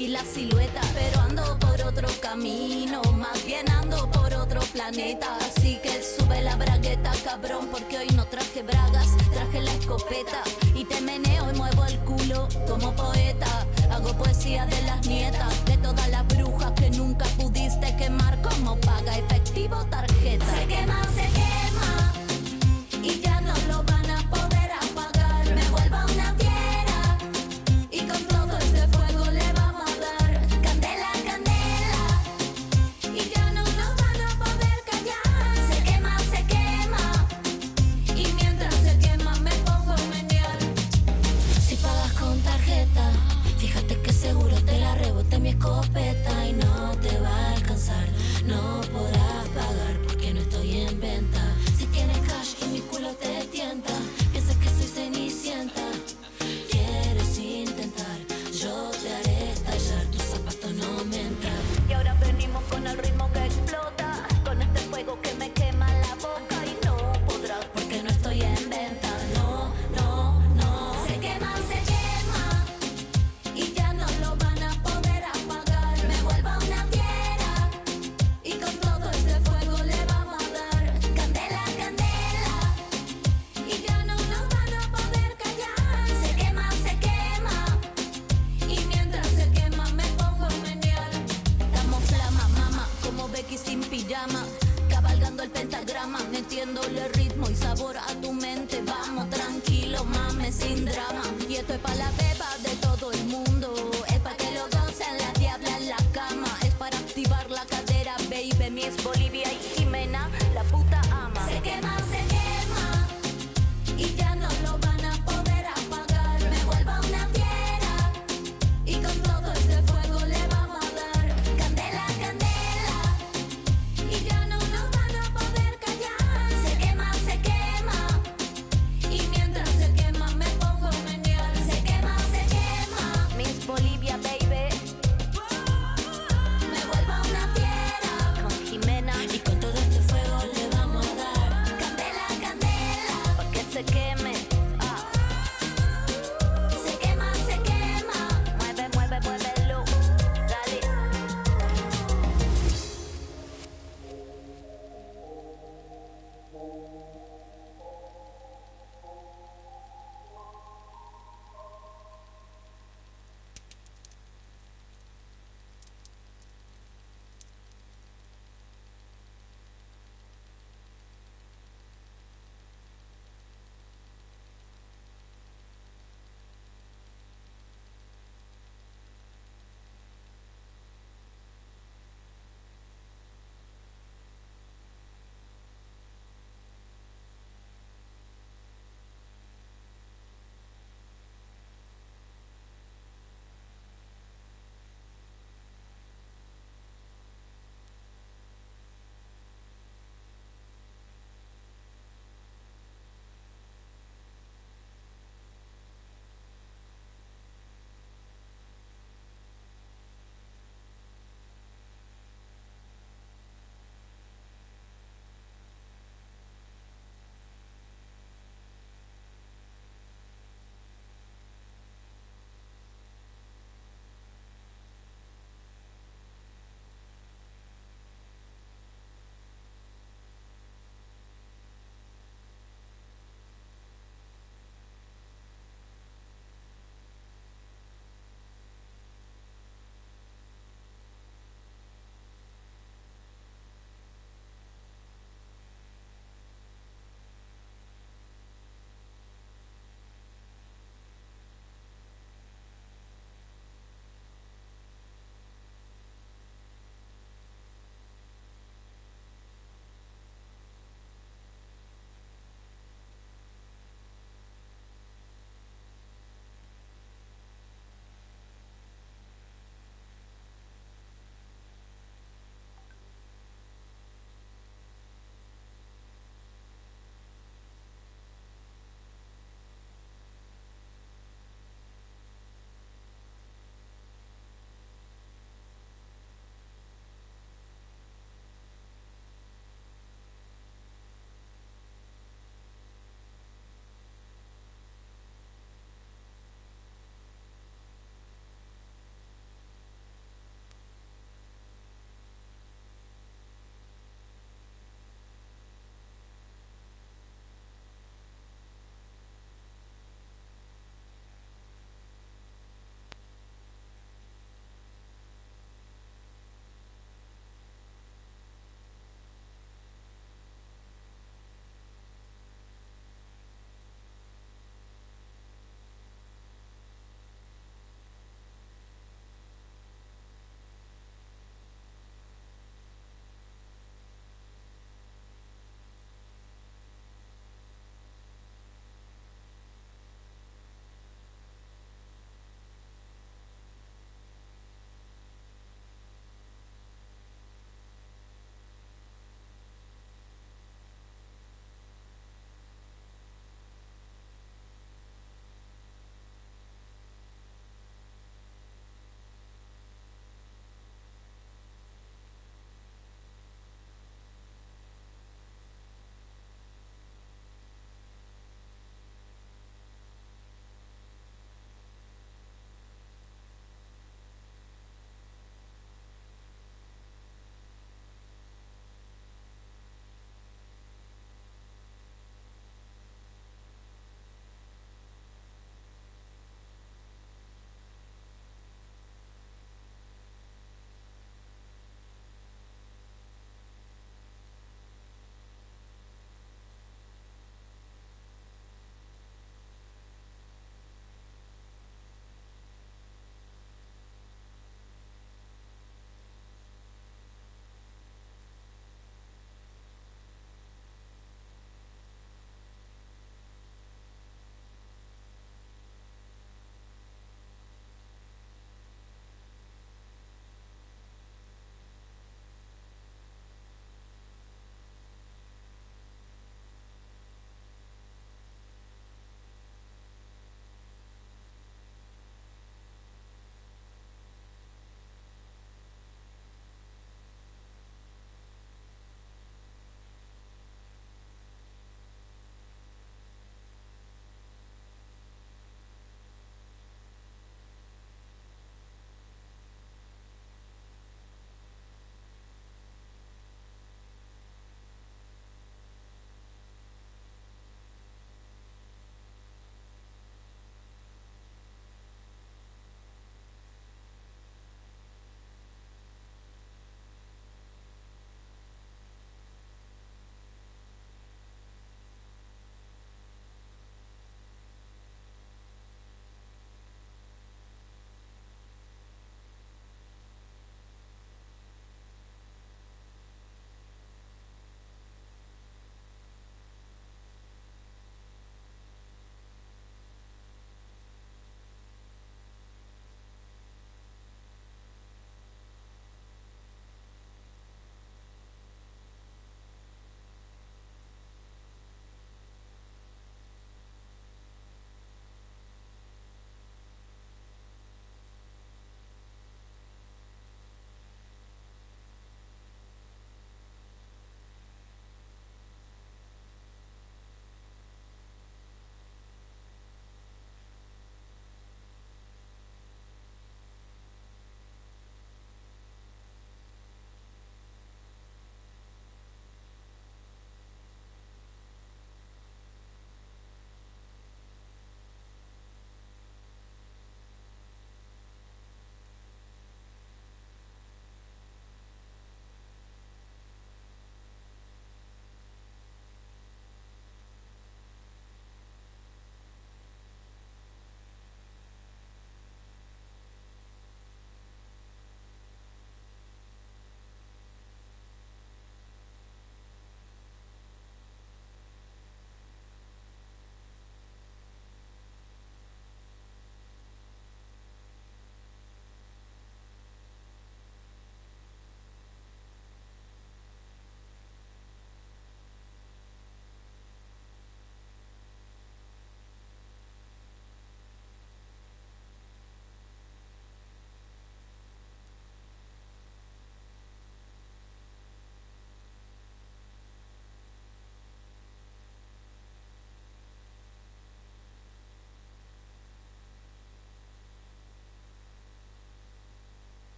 y 0.00 0.08
la 0.08 0.24
silueta, 0.24 0.80
pero 0.94 1.20
ando 1.20 1.58
por 1.58 1.78
otro 1.82 2.08
camino, 2.22 3.02
más 3.18 3.44
bien 3.44 3.70
ando 3.70 4.10
por 4.10 4.32
otro 4.32 4.60
planeta. 4.72 5.36
Así 5.36 5.78
que 5.82 6.02
sube 6.02 6.40
la 6.40 6.56
bragueta, 6.56 7.12
cabrón, 7.22 7.68
porque 7.70 7.98
hoy 7.98 8.06
no 8.16 8.24
traje 8.24 8.62
bragas, 8.62 9.08
traje 9.30 9.60
la 9.60 9.72
escopeta 9.72 10.42
y 10.74 10.86
te 10.86 11.02
meneo 11.02 11.52
y 11.52 11.56
muevo 11.56 11.84
el 11.84 11.98
culo 11.98 12.48
como 12.66 12.92
poeta. 12.92 13.66
Hago 13.90 14.14
poesía 14.14 14.64
de 14.64 14.80
las 14.82 15.06
nietas, 15.06 15.64
de 15.66 15.76
todas 15.76 16.08
las 16.08 16.26
brujas 16.28 16.72
que 16.72 16.88
nunca 16.90 17.26
pudiste 17.36 17.94
quemar 17.96 18.40
como 18.40 18.76
paga 18.76 19.18
efectivo 19.18 19.84
tarjeta. 19.90 20.46
Se 20.46 20.66
quema, 20.66 21.04
se 21.14 21.32
quema 21.32 21.49